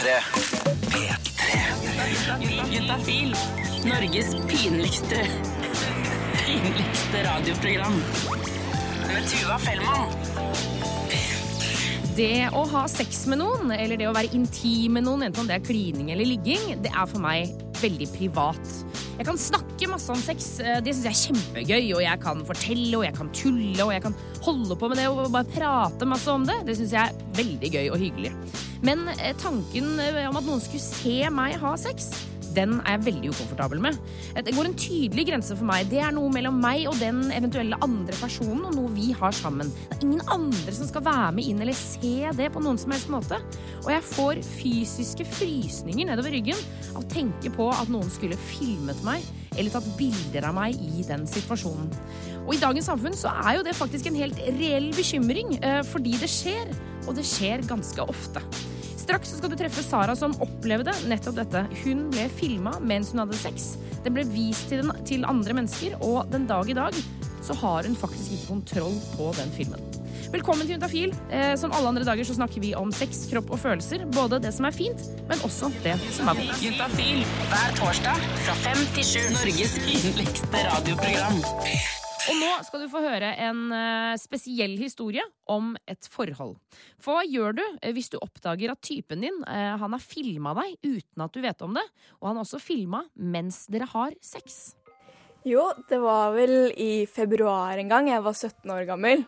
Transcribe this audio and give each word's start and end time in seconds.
P3. 0.00 0.20
P3. 0.88 2.72
Juntafil. 2.72 3.34
Norges 3.84 4.30
pinligste 4.48 5.26
pinligste 6.46 7.24
radioprogram. 7.26 7.98
Med 9.10 9.28
Tuva 9.28 9.58
Fellmann. 9.60 10.14
Det 12.16 12.48
å 12.48 12.62
ha 12.70 12.86
sex 12.88 13.26
med 13.28 13.42
noen, 13.42 13.74
eller 13.76 14.00
det 14.00 14.08
å 14.08 14.14
være 14.16 14.32
intim 14.38 14.96
med 14.96 15.04
noen, 15.04 15.26
enten 15.28 15.44
om 15.44 15.52
det 15.52 15.58
er 15.58 15.68
klining 15.68 16.08
eller 16.14 16.32
ligging, 16.32 16.80
det 16.80 16.94
er 16.94 17.04
for 17.10 17.20
meg 17.20 17.52
veldig 17.82 18.08
privat. 18.14 18.72
Jeg 19.20 19.28
kan 19.28 19.36
snakke 19.40 19.92
masse 19.92 20.08
om 20.16 20.24
sex, 20.24 20.48
eh, 20.64 20.80
det 20.80 20.96
syns 20.96 21.04
jeg 21.10 21.12
er 21.12 21.22
kjempegøy, 21.26 21.92
og 21.98 22.02
jeg 22.06 22.24
kan 22.24 22.42
fortelle, 22.48 22.96
og 22.96 23.04
jeg 23.04 23.18
kan 23.20 23.36
tulle, 23.36 23.84
og 23.84 23.92
jeg 23.92 24.08
kan 24.08 24.18
holde 24.48 24.80
på 24.80 24.88
med 24.88 25.04
det 25.04 25.08
og 25.12 25.28
bare 25.28 25.52
prate 25.52 26.08
masse 26.08 26.32
om 26.32 26.48
det. 26.48 26.62
Det 26.64 26.80
syns 26.80 26.96
jeg 26.96 27.04
er 27.04 27.24
veldig 27.36 27.74
gøy 27.76 27.86
og 27.92 28.00
hyggelig. 28.00 28.34
Men 28.82 29.08
eh, 29.08 29.34
tanken 29.36 29.98
eh, 30.00 30.28
om 30.28 30.38
at 30.40 30.46
noen 30.46 30.62
skulle 30.64 30.84
se 30.84 31.16
meg 31.34 31.58
ha 31.60 31.74
sex, 31.80 32.10
den 32.56 32.78
er 32.80 32.96
jeg 32.96 33.06
veldig 33.08 33.32
ukomfortabel 33.32 33.82
med. 33.82 33.98
Det 34.36 34.54
går 34.56 34.68
en 34.68 34.76
tydelig 34.78 35.26
grense 35.30 35.56
for 35.56 35.68
meg. 35.68 35.88
Det 35.90 36.00
er 36.02 36.14
noe 36.14 36.30
mellom 36.32 36.60
meg 36.62 36.86
og 36.90 36.98
den 37.00 37.22
eventuelle 37.34 37.78
andre 37.84 38.16
personen, 38.20 38.64
og 38.68 38.76
noe 38.76 38.92
vi 38.94 39.10
har 39.16 39.34
sammen. 39.36 39.70
Det 39.90 40.00
er 40.00 40.06
ingen 40.08 40.32
andre 40.32 40.74
som 40.76 40.88
skal 40.90 41.04
være 41.06 41.32
med 41.36 41.50
inn 41.50 41.62
eller 41.64 41.78
se 41.78 42.30
det 42.38 42.50
på 42.54 42.62
noen 42.64 42.80
som 42.80 42.94
helst 42.94 43.12
måte. 43.12 43.40
Og 43.82 43.90
jeg 43.94 44.06
får 44.12 44.42
fysiske 44.46 45.26
frysninger 45.38 46.10
nedover 46.10 46.34
ryggen 46.34 46.58
av 46.94 47.04
å 47.04 47.10
tenke 47.10 47.52
på 47.54 47.70
at 47.74 47.92
noen 47.92 48.10
skulle 48.12 48.38
filmet 48.50 48.98
meg 49.06 49.24
eller 49.58 49.72
tatt 49.74 49.88
bilder 49.98 50.46
av 50.48 50.56
meg 50.56 50.78
i 50.78 51.04
den 51.06 51.26
situasjonen. 51.28 51.90
Og 52.46 52.54
i 52.54 52.60
dagens 52.62 52.88
samfunn 52.90 53.16
så 53.18 53.32
er 53.44 53.58
jo 53.58 53.64
det 53.66 53.76
faktisk 53.78 54.08
en 54.08 54.18
helt 54.18 54.38
reell 54.58 54.90
bekymring, 54.96 55.58
eh, 55.62 55.82
fordi 55.86 56.16
det 56.20 56.30
skjer, 56.30 56.70
og 57.06 57.16
det 57.18 57.26
skjer 57.26 57.66
ganske 57.68 58.06
ofte. 58.06 58.42
Straks 59.00 59.32
skal 59.38 59.52
du 59.52 59.56
treffe 59.58 59.82
Sara 59.84 60.16
som 60.18 60.34
opplevde 60.44 60.92
nettopp 61.08 61.38
dette. 61.40 61.64
Hun 61.84 62.08
ble 62.12 62.26
filma 62.36 62.76
mens 62.84 63.14
hun 63.14 63.22
hadde 63.24 63.38
sex. 63.40 63.72
Det 64.04 64.12
ble 64.12 64.26
vist 64.28 64.68
til, 64.70 64.84
den, 64.84 64.92
til 65.08 65.24
andre 65.28 65.56
mennesker, 65.56 65.96
og 66.04 66.28
den 66.32 66.46
dag 66.50 66.68
i 66.68 66.76
dag 66.76 66.96
så 67.40 67.56
har 67.62 67.88
hun 67.88 67.96
faktisk 67.96 68.36
ikke 68.36 68.50
kontroll 68.52 68.96
på 69.16 69.30
den 69.38 69.52
filmen. 69.56 69.80
Velkommen 70.30 70.62
til 70.62 70.76
Juntafil. 70.76 71.14
Eh, 71.32 71.54
som 71.58 71.72
alle 71.74 71.90
andre 71.90 72.04
dager 72.06 72.28
så 72.28 72.36
snakker 72.36 72.62
vi 72.62 72.74
om 72.78 72.92
sex, 72.94 73.24
kropp 73.32 73.50
og 73.50 73.62
følelser. 73.64 74.04
Både 74.14 74.38
det 74.42 74.52
som 74.54 74.68
er 74.68 74.76
fint, 74.76 75.08
men 75.30 75.42
også 75.48 75.72
det 75.82 75.96
som 76.14 76.30
er 76.30 76.38
vondt. 76.38 76.60
Juntafil 76.62 77.24
hver 77.50 77.80
torsdag 77.80 78.28
fra 78.44 78.58
fem 78.68 78.84
til 78.98 79.08
sju. 79.14 79.24
Norges 79.34 79.80
pinligste 79.88 80.68
radioprogram. 80.68 81.42
Og 82.28 82.36
nå 82.36 82.48
skal 82.66 82.82
du 82.82 82.88
få 82.92 83.00
høre 83.04 83.30
en 83.46 83.70
eh, 83.74 84.18
spesiell 84.20 84.76
historie 84.80 85.24
om 85.50 85.72
et 85.88 86.08
forhold. 86.12 86.56
For 87.00 87.16
hva 87.16 87.24
gjør 87.24 87.56
du 87.56 87.62
eh, 87.64 87.94
hvis 87.96 88.10
du 88.12 88.18
oppdager 88.20 88.72
at 88.74 88.82
typen 88.84 89.24
din 89.24 89.40
eh, 89.48 89.72
han 89.80 89.96
har 89.96 90.04
filma 90.04 90.52
deg 90.58 90.76
uten 90.84 91.24
at 91.24 91.34
du 91.34 91.40
vet 91.44 91.64
om 91.64 91.76
det, 91.78 91.86
og 92.20 92.30
han 92.30 92.40
har 92.40 92.44
også 92.44 92.60
filma 92.62 93.04
mens 93.14 93.64
dere 93.72 93.88
har 93.92 94.14
sex? 94.24 94.76
Jo, 95.48 95.70
det 95.88 96.00
var 96.02 96.34
vel 96.36 96.74
i 96.76 97.06
februar 97.08 97.80
en 97.80 97.88
gang. 97.88 98.10
Jeg 98.12 98.24
var 98.26 98.36
17 98.36 98.74
år 98.74 98.84
gammel. 98.90 99.22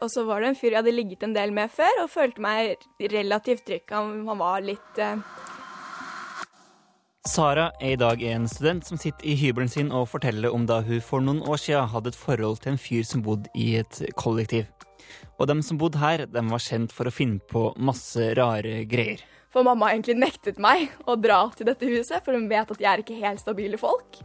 Og 0.00 0.06
så 0.08 0.22
var 0.24 0.40
det 0.40 0.48
en 0.48 0.56
fyr 0.56 0.70
jeg 0.70 0.78
hadde 0.78 0.94
ligget 0.94 1.26
en 1.26 1.34
del 1.36 1.50
med 1.52 1.68
før, 1.68 2.06
og 2.06 2.08
følte 2.08 2.40
meg 2.40 2.86
relativt 3.12 3.66
trygg. 3.68 3.84
Han, 3.92 4.22
han 4.24 4.40
var 4.40 4.64
litt 4.64 5.00
Sara 7.28 7.66
er 7.84 7.90
i 7.92 7.96
dag 8.00 8.22
en 8.24 8.46
student 8.48 8.86
som 8.88 8.96
sitter 8.96 9.26
i 9.28 9.34
hybelen 9.36 9.68
sin 9.68 9.90
og 9.92 10.06
forteller 10.08 10.54
om 10.56 10.62
da 10.64 10.78
hun 10.80 11.02
for 11.04 11.20
noen 11.20 11.42
år 11.44 11.58
siden 11.60 11.90
hadde 11.92 12.14
et 12.14 12.16
forhold 12.16 12.62
til 12.62 12.72
en 12.72 12.78
fyr 12.80 13.02
som 13.04 13.20
bodde 13.20 13.50
i 13.52 13.74
et 13.76 13.98
kollektiv. 14.16 14.64
Og 15.36 15.50
dem 15.50 15.60
som 15.60 15.76
bodde 15.76 16.00
her, 16.00 16.24
dem 16.24 16.48
var 16.48 16.62
kjent 16.64 16.94
for 16.96 17.04
å 17.04 17.12
finne 17.12 17.42
på 17.52 17.66
masse 17.76 18.30
rare 18.38 18.86
greier. 18.88 19.20
For 19.52 19.66
mamma 19.66 19.90
egentlig 19.92 20.16
nektet 20.16 20.56
meg 20.56 20.94
å 21.04 21.18
dra 21.20 21.42
til 21.52 21.68
dette 21.68 21.90
huset, 21.90 22.24
for 22.24 22.32
hun 22.32 22.48
vet 22.48 22.72
at 22.72 22.80
jeg 22.80 22.88
er 22.88 23.02
ikke 23.04 23.20
helt 23.20 23.42
stabile 23.42 23.76
folk. 23.80 24.22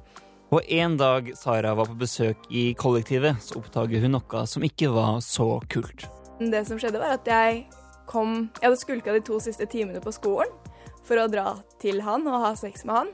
Og 0.56 0.64
en 0.64 0.96
dag 0.96 1.34
Sara 1.36 1.74
var 1.76 1.90
på 1.92 1.98
besøk 2.00 2.48
i 2.48 2.70
kollektivet, 2.80 3.42
så 3.44 3.60
oppdager 3.60 4.06
hun 4.06 4.16
noe 4.16 4.46
som 4.48 4.64
ikke 4.64 4.94
var 4.96 5.20
så 5.26 5.58
kult. 5.68 6.08
Det 6.40 6.64
som 6.70 6.80
skjedde, 6.80 7.04
var 7.04 7.18
at 7.20 7.28
jeg 7.28 7.66
kom 8.08 8.46
Jeg 8.62 8.70
hadde 8.70 8.80
skulka 8.80 9.18
de 9.18 9.24
to 9.26 9.42
siste 9.44 9.68
timene 9.68 10.00
på 10.00 10.14
skolen 10.16 10.54
for 11.06 11.22
å 11.22 11.30
dra 11.32 11.54
til 11.82 12.02
han 12.06 12.26
og 12.30 12.42
ha 12.44 12.52
sex 12.60 12.86
med 12.88 12.96
han. 12.96 13.14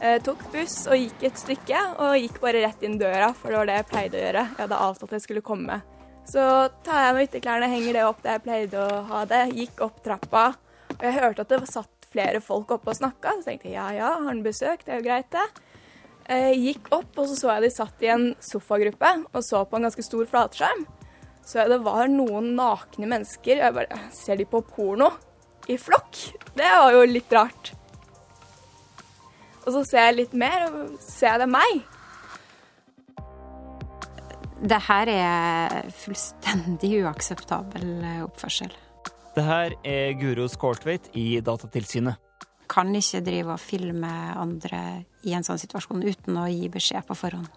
Eh, 0.00 0.18
tok 0.22 0.42
buss 0.52 0.84
og 0.90 0.98
gikk 0.98 1.24
et 1.30 1.40
stykke, 1.40 1.80
og 2.02 2.18
gikk 2.18 2.40
bare 2.42 2.64
rett 2.66 2.82
inn 2.84 2.98
døra, 3.00 3.32
for 3.36 3.50
det 3.52 3.60
var 3.60 3.70
det 3.70 3.78
jeg 3.78 3.90
pleide 3.92 4.18
å 4.18 4.24
gjøre. 4.24 4.46
Jeg 4.50 4.62
hadde 4.64 4.80
avtalt 4.86 5.10
at 5.10 5.16
jeg 5.18 5.26
skulle 5.26 5.44
komme. 5.46 5.80
Så 6.28 6.44
tar 6.84 7.06
jeg 7.06 7.16
med 7.16 7.28
ytterklærne, 7.28 7.70
henger 7.72 7.98
det 7.98 8.06
opp 8.08 8.22
der 8.24 8.38
jeg 8.38 8.44
pleide 8.46 8.80
å 8.80 9.02
ha 9.10 9.24
det, 9.28 9.42
gikk 9.56 9.84
opp 9.84 10.00
trappa, 10.04 10.46
og 10.94 11.04
jeg 11.04 11.16
hørte 11.18 11.44
at 11.44 11.52
det 11.52 11.60
satt 11.68 12.08
flere 12.14 12.40
folk 12.44 12.70
oppe 12.76 12.92
og 12.92 12.98
snakka, 12.98 13.38
så 13.38 13.50
tenkte 13.50 13.68
jeg 13.68 13.76
ja 13.76 13.88
ja, 13.96 14.10
har 14.16 14.28
han 14.28 14.44
besøk, 14.44 14.84
det 14.86 14.94
er 14.94 15.00
jo 15.00 15.06
greit, 15.08 15.34
det. 15.34 15.46
Eh, 16.24 16.52
gikk 16.56 16.88
opp, 16.96 17.10
og 17.18 17.28
så 17.28 17.36
så 17.36 17.50
jeg 17.52 17.66
de 17.66 17.72
satt 17.74 18.04
i 18.04 18.10
en 18.14 18.30
sofagruppe 18.40 19.10
og 19.26 19.42
så 19.44 19.60
på 19.68 19.76
en 19.76 19.88
ganske 19.88 20.04
stor 20.06 20.28
flatskjerm. 20.30 20.86
Så 21.44 21.60
jeg 21.60 21.74
det 21.74 21.82
var 21.84 22.08
noen 22.08 22.54
nakne 22.56 23.08
mennesker. 23.10 23.60
Jeg 23.60 23.76
bare 23.76 23.98
Ser 24.16 24.40
de 24.40 24.46
på 24.48 24.62
porno? 24.64 25.10
I 25.68 25.78
flokk? 25.80 26.18
Det 26.54 26.68
var 26.68 26.92
jo 26.92 27.04
litt 27.08 27.32
rart. 27.32 27.72
Og 29.64 29.72
så 29.72 29.82
ser 29.88 30.08
jeg 30.10 30.16
litt 30.18 30.34
mer, 30.36 30.66
og 30.68 30.96
ser 31.00 31.40
det 31.40 31.46
er 31.46 31.52
meg. 31.54 31.84
Det 34.64 34.80
her 34.86 35.10
er 35.12 35.88
fullstendig 36.04 36.90
uakseptabel 37.04 38.04
oppførsel. 38.24 38.72
Det 39.34 39.44
her 39.44 39.74
er 39.88 40.12
Guro 40.20 40.46
Skårtveit 40.48 41.08
i 41.18 41.40
Datatilsynet. 41.44 42.20
Kan 42.70 42.94
ikke 42.96 43.22
drive 43.24 43.56
og 43.56 43.60
filme 43.60 44.12
andre 44.40 45.04
i 45.24 45.34
en 45.36 45.44
sånn 45.44 45.60
situasjon 45.60 46.04
uten 46.04 46.38
å 46.40 46.46
gi 46.48 46.68
beskjed 46.72 47.04
på 47.08 47.16
forhånd. 47.18 47.48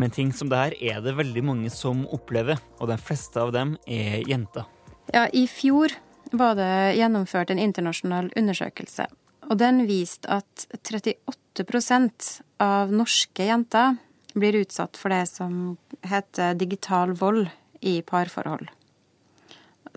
Men 0.00 0.12
ting 0.14 0.30
som 0.32 0.48
det 0.48 0.60
her 0.60 0.76
er 0.80 1.00
det 1.04 1.16
veldig 1.18 1.42
mange 1.44 1.72
som 1.72 2.06
opplever, 2.08 2.60
og 2.80 2.88
de 2.88 2.96
fleste 3.00 3.40
av 3.40 3.52
dem 3.52 3.74
er 3.84 4.22
jenter. 4.28 4.64
Ja, 5.12 5.26
i 5.36 5.44
fjor 5.50 5.92
var 6.30 6.54
det 6.58 6.96
gjennomført 6.98 7.50
en 7.50 7.62
internasjonal 7.62 8.30
undersøkelse, 8.38 9.06
og 9.50 9.58
den 9.58 9.84
viste 9.88 10.30
at 10.30 10.66
38% 10.78 12.30
av 12.62 12.92
norske 12.94 13.48
jenter 13.48 13.96
blir 14.34 14.60
utsatt 14.60 14.98
for 15.00 15.10
det 15.10 15.24
som 15.26 15.74
heter 16.06 16.54
digital 16.54 17.16
vold 17.18 17.48
i 17.80 17.98
parforhold. 18.06 18.68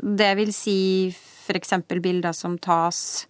Det 0.02 0.32
vil 0.40 0.54
si 0.56 1.14
eksempel 1.54 2.00
bilder 2.02 2.34
som 2.34 2.56
tas 2.58 3.28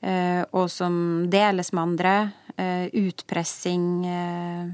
eh, 0.00 0.42
og 0.50 0.66
som 0.72 0.94
deles 1.30 1.70
med 1.72 1.82
andre. 1.82 2.14
Eh, 2.56 2.88
utpressing. 2.92 4.06
Eh, 4.06 4.66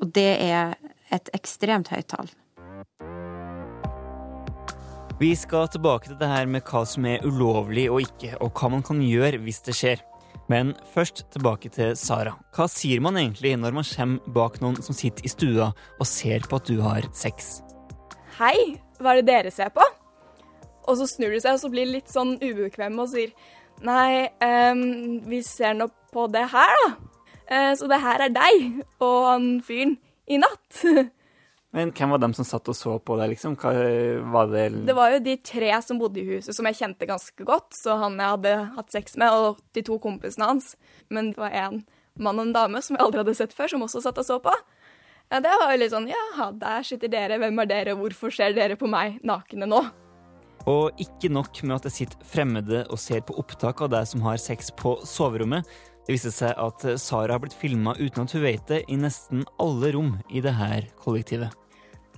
og 0.00 0.12
det 0.14 0.30
er 0.40 0.76
et 1.12 1.28
ekstremt 1.36 1.90
høyt 1.92 2.08
tall. 2.08 2.30
Vi 5.22 5.36
skal 5.38 5.68
tilbake 5.70 6.08
til 6.08 6.16
det 6.18 6.26
her 6.26 6.48
med 6.50 6.64
hva 6.66 6.80
som 6.88 7.04
er 7.06 7.22
ulovlig 7.22 7.84
og 7.92 8.00
ikke, 8.02 8.32
og 8.42 8.56
hva 8.58 8.72
man 8.72 8.80
kan 8.82 8.98
gjøre 9.06 9.38
hvis 9.44 9.60
det 9.62 9.74
skjer. 9.78 10.00
Men 10.50 10.72
først 10.96 11.20
tilbake 11.30 11.70
til 11.70 11.92
Sara. 11.94 12.32
Hva 12.56 12.66
sier 12.66 12.98
man 13.04 13.20
egentlig 13.20 13.52
når 13.60 13.76
man 13.76 13.86
kommer 13.86 14.32
bak 14.34 14.58
noen 14.64 14.80
som 14.82 14.96
sitter 14.98 15.22
i 15.22 15.30
stua 15.30 15.68
og 16.00 16.08
ser 16.10 16.42
på 16.48 16.58
at 16.58 16.66
du 16.66 16.82
har 16.82 17.06
sex? 17.14 17.52
Hei, 18.40 18.80
hva 18.98 19.12
er 19.12 19.22
det 19.22 19.28
dere 19.28 19.54
ser 19.54 19.70
på? 19.70 19.86
Og 20.90 20.98
så 20.98 21.06
snur 21.06 21.30
de 21.30 21.38
seg, 21.44 21.54
og 21.54 21.62
så 21.62 21.70
blir 21.70 21.92
litt 21.92 22.10
sånn 22.10 22.34
ubekvemme 22.42 23.06
og 23.06 23.14
sier 23.14 23.30
Nei, 23.86 24.26
um, 24.42 25.22
vi 25.30 25.44
ser 25.46 25.78
nå 25.78 25.86
på 26.10 26.26
det 26.34 26.48
her, 26.50 26.78
da. 26.82 26.92
Uh, 27.46 27.72
så 27.78 27.86
det 27.86 28.02
her 28.02 28.26
er 28.26 28.34
deg 28.42 28.82
og 28.98 29.18
han 29.30 29.50
fyren 29.62 30.00
i 30.26 30.42
natt. 30.42 30.82
Men 31.72 31.92
hvem 31.96 32.12
var 32.12 32.20
dem 32.20 32.34
som 32.36 32.44
satt 32.44 32.68
og 32.68 32.76
så 32.76 32.98
på 33.00 33.16
deg, 33.16 33.30
liksom? 33.32 33.54
Hva 33.56 33.72
var 34.34 34.50
det 34.52 34.66
Det 34.84 34.96
var 34.96 35.14
jo 35.14 35.22
de 35.24 35.38
tre 35.40 35.70
som 35.80 36.00
bodde 36.00 36.20
i 36.20 36.26
huset 36.34 36.52
som 36.52 36.68
jeg 36.68 36.76
kjente 36.82 37.08
ganske 37.08 37.46
godt, 37.48 37.72
så 37.72 37.96
han 38.02 38.20
jeg 38.20 38.34
hadde 38.34 38.52
hatt 38.76 38.92
sex 38.92 39.16
med, 39.16 39.32
og 39.32 39.62
de 39.72 39.84
to 39.86 39.96
kompisene 40.02 40.50
hans. 40.50 40.74
Men 41.08 41.32
det 41.32 41.40
var 41.40 41.56
en 41.56 41.80
mann 42.20 42.42
og 42.42 42.50
en 42.50 42.52
dame 42.52 42.82
som 42.84 42.98
jeg 42.98 43.04
aldri 43.06 43.22
hadde 43.22 43.36
sett 43.38 43.56
før, 43.56 43.72
som 43.72 43.86
også 43.86 44.04
satt 44.04 44.20
og 44.20 44.28
så 44.28 44.36
på. 44.44 44.52
Ja, 45.32 45.40
det 45.40 45.54
var 45.62 45.72
jo 45.72 45.80
litt 45.80 45.94
sånn 45.94 46.10
Jaha, 46.10 46.50
der 46.60 46.84
sitter 46.84 47.08
dere, 47.08 47.38
hvem 47.40 47.62
er 47.62 47.70
dere, 47.70 47.96
hvorfor 47.96 48.34
ser 48.34 48.52
dere 48.52 48.76
på 48.76 48.90
meg 48.90 49.16
nakne 49.24 49.64
nå? 49.64 49.80
Og 50.68 51.00
ikke 51.00 51.32
nok 51.32 51.62
med 51.64 51.78
at 51.78 51.88
det 51.88 51.94
sitter 51.94 52.28
fremmede 52.28 52.82
og 52.92 53.00
ser 53.00 53.24
på 53.24 53.38
opptak 53.40 53.80
av 53.82 53.94
deg 53.96 54.12
som 54.12 54.22
har 54.28 54.36
sex 54.38 54.68
på 54.76 54.98
soverommet. 55.08 55.64
Det 56.04 56.18
viste 56.18 56.34
seg 56.34 56.52
at 56.60 56.84
Sara 57.00 57.32
har 57.32 57.42
blitt 57.42 57.56
filma 57.56 57.96
uten 57.96 58.26
at 58.26 58.36
hun 58.36 58.44
vet 58.44 58.68
det, 58.68 58.84
i 58.92 59.00
nesten 59.00 59.46
alle 59.62 59.94
rom 59.96 60.14
i 60.28 60.44
det 60.44 60.52
her 60.58 60.86
kollektivet. 61.00 61.61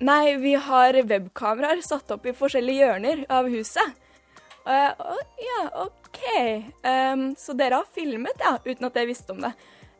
Nei, 0.02 0.36
vi 0.42 0.54
har 0.58 0.96
webkameraer 1.06 1.82
satt 1.86 2.10
opp 2.10 2.26
i 2.26 2.34
forskjellige 2.34 2.82
hjørner 2.82 3.22
av 3.30 3.46
huset. 3.52 4.00
Uh, 4.64 4.90
ja, 5.38 5.60
OK. 5.84 6.20
Um, 6.82 7.28
så 7.38 7.54
dere 7.54 7.82
har 7.82 7.94
filmet, 7.94 8.42
ja, 8.42 8.56
uten 8.64 8.88
at 8.88 8.98
jeg 8.98 9.10
visste 9.12 9.36
om 9.36 9.44
det. 9.44 9.52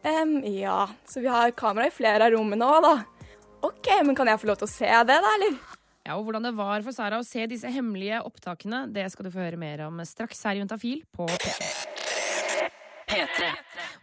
Um, 0.05 0.38
ja, 0.49 0.88
så 1.08 1.23
vi 1.23 1.31
har 1.31 1.55
kamera 1.56 1.88
i 1.88 1.94
flere 1.94 2.26
av 2.26 2.35
rommene 2.35 2.67
òg, 2.67 2.82
da. 2.85 3.31
OK, 3.64 3.88
men 4.05 4.19
kan 4.19 4.29
jeg 4.29 4.43
få 4.43 4.50
lov 4.50 4.61
til 4.61 4.69
å 4.69 4.75
se 4.75 4.91
det, 4.91 5.20
da, 5.25 5.35
eller? 5.38 5.56
Ja, 6.05 6.19
og 6.19 6.26
Hvordan 6.26 6.50
det 6.50 6.56
var 6.58 6.85
for 6.85 6.93
Sara 6.93 7.23
å 7.23 7.25
se 7.25 7.46
disse 7.49 7.70
hemmelige 7.73 8.20
opptakene, 8.26 8.85
det 8.93 9.06
skal 9.14 9.29
du 9.29 9.32
få 9.32 9.46
høre 9.46 9.61
mer 9.61 9.87
om 9.87 10.02
straks 10.05 10.44
her 10.44 10.58
i 10.58 10.64
Juntafil 10.64 11.05
på 11.17 11.31
P3. 11.32 11.94
P3. 13.10 13.50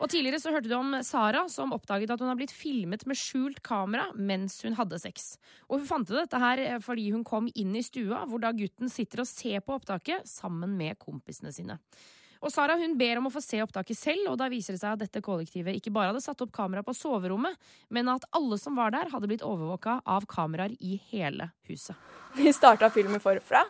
Og 0.01 0.09
Tidligere 0.12 0.39
så 0.42 0.53
hørte 0.53 0.69
du 0.69 0.75
om 0.77 0.95
Sara 1.06 1.44
som 1.51 1.74
oppdaget 1.75 2.13
at 2.13 2.21
hun 2.21 2.31
har 2.31 2.39
blitt 2.39 2.53
filmet 2.56 3.06
med 3.09 3.19
skjult 3.19 3.62
kamera 3.65 4.09
mens 4.15 4.59
hun 4.65 4.77
hadde 4.77 5.00
sex. 5.01 5.36
Og 5.69 5.81
Hun 5.81 5.89
fant 5.89 6.09
ut 6.12 6.18
dette 6.18 6.42
her 6.42 6.63
eh, 6.63 6.80
fordi 6.83 7.09
hun 7.13 7.25
kom 7.27 7.50
inn 7.56 7.75
i 7.77 7.86
stua, 7.86 8.24
hvor 8.30 8.42
da 8.44 8.53
gutten 8.56 8.92
sitter 8.92 9.24
og 9.24 9.30
ser 9.30 9.62
på 9.65 9.77
opptaket 9.77 10.27
sammen 10.30 10.75
med 10.77 11.00
kompisene 11.01 11.53
sine. 11.56 11.80
Og 12.42 12.50
Sara 12.50 12.74
hun 12.80 12.95
ber 12.98 13.19
om 13.19 13.27
å 13.30 13.33
få 13.33 13.42
se 13.44 13.59
opptaket 13.62 13.98
selv, 13.98 14.31
og 14.31 14.39
da 14.42 14.48
viser 14.50 14.74
det 14.74 14.81
seg 14.81 14.95
at 14.95 15.04
dette 15.04 15.21
kollektivet 15.21 15.77
ikke 15.77 15.94
bare 15.94 16.09
hadde 16.09 16.24
satt 16.24 16.42
opp 16.42 16.54
kamera 16.56 16.81
på 16.86 16.95
soverommet, 16.97 17.54
men 17.94 18.09
at 18.09 18.25
alle 18.33 18.57
som 18.57 18.80
var 18.80 18.94
der, 18.95 19.12
hadde 19.13 19.30
blitt 19.30 19.45
overvåka 19.45 20.00
av 20.09 20.25
kameraer 20.30 20.74
i 20.81 20.97
hele 21.12 21.51
huset. 21.69 21.94
Vi 22.33 22.50
starta 22.56 22.89
filmen 22.94 23.21
forfra. 23.21 23.62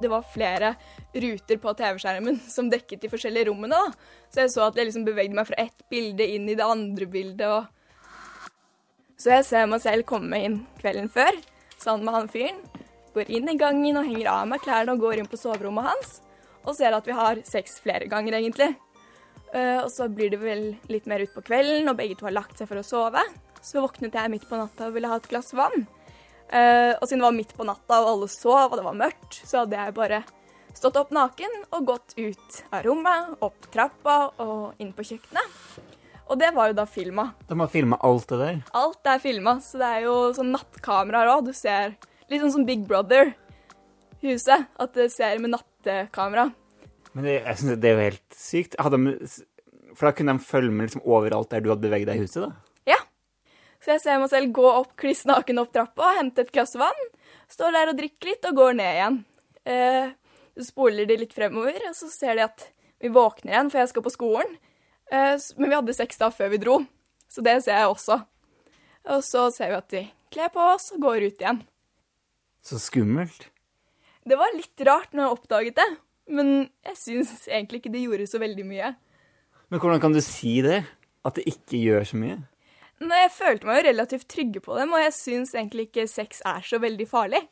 Det 0.00 0.10
var 0.12 0.26
flere 0.28 0.74
ruter 1.14 1.60
på 1.62 1.72
TV-skjermen 1.78 2.40
som 2.56 2.70
dekket 2.72 3.04
de 3.04 3.12
forskjellige 3.12 3.50
rommene. 3.50 3.76
da. 3.76 3.92
Så 4.32 4.44
jeg 4.44 4.54
så 4.54 4.68
at 4.68 4.78
jeg 4.78 4.90
liksom 4.90 5.06
bevegde 5.08 5.38
meg 5.38 5.48
fra 5.48 5.60
ett 5.66 5.86
bilde 5.92 6.26
inn 6.36 6.48
i 6.50 6.58
det 6.58 6.66
andre 6.66 7.08
bildet. 7.10 7.46
Og... 7.48 8.46
Så 9.16 9.32
jeg 9.38 9.46
ser 9.48 9.70
meg 9.70 9.84
selv 9.84 10.08
komme 10.08 10.40
inn 10.44 10.62
kvelden 10.80 11.08
før 11.12 11.38
sammen 11.80 12.06
med 12.08 12.16
han 12.16 12.32
fyren. 12.32 12.60
Går 13.16 13.30
inn 13.32 13.48
i 13.48 13.56
gangen 13.56 13.96
og 13.96 14.08
henger 14.08 14.32
av 14.32 14.48
meg 14.50 14.64
klærne 14.64 14.96
og 14.96 15.04
går 15.04 15.22
inn 15.22 15.30
på 15.30 15.40
soverommet 15.40 15.88
hans. 15.88 16.18
Og 16.66 16.74
ser 16.76 16.96
at 16.96 17.06
vi 17.06 17.14
har 17.16 17.40
sex 17.46 17.78
flere 17.80 18.08
ganger, 18.10 18.36
egentlig. 18.40 18.74
Eh, 19.54 19.78
og 19.80 19.90
så 19.92 20.08
blir 20.10 20.32
det 20.32 20.40
vel 20.42 20.64
litt 20.90 21.06
mer 21.08 21.22
utpå 21.24 21.44
kvelden, 21.46 21.88
og 21.88 21.98
begge 22.00 22.18
to 22.18 22.26
har 22.26 22.34
lagt 22.34 22.58
seg 22.58 22.68
for 22.68 22.80
å 22.80 22.86
sove. 22.86 23.22
Så 23.62 23.82
våknet 23.82 24.16
jeg 24.18 24.32
midt 24.32 24.48
på 24.50 24.58
natta 24.58 24.90
og 24.90 24.96
ville 24.96 25.10
ha 25.10 25.20
et 25.20 25.30
glass 25.30 25.54
vann. 25.56 25.86
Eh, 26.46 26.92
og 26.94 27.06
siden 27.06 27.22
det 27.22 27.26
var 27.26 27.36
midt 27.36 27.54
på 27.56 27.66
natta 27.66 28.00
og 28.04 28.12
alle 28.12 28.28
sov 28.30 28.70
og 28.70 28.76
det 28.78 28.86
var 28.86 28.98
mørkt, 28.98 29.40
så 29.42 29.64
hadde 29.64 29.80
jeg 29.80 29.96
bare 29.96 30.22
stått 30.76 30.98
opp 31.00 31.12
naken 31.14 31.52
og 31.74 31.88
gått 31.88 32.14
ut 32.18 32.60
av 32.70 32.84
rommet, 32.86 33.36
opp 33.42 33.68
trappa 33.72 34.16
og 34.44 34.82
inn 34.82 34.92
på 34.94 35.06
kjøkkenet. 35.08 35.60
Og 36.26 36.38
det 36.40 36.50
var 36.56 36.70
jo 36.70 36.76
da 36.76 36.84
filma. 36.90 37.28
De 37.46 37.58
har 37.58 37.70
filma 37.70 37.98
alt 38.06 38.28
det 38.32 38.38
der. 38.40 38.60
Alt 38.74 39.10
er 39.10 39.22
filma, 39.22 39.56
så 39.62 39.78
det 39.78 39.90
er 39.98 40.06
jo 40.08 40.14
sånn 40.34 40.50
nattkameraer 40.54 41.30
òg. 41.36 41.46
Du 41.46 41.54
ser 41.54 41.94
litt 42.26 42.42
sånn 42.42 42.54
som 42.56 42.64
Big 42.66 42.82
Brother-huset. 42.88 44.66
At 44.82 44.96
det 44.98 45.12
ser 45.14 45.38
med 45.42 45.54
nattekamera. 45.54 46.48
Men 47.14 47.28
det, 47.28 47.36
jeg 47.38 47.60
synes 47.60 47.78
det 47.80 47.90
er 47.90 47.94
jo 47.94 48.08
helt 48.08 48.38
sykt. 48.42 48.74
Hadde 48.82 48.98
de, 49.06 49.30
for 49.94 50.08
da 50.08 50.16
kunne 50.18 50.34
de 50.34 50.50
følge 50.50 50.74
med 50.74 50.88
liksom 50.88 51.06
overalt 51.06 51.54
der 51.54 51.62
du 51.62 51.70
hadde 51.70 51.86
beveget 51.86 52.10
deg 52.10 52.18
i 52.18 52.26
huset, 52.26 52.42
da? 52.48 52.65
Så 53.86 53.94
jeg 53.94 54.02
ser 54.02 54.16
meg 54.18 54.30
selv 54.32 54.50
gå 54.50 54.66
opp 54.66 54.96
kliss 54.98 55.20
naken 55.30 55.60
opp 55.62 55.68
trappa, 55.70 56.08
hente 56.16 56.42
et 56.42 56.48
glass 56.50 56.74
vann, 56.74 57.02
står 57.46 57.70
der 57.76 57.92
og 57.92 57.98
drikker 58.00 58.32
litt 58.32 58.48
og 58.48 58.56
går 58.58 58.72
ned 58.80 58.96
igjen. 58.96 59.18
Eh, 59.62 60.08
så 60.58 60.64
spoler 60.66 61.06
de 61.06 61.18
litt 61.20 61.36
fremover, 61.36 61.78
og 61.86 61.94
så 61.94 62.08
ser 62.10 62.34
de 62.34 62.42
at 62.48 62.64
vi 62.98 63.12
våkner 63.14 63.52
igjen, 63.52 63.70
for 63.70 63.78
jeg 63.78 63.92
skal 63.92 64.02
på 64.02 64.10
skolen. 64.10 64.56
Eh, 65.14 65.36
men 65.54 65.70
vi 65.70 65.76
hadde 65.78 65.94
sex 65.94 66.18
da 66.18 66.32
før 66.34 66.50
vi 66.56 66.58
dro, 66.64 66.80
så 67.30 67.44
det 67.46 67.60
ser 67.62 67.78
jeg 67.78 67.92
også. 67.92 68.16
Og 69.14 69.22
så 69.22 69.44
ser 69.54 69.70
vi 69.70 69.78
at 69.78 69.94
de 69.94 70.02
kler 70.34 70.50
på 70.50 70.66
oss 70.66 70.90
og 70.96 71.06
går 71.06 71.28
ut 71.28 71.46
igjen. 71.46 71.62
Så 72.66 72.80
skummelt. 72.82 73.46
Det 74.26 74.34
var 74.34 74.50
litt 74.58 74.86
rart 74.90 75.14
når 75.14 75.28
jeg 75.28 75.38
oppdaget 75.38 75.78
det, 75.78 75.88
men 76.34 76.52
jeg 76.90 76.98
syns 77.04 77.46
egentlig 77.46 77.84
ikke 77.84 77.94
det 77.94 78.02
gjorde 78.02 78.26
så 78.34 78.42
veldig 78.42 78.66
mye. 78.66 78.92
Men 79.70 79.78
hvordan 79.78 80.02
kan 80.02 80.18
du 80.18 80.18
si 80.26 80.58
det? 80.66 80.82
At 81.22 81.38
det 81.38 81.46
ikke 81.54 81.78
gjør 81.78 82.10
så 82.10 82.18
mye? 82.18 82.42
Nei, 83.04 83.18
jeg 83.26 83.32
følte 83.36 83.68
meg 83.68 83.80
jo 83.80 83.88
relativt 83.90 84.28
trygge 84.32 84.62
på 84.64 84.76
dem, 84.78 84.94
og 84.96 85.02
jeg 85.02 85.12
syns 85.12 85.52
egentlig 85.56 85.90
ikke 85.90 86.06
sex 86.08 86.40
er 86.48 86.64
så 86.64 86.80
veldig 86.80 87.06
farlig. 87.10 87.42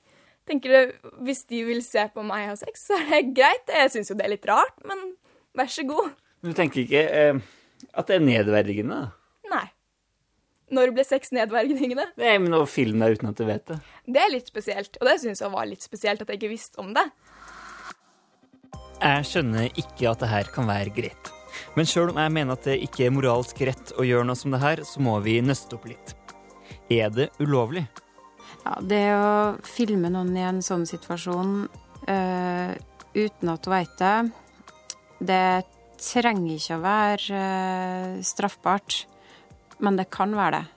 Tenker 0.48 0.72
du, 0.72 1.10
Hvis 1.24 1.44
de 1.48 1.60
vil 1.64 1.82
se 1.84 2.06
på 2.12 2.24
meg 2.24 2.48
ha 2.50 2.56
sex, 2.56 2.86
så 2.88 2.96
er 3.00 3.10
det 3.12 3.34
greit. 3.36 3.68
Jeg 3.68 3.92
syns 3.92 4.12
jo 4.12 4.16
det 4.16 4.26
er 4.26 4.34
litt 4.34 4.48
rart, 4.48 4.76
men 4.88 5.14
vær 5.56 5.68
så 5.72 5.84
god. 5.88 6.14
Men 6.40 6.52
du 6.52 6.58
tenker 6.58 6.84
ikke 6.84 7.04
eh, 7.08 7.44
at 7.92 8.08
det 8.08 8.18
er 8.18 8.24
nedverdigende? 8.24 9.00
Nei. 9.52 9.66
Når 10.74 10.94
ble 10.96 11.04
sex 11.06 11.32
nedverdigende? 11.36 12.08
Nei, 12.20 12.34
men 12.40 12.56
å 12.56 12.64
filme 12.68 13.04
deg 13.04 13.20
uten 13.20 13.32
at 13.32 13.40
du 13.40 13.44
vet 13.48 13.68
det. 13.68 13.78
Det 14.08 14.20
er 14.20 14.32
litt 14.32 14.48
spesielt, 14.48 14.96
og 15.00 15.08
det 15.08 15.18
syns 15.22 15.44
jeg 15.44 15.52
var 15.52 15.68
litt 15.68 15.84
spesielt 15.84 16.24
at 16.24 16.32
jeg 16.32 16.40
ikke 16.40 16.52
visste 16.56 16.80
om 16.82 16.92
det. 16.96 17.04
Jeg 19.00 19.28
skjønner 19.28 19.68
ikke 19.80 20.12
at 20.12 20.24
det 20.24 20.32
her 20.32 20.52
kan 20.52 20.68
være 20.68 20.92
greit. 20.96 21.32
Men 21.76 21.88
sjøl 21.88 22.12
om 22.12 22.20
jeg 22.20 22.32
mener 22.34 22.56
at 22.56 22.68
det 22.68 22.78
ikke 22.86 23.06
er 23.06 23.14
moralsk 23.14 23.60
rett 23.68 23.92
å 23.98 24.06
gjøre 24.06 24.26
noe 24.28 24.38
som 24.38 24.54
det 24.54 24.62
her, 24.62 24.82
så 24.86 25.02
må 25.04 25.18
vi 25.24 25.38
nøste 25.44 25.78
opp 25.78 25.86
litt. 25.90 26.14
Er 26.92 27.12
det 27.14 27.30
ulovlig? 27.40 27.86
Ja, 28.64 28.78
det 28.80 29.04
å 29.16 29.32
filme 29.66 30.10
noen 30.12 30.32
i 30.36 30.44
en 30.44 30.62
sånn 30.64 30.86
situasjon 30.88 31.56
eh, 32.08 32.72
uten 33.14 33.52
at 33.52 33.64
du 33.64 33.72
veit 33.72 33.96
det, 34.00 34.14
det 35.20 35.46
trenger 36.00 36.56
ikke 36.56 36.78
å 36.78 36.84
være 36.84 37.40
eh, 37.40 38.22
straffbart, 38.24 39.04
men 39.84 40.00
det 40.00 40.08
kan 40.12 40.34
være 40.36 40.60
det. 40.60 40.73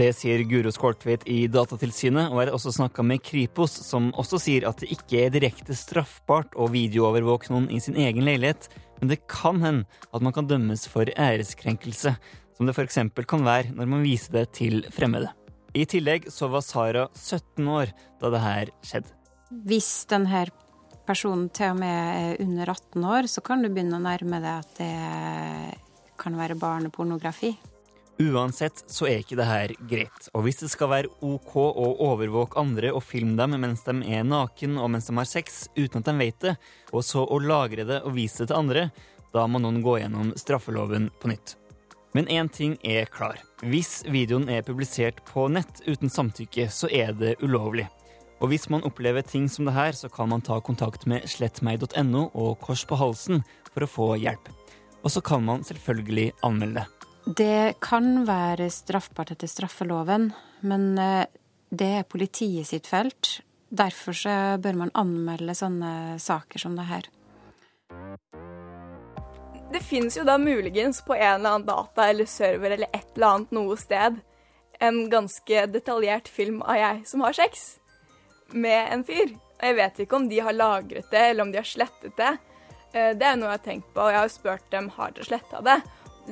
Det 0.00 0.14
sier 0.16 0.40
Guro 0.48 0.70
Skåltvedt 0.72 1.26
i 1.28 1.42
Datatilsynet, 1.52 2.30
og 2.30 2.38
har 2.40 2.50
også 2.54 2.70
snakka 2.72 3.02
med 3.04 3.20
Kripos, 3.20 3.74
som 3.84 4.06
også 4.16 4.38
sier 4.40 4.64
at 4.64 4.80
det 4.80 4.88
ikke 4.94 5.26
er 5.26 5.34
direkte 5.34 5.74
straffbart 5.76 6.54
å 6.56 6.70
videoovervåke 6.72 7.50
noen 7.52 7.66
i 7.68 7.82
sin 7.84 7.98
egen 8.00 8.24
leilighet, 8.24 8.70
men 9.02 9.10
det 9.12 9.18
kan 9.28 9.60
hende 9.60 10.00
at 10.08 10.24
man 10.24 10.32
kan 10.32 10.48
dømmes 10.48 10.86
for 10.88 11.10
æreskrenkelse, 11.20 12.14
som 12.56 12.70
det 12.70 12.72
f.eks. 12.78 12.96
kan 13.28 13.44
være 13.44 13.74
når 13.76 13.90
man 13.92 14.06
viser 14.06 14.38
det 14.38 14.46
til 14.56 14.80
fremmede. 14.94 15.34
I 15.76 15.84
tillegg 15.84 16.30
så 16.32 16.48
var 16.48 16.64
Sara 16.64 17.04
17 17.12 17.68
år 17.68 17.92
da 18.22 18.32
det 18.32 18.44
her 18.46 18.72
skjedde. 18.80 19.12
Hvis 19.68 19.90
denne 20.08 20.46
personen 21.04 21.50
til 21.52 21.74
og 21.74 21.82
med 21.82 22.14
er 22.22 22.40
under 22.46 22.72
18 22.72 23.04
år, 23.18 23.28
så 23.28 23.44
kan 23.44 23.60
du 23.60 23.68
begynne 23.68 24.00
å 24.00 24.06
nærme 24.08 24.40
deg 24.40 24.64
at 24.64 24.80
det 24.80 25.76
kan 26.20 26.40
være 26.40 26.56
barnepornografi. 26.56 27.52
Uansett 28.20 28.82
så 28.86 29.06
er 29.08 29.22
ikke 29.22 29.36
det 29.38 29.46
her 29.48 29.72
greit, 29.88 30.26
og 30.36 30.42
hvis 30.44 30.58
det 30.60 30.68
skal 30.68 30.90
være 30.92 31.12
ok 31.24 31.54
å 31.56 31.86
overvåke 32.04 32.60
andre 32.60 32.90
og 32.92 33.00
filme 33.06 33.32
dem 33.38 33.56
mens 33.62 33.80
de 33.86 33.94
er 34.12 34.26
naken 34.28 34.76
og 34.76 34.90
mens 34.92 35.08
de 35.08 35.14
har 35.16 35.28
sex 35.28 35.62
uten 35.78 36.02
at 36.02 36.10
de 36.10 36.14
vet 36.18 36.44
det, 36.44 36.52
og 36.92 37.06
så 37.06 37.24
å 37.24 37.38
lagre 37.40 37.86
det 37.88 38.02
og 38.04 38.12
vise 38.18 38.42
det 38.42 38.50
til 38.50 38.58
andre, 38.58 38.90
da 39.32 39.46
må 39.48 39.62
noen 39.62 39.80
gå 39.80 39.96
gjennom 40.02 40.34
straffeloven 40.36 41.08
på 41.22 41.32
nytt. 41.32 41.54
Men 42.12 42.28
én 42.28 42.52
ting 42.52 42.76
er 42.84 43.08
klar. 43.08 43.40
Hvis 43.62 44.02
videoen 44.04 44.50
er 44.52 44.66
publisert 44.66 45.24
på 45.30 45.46
nett 45.48 45.80
uten 45.86 46.12
samtykke, 46.12 46.68
så 46.68 46.90
er 46.92 47.14
det 47.16 47.36
ulovlig. 47.40 47.86
Og 48.40 48.52
hvis 48.52 48.68
man 48.72 48.84
opplever 48.84 49.24
ting 49.24 49.48
som 49.48 49.68
det 49.68 49.78
her, 49.78 49.96
så 49.96 50.12
kan 50.12 50.28
man 50.28 50.44
ta 50.44 50.60
kontakt 50.60 51.06
med 51.08 51.24
slettmeg.no 51.24 52.28
og 52.34 52.56
Kors 52.60 52.84
på 52.84 53.00
halsen 53.00 53.44
for 53.70 53.86
å 53.86 53.92
få 53.96 54.14
hjelp. 54.20 54.52
Og 55.00 55.12
så 55.14 55.24
kan 55.24 55.44
man 55.46 55.64
selvfølgelig 55.64 56.32
anmelde 56.44 56.82
det. 56.82 56.99
Det 57.24 57.74
kan 57.84 58.24
være 58.26 58.70
straffbart 58.72 59.34
etter 59.34 59.50
straffeloven, 59.50 60.30
men 60.66 60.86
eh, 60.98 61.26
det 61.70 61.90
er 62.00 62.08
politiet 62.08 62.66
sitt 62.70 62.88
felt. 62.90 63.40
Derfor 63.70 64.16
bør 64.58 64.78
man 64.80 64.90
anmelde 64.98 65.54
sånne 65.54 66.18
saker 66.18 66.58
som 66.58 66.74
det 66.74 66.88
her. 66.88 67.06
Det 69.70 69.82
fins 69.86 70.16
jo 70.18 70.24
da 70.26 70.34
muligens 70.42 70.98
på 71.06 71.14
en 71.14 71.36
eller 71.36 71.52
annen 71.52 71.68
data 71.68 72.08
eller 72.10 72.26
server 72.26 72.74
eller 72.74 72.90
et 72.90 73.12
eller 73.14 73.28
annet 73.28 73.54
noe 73.54 73.76
sted 73.78 74.18
en 74.80 74.98
ganske 75.12 75.66
detaljert 75.70 76.28
film 76.28 76.62
av 76.62 76.78
jeg 76.80 77.06
som 77.06 77.22
har 77.22 77.36
sex 77.36 77.66
med 78.50 78.88
en 78.90 79.04
fyr. 79.06 79.36
Og 79.60 79.66
jeg 79.68 79.76
vet 79.76 80.02
ikke 80.02 80.16
om 80.16 80.28
de 80.30 80.40
har 80.40 80.56
lagret 80.56 81.10
det, 81.12 81.20
eller 81.20 81.44
om 81.44 81.52
de 81.52 81.60
har 81.60 81.68
slettet 81.68 82.16
det. 82.16 82.32
Eh, 82.92 83.12
Det 83.14 83.26
er 83.26 83.36
noe 83.36 83.52
jeg 83.52 83.58
har 83.58 83.66
tenkt 83.66 83.94
på, 83.94 84.00
og 84.00 84.10
jeg 84.10 84.22
har 84.24 84.32
spurt 84.32 84.70
dem 84.72 84.88
har 84.96 85.12
dere 85.12 85.28
sletta 85.28 85.60
det. 85.62 85.78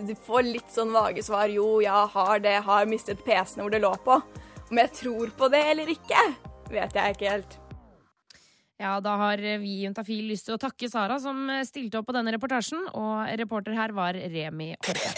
De 0.06 0.14
får 0.14 0.44
litt 0.46 0.68
sånn 0.70 0.92
vage 0.94 1.22
svar. 1.26 1.50
Jo, 1.50 1.80
ja, 1.82 2.04
har 2.12 2.42
det, 2.44 2.58
har 2.66 2.90
mistet 2.90 3.24
PC-ene 3.26 3.64
hvor 3.64 3.74
det 3.74 3.82
lå 3.82 3.94
på. 4.04 4.20
Om 4.68 4.82
jeg 4.82 4.92
tror 5.00 5.32
på 5.38 5.48
det 5.50 5.62
eller 5.72 5.90
ikke, 5.90 6.20
vet 6.70 6.94
jeg 6.94 7.16
ikke 7.16 7.32
helt. 7.32 7.58
Ja, 8.78 8.98
da 9.02 9.16
har 9.18 9.40
vi 9.42 9.72
i 9.72 9.80
Juntafil 9.82 10.28
lyst 10.30 10.46
til 10.46 10.54
å 10.54 10.60
takke 10.62 10.90
Sara 10.90 11.16
som 11.18 11.48
stilte 11.66 11.98
opp 11.98 12.06
på 12.10 12.14
denne 12.14 12.30
reportasjen, 12.36 12.84
og 12.94 13.26
reporter 13.40 13.74
her 13.74 13.94
var 13.96 14.14
Remi 14.14 14.70
Horre. 14.86 15.14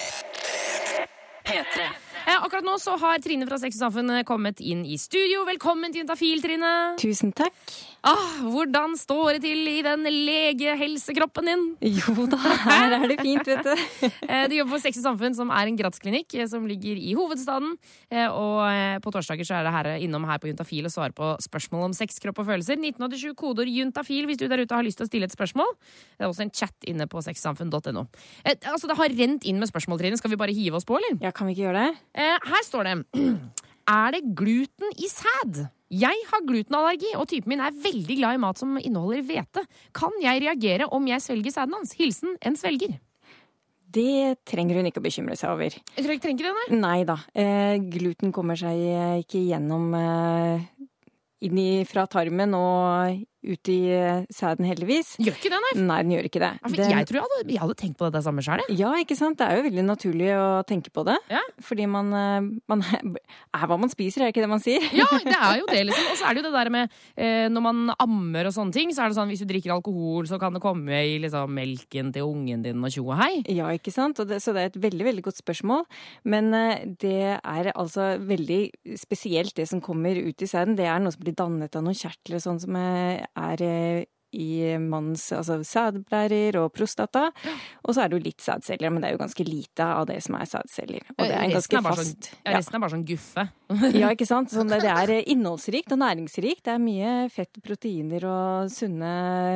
P3. 1.51 1.91
Eh, 2.31 2.37
akkurat 2.39 2.65
nå 2.65 2.77
så 2.79 2.95
har 3.01 3.21
Trine 3.25 3.47
fra 3.49 3.59
Sex 3.59 3.77
og 3.81 3.89
Samfunn 3.89 4.13
kommet 4.29 4.61
inn 4.63 4.85
i 4.87 4.97
studio. 5.01 5.43
Velkommen 5.49 5.93
til 5.93 6.05
Juntafil, 6.05 6.41
Trine. 6.45 6.73
Tusen 7.01 7.35
takk. 7.37 7.57
Ah, 8.01 8.39
hvordan 8.49 8.95
står 8.97 9.37
det 9.37 9.41
til 9.45 9.67
i 9.69 9.83
den 9.85 10.07
legehelsekroppen 10.09 11.49
din? 11.51 11.65
Jo 12.01 12.25
da, 12.33 12.39
her 12.65 12.95
er 12.97 13.03
det 13.11 13.19
fint, 13.21 13.45
vet 13.45 13.67
du. 13.67 13.75
Eh, 14.31 14.47
Du 14.49 14.55
jobber 14.55 14.77
for 14.77 14.83
Sex 14.85 14.97
og 15.03 15.05
Samfunn, 15.05 15.35
som 15.37 15.51
er 15.53 15.69
en 15.69 15.77
gradsklinikk 15.77 16.33
eh, 16.39 16.47
som 16.49 16.65
ligger 16.69 16.97
i 16.97 17.13
hovedstaden. 17.19 17.75
Eh, 18.09 18.25
Og 18.31 19.03
på 19.05 19.13
torsdager 19.13 19.45
så 19.45 19.59
er 19.59 19.67
det 19.67 19.73
her 19.75 19.89
innom 20.07 20.25
her 20.29 20.39
på 20.41 20.49
Juntafil 20.49 20.89
og 20.89 20.95
svare 20.95 21.13
på 21.17 21.33
spørsmål 21.45 21.91
om 21.91 21.97
sex, 21.97 22.17
kropp 22.23 22.41
og 22.41 22.49
følelser. 22.49 22.79
1987 22.81 23.35
kodeord 23.37 23.69
juntafil 23.69 24.29
hvis 24.31 24.41
du 24.41 24.47
der 24.49 24.63
ute 24.65 24.79
har 24.79 24.87
lyst 24.87 25.01
til 25.03 25.05
å 25.09 25.11
stille 25.11 25.29
et 25.29 25.35
spørsmål. 25.37 25.69
Det 26.17 26.25
er 26.25 26.31
også 26.31 26.47
en 26.47 26.55
chat 26.57 26.89
inne 26.89 27.05
på 27.11 27.21
sexsamfunn.no. 27.27 28.07
Altså, 28.47 28.89
det 28.89 28.97
har 28.97 29.13
rent 29.21 29.45
inn 29.45 29.61
med 29.61 29.69
spørsmål, 29.69 30.01
Trine. 30.01 30.17
Skal 30.21 30.33
vi 30.33 30.41
bare 30.41 30.57
hive 30.57 30.81
oss 30.81 30.89
på, 30.89 30.97
eller? 30.97 31.21
Ja, 31.21 31.35
kan 31.37 31.51
vi 31.51 31.57
ikke 31.59 31.69
gjøre 31.69 31.85
det? 31.91 32.01
Her 32.49 32.65
står 32.65 32.89
det 32.89 32.97
Er 33.91 34.17
det 34.17 34.25
gluten 34.39 34.97
i 34.97 35.09
sæd? 35.11 35.67
Jeg 35.91 36.27
har 36.31 36.43
glutenallergi, 36.47 37.17
og 37.19 37.27
typen 37.31 37.51
min 37.51 37.63
er 37.67 37.75
veldig 37.75 38.17
glad 38.21 38.37
i 38.37 38.43
mat 38.43 38.61
som 38.61 38.77
inneholder 38.79 39.25
hvete. 39.27 39.65
Kan 39.97 40.15
jeg 40.23 40.45
reagere 40.45 40.87
om 40.95 41.09
jeg 41.11 41.25
svelger 41.25 41.55
sæden 41.55 41.75
hans? 41.75 41.97
Hilsen 41.99 42.37
en 42.47 42.59
svelger. 42.59 42.95
Det 43.91 44.39
trenger 44.47 44.79
hun 44.79 44.87
ikke 44.87 45.03
å 45.03 45.07
bekymre 45.09 45.35
seg 45.35 45.51
over. 45.51 45.75
Jeg 45.75 46.05
tror 46.05 46.15
jeg 46.15 46.23
trenger 46.23 46.47
det, 46.47 46.53
nei. 46.55 46.79
Nei 46.79 47.01
da. 47.09 47.17
Eh, 47.35 47.75
gluten 47.91 48.31
kommer 48.31 48.59
seg 48.61 48.79
ikke 49.25 49.43
gjennom 49.49 49.91
eh, 49.99 50.69
inn 51.49 51.59
i, 51.59 51.71
fra 51.91 52.07
tarmen 52.11 52.55
og 52.55 53.25
ut 53.41 53.71
i 53.73 53.79
eh, 53.95 54.23
sæden, 54.33 54.67
heldigvis. 54.69 55.15
Gjør 55.21 55.37
ikke 55.39 55.53
det, 55.53 55.61
nei. 55.65 55.73
Nei, 55.89 55.99
den 56.05 56.15
gjør 56.15 56.29
ikke 56.29 56.43
det. 56.43 56.51
For 56.65 56.83
jeg 56.83 57.07
tror 57.09 57.19
jeg 57.19 57.25
hadde, 57.27 57.55
jeg 57.55 57.63
hadde 57.63 57.77
tenkt 57.81 57.99
på 58.01 58.11
det 58.13 58.23
samme 58.27 58.45
sjøl, 58.45 58.63
jeg. 58.67 58.79
Ja, 58.83 58.91
ikke 59.01 59.17
sant? 59.19 59.39
Det 59.41 59.47
er 59.47 59.61
jo 59.61 59.67
veldig 59.69 59.85
naturlig 59.87 60.31
å 60.37 60.49
tenke 60.69 60.93
på 60.95 61.05
det. 61.09 61.17
Ja. 61.33 61.43
Fordi 61.65 61.87
man, 61.91 62.13
eh, 62.17 62.51
man 62.71 62.85
er 63.61 63.67
hva 63.71 63.79
man 63.81 63.93
spiser, 63.93 64.25
er 64.25 64.31
det 64.31 64.35
ikke 64.35 64.45
det 64.45 64.53
man 64.53 64.65
sier? 64.65 64.85
Ja, 64.97 65.09
det 65.25 65.37
er 65.37 65.63
jo 65.63 65.69
det, 65.73 65.85
liksom. 65.89 66.11
Og 66.13 66.21
så 66.21 66.29
er 66.29 66.37
det 66.37 66.43
jo 66.43 66.49
det 66.49 66.55
der 66.59 66.73
med 66.77 66.99
eh, 67.17 67.47
når 67.53 67.67
man 67.69 67.95
ammer 67.97 68.51
og 68.51 68.57
sånne 68.57 68.77
ting, 68.77 68.95
så 68.95 69.05
er 69.05 69.13
det 69.13 69.19
sånn 69.21 69.33
hvis 69.33 69.45
du 69.45 69.49
drikker 69.51 69.75
alkohol, 69.77 70.29
så 70.31 70.41
kan 70.43 70.57
det 70.57 70.65
komme 70.65 71.01
i 71.01 71.17
liksom 71.25 71.55
melken 71.57 72.13
til 72.15 72.29
ungen 72.29 72.67
din 72.67 72.85
og 72.85 72.93
tjo 72.93 73.07
og 73.09 73.19
hei. 73.23 73.33
Ja, 73.49 73.71
ikke 73.75 73.95
sant? 73.95 74.21
Og 74.23 74.29
det, 74.31 74.43
så 74.45 74.55
det 74.57 74.67
er 74.67 74.73
et 74.75 74.81
veldig, 74.85 75.07
veldig 75.11 75.27
godt 75.31 75.41
spørsmål. 75.41 75.87
Men 76.29 76.53
det 77.01 77.39
er 77.39 77.73
altså 77.73 78.13
veldig 78.21 78.61
spesielt 79.01 79.57
det 79.57 79.67
som 79.71 79.81
kommer 79.85 80.19
ut 80.19 80.43
i 80.43 80.49
sæden. 80.49 80.77
Det 80.79 80.87
er 80.89 81.01
noe 81.03 81.15
som 81.15 81.25
blir 81.25 81.37
dannet 81.39 81.77
av 81.77 81.85
noen 81.87 81.97
kjertler 81.97 82.39
og 82.39 82.45
sånn 82.45 82.61
som 82.63 82.77
eh, 82.79 83.25
er 83.37 83.61
eh, 83.61 84.05
i 84.33 84.77
mannens 84.79 85.27
altså 85.37 85.59
sædblærer 85.67 86.59
og 86.63 86.73
prostata. 86.77 87.29
Og 87.85 87.95
så 87.97 88.05
er 88.05 88.11
det 88.13 88.19
jo 88.21 88.25
litt 88.29 88.45
sædceller, 88.45 88.91
men 88.93 89.03
det 89.03 89.11
er 89.11 89.17
jo 89.17 89.23
ganske 89.25 89.47
lite 89.47 89.87
av 89.87 90.07
det 90.11 90.21
som 90.23 90.37
er 90.39 90.47
sædceller. 90.51 91.07
Og 91.17 91.25
det 91.25 91.31
er 91.35 91.47
en 91.49 91.57
ganske 91.57 91.77
er 91.81 91.87
fast 91.87 92.01
Sånn, 92.31 92.39
ja, 92.47 92.55
resten 92.57 92.77
er 92.79 92.85
bare 92.85 92.95
sånn 92.97 93.07
guffe. 93.09 93.47
Ja, 94.01 94.09
ikke 94.11 94.27
sant? 94.27 94.51
Sånn 94.51 94.71
det, 94.71 94.81
er 94.83 95.13
innholdsrikt 95.35 95.93
og 95.95 96.01
næringsrikt. 96.03 96.65
Det 96.67 96.73
er 96.75 96.81
mye 96.83 97.13
fett, 97.31 97.61
proteiner 97.63 98.25
og 98.27 98.73
sunne 98.75 99.11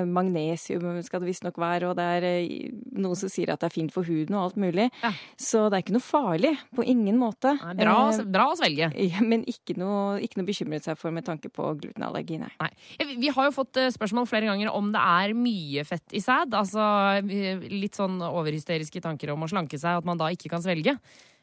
magnesium 0.07 1.00
skal 1.02 1.23
det 1.23 1.31
visstnok 1.33 1.59
være. 1.61 1.90
Og 1.90 1.97
det 1.99 2.04
er 2.19 2.26
eh, 2.28 2.71
noen 2.95 3.19
som 3.19 3.31
sier 3.33 3.50
at 3.54 3.62
det 3.62 3.71
er 3.71 3.75
fint 3.75 3.95
for 3.95 4.07
huden 4.07 4.37
og 4.37 4.45
alt 4.49 4.59
mulig. 4.61 4.88
Ja. 5.02 5.11
Så 5.40 5.64
det 5.69 5.78
er 5.81 5.85
ikke 5.87 5.97
noe 5.97 6.04
farlig. 6.07 6.54
På 6.75 6.87
ingen 6.87 7.19
måte. 7.21 7.54
Bra, 7.78 7.97
Eh, 8.14 8.23
bra 8.28 8.49
å 8.52 8.57
svelge. 8.59 8.90
ja, 9.14 9.23
men 9.25 9.45
ikke 9.50 9.76
noe, 9.81 10.19
ikke 10.25 10.40
noe 10.40 10.49
bekymret 10.49 10.87
seg 10.87 10.99
for 11.00 11.14
med 11.14 11.26
tanke 11.26 11.50
på 11.52 11.71
glutenallergi, 11.81 12.38
nei. 12.43 12.50
Nei. 12.61 12.71
Vi- 13.14 13.33
har 13.35 13.49
jo 13.49 13.54
fått 13.57 13.78
eh, 13.81 13.90
spørsmål 13.95 14.28
flere 14.31 14.47
ganger 14.47 14.63
om 14.71 14.90
det 14.94 15.02
er 15.02 15.35
mye 15.38 15.85
fett 15.88 16.14
i 16.16 16.23
sæd. 16.23 16.54
Altså 16.56 16.83
eh, 17.21 17.62
litt 17.73 17.99
sånn 17.99 18.21
overhysteriske 18.25 19.02
tanker 19.04 19.35
om 19.35 19.44
å 19.44 19.50
slanke 19.50 19.80
seg, 19.80 20.00
at 20.00 20.09
man 20.09 20.21
da 20.21 20.30
ikke 20.35 20.52
kan 20.52 20.64
svelge. 20.64 20.97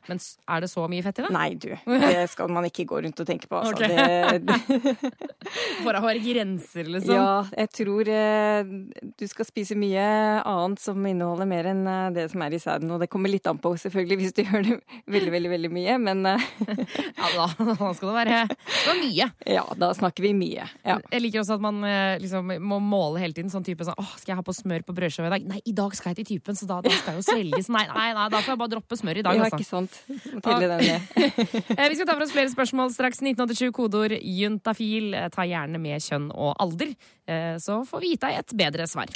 Men 0.09 0.19
er 0.49 0.63
det 0.63 0.69
så 0.71 0.85
mye 0.89 1.03
fett 1.05 1.19
i 1.21 1.25
det? 1.25 1.31
Nei, 1.35 1.49
du. 1.61 1.69
Det 1.85 2.25
skal 2.31 2.51
man 2.53 2.65
ikke 2.67 2.85
gå 2.89 3.01
rundt 3.05 3.21
og 3.21 3.27
tenke 3.27 3.49
på. 3.51 3.59
Altså. 3.59 3.75
Okay. 3.77 4.39
Det, 4.41 5.11
å 6.01 6.03
være 6.05 6.21
grenser, 6.23 6.89
liksom. 6.89 7.13
ja, 7.13 7.43
jeg 7.57 7.71
tror 7.75 8.09
eh, 8.09 8.71
du 9.19 9.25
skal 9.29 9.47
spise 9.47 9.77
mye 9.77 10.05
annet 10.47 10.81
som 10.81 11.05
inneholder 11.05 11.49
mer 11.49 11.69
enn 11.71 11.83
eh, 11.85 12.07
det 12.15 12.27
som 12.33 12.43
er 12.45 12.55
i 12.55 12.61
sæden. 12.61 12.91
Og 12.95 13.01
det 13.03 13.09
kommer 13.13 13.31
litt 13.31 13.47
an 13.49 13.61
på, 13.61 13.73
selvfølgelig, 13.83 14.19
hvis 14.21 14.35
du 14.37 14.43
gjør 14.43 14.65
det 14.67 14.77
veldig, 15.11 15.33
veldig, 15.35 15.51
veldig 15.55 15.71
mye. 15.77 15.97
Men 16.09 16.25
eh, 16.33 16.47
Ja, 17.21 17.29
da, 17.35 17.47
da 17.77 17.91
skal 17.95 18.09
det 18.09 18.15
være, 18.15 18.41
det 18.49 18.95
mye. 19.01 19.29
ja, 19.53 19.65
da 19.77 19.91
snakker 19.97 20.25
vi 20.25 20.33
mye. 20.37 20.65
Ja. 20.87 20.97
Jeg 21.11 21.25
liker 21.25 21.43
også 21.43 21.57
at 21.59 21.63
man 21.63 21.81
eh, 21.87 22.17
liksom 22.21 22.51
må 22.65 22.79
måle 22.83 23.21
hele 23.21 23.35
tiden. 23.37 23.51
Sånn 23.53 23.65
type 23.67 23.85
sånn 23.85 23.97
Åh, 23.99 24.13
skal 24.17 24.33
jeg 24.33 24.39
ha 24.39 24.45
på 24.45 24.55
smør 24.55 24.85
på 24.87 24.95
brødskiva 24.97 25.29
i 25.29 25.33
dag? 25.35 25.47
Nei, 25.51 25.61
i 25.67 25.75
dag 25.77 25.93
skal 25.97 26.13
jeg 26.13 26.21
til 26.21 26.37
typen, 26.37 26.57
så 26.57 26.67
da, 26.69 26.79
da 26.85 26.93
skal 26.95 27.17
jeg 27.17 27.21
jo 27.21 27.27
svelges. 27.27 27.69
Nei, 27.73 27.85
nei, 27.91 28.09
nei, 28.17 28.27
da 28.31 28.41
får 28.41 28.55
jeg 28.55 28.61
bare 28.63 28.73
droppe 28.75 28.97
smør 28.99 29.21
i 29.21 29.25
dag, 29.27 29.37
ja, 29.37 29.47
altså. 29.47 29.59
ikke 29.59 29.69
sant. 29.69 29.90
Må 30.33 30.41
Tidlig 30.45 30.69
den. 30.69 30.81
Eh, 31.77 31.89
Vi 31.89 31.95
skal 31.97 32.05
ta 32.07 32.13
for 32.15 32.23
oss 32.25 32.33
flere 32.35 32.51
spørsmål 32.51 32.91
straks. 32.95 33.21
1987 33.21 33.71
kodeord 33.75 34.15
juntafil. 34.21 35.13
Eh, 35.17 35.29
Ta 35.33 35.45
gjerne 35.47 35.79
med 35.81 36.01
kjønn 36.01 36.29
og 36.33 36.55
alder, 36.61 36.93
eh, 37.27 37.55
så 37.61 37.81
får 37.87 38.01
vi 38.03 38.13
gitt 38.15 38.21
deg 38.25 38.39
et 38.41 38.53
bedre 38.57 38.87
svar. 38.89 39.07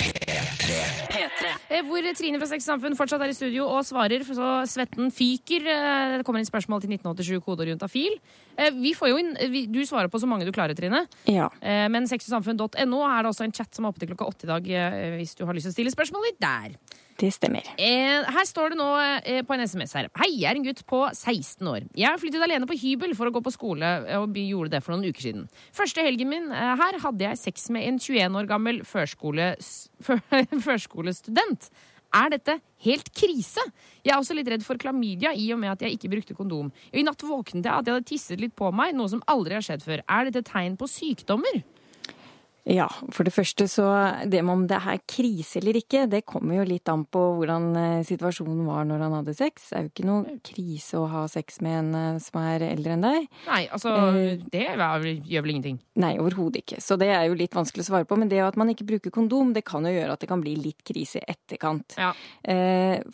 Eh, 1.69 1.81
Hvor 1.85 2.05
Trine 2.15 2.39
fra 2.39 2.47
Sex 2.49 2.65
Samfunn 2.67 2.95
fortsatt 2.97 3.21
er 3.25 3.31
i 3.33 3.35
studio 3.37 3.65
og 3.67 3.83
svarer, 3.87 4.23
så 4.27 4.49
svetten 4.69 5.11
fyker. 5.13 5.65
Det 6.19 6.25
kommer 6.27 6.39
inn 6.41 6.47
spørsmål 6.49 6.81
til 6.83 6.93
1987 6.95 7.41
kodeord 7.45 7.71
juntafil. 7.73 8.19
Eh, 8.57 8.71
Vi 8.71 8.93
får 8.93 9.09
jo 9.11 9.17
inn, 9.21 9.33
Du 9.71 9.81
svarer 9.85 10.07
på 10.09 10.19
så 10.21 10.27
mange 10.27 10.45
du 10.45 10.51
klarer, 10.51 10.75
Trine. 10.77 11.05
Ja. 11.27 11.49
Eh, 11.61 11.87
Men 11.89 12.05
sexogsamfunn.no 12.07 13.01
er 13.03 13.23
det 13.23 13.31
også 13.31 13.43
en 13.45 13.51
chat 13.51 13.73
som 13.75 13.85
er 13.85 13.89
oppe 13.91 13.99
til 13.99 14.09
klokka 14.13 14.27
åtte 14.29 14.43
i 14.45 14.51
dag, 14.53 14.63
hvis 15.17 15.35
du 15.35 15.45
har 15.45 15.53
lyst 15.53 15.65
til 15.67 15.73
å 15.73 15.77
stille 15.77 15.91
spørsmål 15.95 16.23
litt 16.29 16.39
der. 16.39 16.75
Det 17.15 17.29
stemmer. 17.31 17.63
Eh, 17.79 18.27
her 18.27 18.47
står 18.47 18.73
det 18.73 18.77
nå 18.79 18.89
eh, 18.99 19.41
på 19.47 19.55
en 19.55 19.63
SMS 19.63 19.95
her. 19.95 20.09
Hei, 20.19 20.33
jeg 20.33 20.49
er 20.49 20.59
en 20.59 20.65
gutt 20.65 20.81
på 20.89 20.99
16 21.07 21.69
år. 21.71 21.87
Jeg 21.95 22.19
flyttet 22.19 22.43
alene 22.43 22.67
på 22.67 22.75
hybel 22.81 23.15
for 23.15 23.29
å 23.29 23.33
gå 23.35 23.41
på 23.45 23.53
skole, 23.55 23.91
og 24.19 24.35
gjorde 24.35 24.73
det 24.73 24.81
for 24.83 24.95
noen 24.95 25.07
uker 25.07 25.29
siden. 25.29 25.45
Første 25.75 26.03
helgen 26.03 26.31
min 26.33 26.51
eh, 26.51 26.73
her 26.81 26.99
hadde 27.05 27.23
jeg 27.29 27.39
sex 27.39 27.69
med 27.71 27.87
en 27.87 27.99
21 28.03 28.39
år 28.41 28.49
gammel 28.51 28.81
førskole, 28.87 29.53
førskolestudent. 30.67 31.69
Er 32.15 32.31
dette 32.31 32.57
helt 32.85 33.07
krise? 33.15 33.63
Jeg 34.03 34.13
er 34.13 34.19
også 34.19 34.35
litt 34.37 34.51
redd 34.51 34.63
for 34.63 34.79
klamydia 34.79 35.31
i 35.35 35.47
og 35.55 35.59
med 35.63 35.73
at 35.73 35.83
jeg 35.83 35.95
ikke 35.95 36.11
brukte 36.13 36.35
kondom. 36.37 36.69
I 36.91 37.03
natt 37.03 37.23
våknet 37.23 37.63
jeg 37.63 37.71
at 37.71 37.87
jeg 37.87 37.97
hadde 37.97 38.09
tisset 38.11 38.43
litt 38.43 38.55
på 38.59 38.69
meg, 38.75 38.91
noe 38.95 39.11
som 39.11 39.23
aldri 39.31 39.55
har 39.57 39.65
skjedd 39.65 39.83
før. 39.87 40.03
Er 40.03 40.27
dette 40.27 40.45
tegn 40.51 40.77
på 40.79 40.87
sykdommer? 40.91 41.63
Ja, 42.65 42.87
for 43.13 43.27
det 43.27 43.33
første 43.35 43.67
så 43.69 43.85
Det 44.25 44.39
med 44.41 44.53
om 44.53 44.63
det 44.67 44.79
er 44.79 45.01
krise 45.05 45.59
eller 45.59 45.77
ikke, 45.77 46.07
det 46.09 46.23
kommer 46.25 46.57
jo 46.57 46.63
litt 46.65 46.89
an 46.89 47.03
på 47.05 47.21
hvordan 47.37 47.67
eh, 47.77 48.03
situasjonen 48.07 48.63
var 48.65 48.87
når 48.89 49.03
han 49.05 49.13
hadde 49.19 49.35
sex. 49.37 49.67
Det 49.69 49.77
er 49.77 49.83
jo 49.85 49.91
ikke 49.91 50.07
noe 50.09 50.37
krise 50.45 50.97
å 50.97 51.05
ha 51.11 51.25
sex 51.29 51.61
med 51.61 51.77
en 51.77 51.91
eh, 51.99 52.19
som 52.25 52.41
er 52.41 52.65
eldre 52.71 52.95
enn 52.95 53.05
deg. 53.05 53.27
Nei, 53.45 53.61
altså, 53.69 53.93
Eh. 54.15 54.41
det 54.51 54.63
gjør 54.65 55.45
vel 55.45 55.53
ingenting. 55.53 55.79
Nei, 56.01 56.15
overhodet 56.17 56.63
ikke. 56.63 56.81
Så 56.81 56.97
det 56.97 57.11
er 57.13 57.27
jo 57.29 57.37
litt 57.37 57.53
vanskelig 57.53 57.85
å 57.85 57.89
svare 57.91 58.09
på. 58.09 58.17
Men 58.17 58.29
det 58.33 58.41
at 58.41 58.57
man 58.57 58.73
ikke 58.73 58.87
bruker 58.89 59.13
kondom, 59.13 59.53
det 59.53 59.65
kan 59.65 59.85
jo 59.85 59.93
gjøre 59.93 60.17
at 60.17 60.25
det 60.25 60.29
kan 60.29 60.41
bli 60.41 60.55
litt 60.57 60.81
krise 60.87 61.21
i 61.21 61.29
etterkant. 61.35 61.95
Ja. 62.01 62.13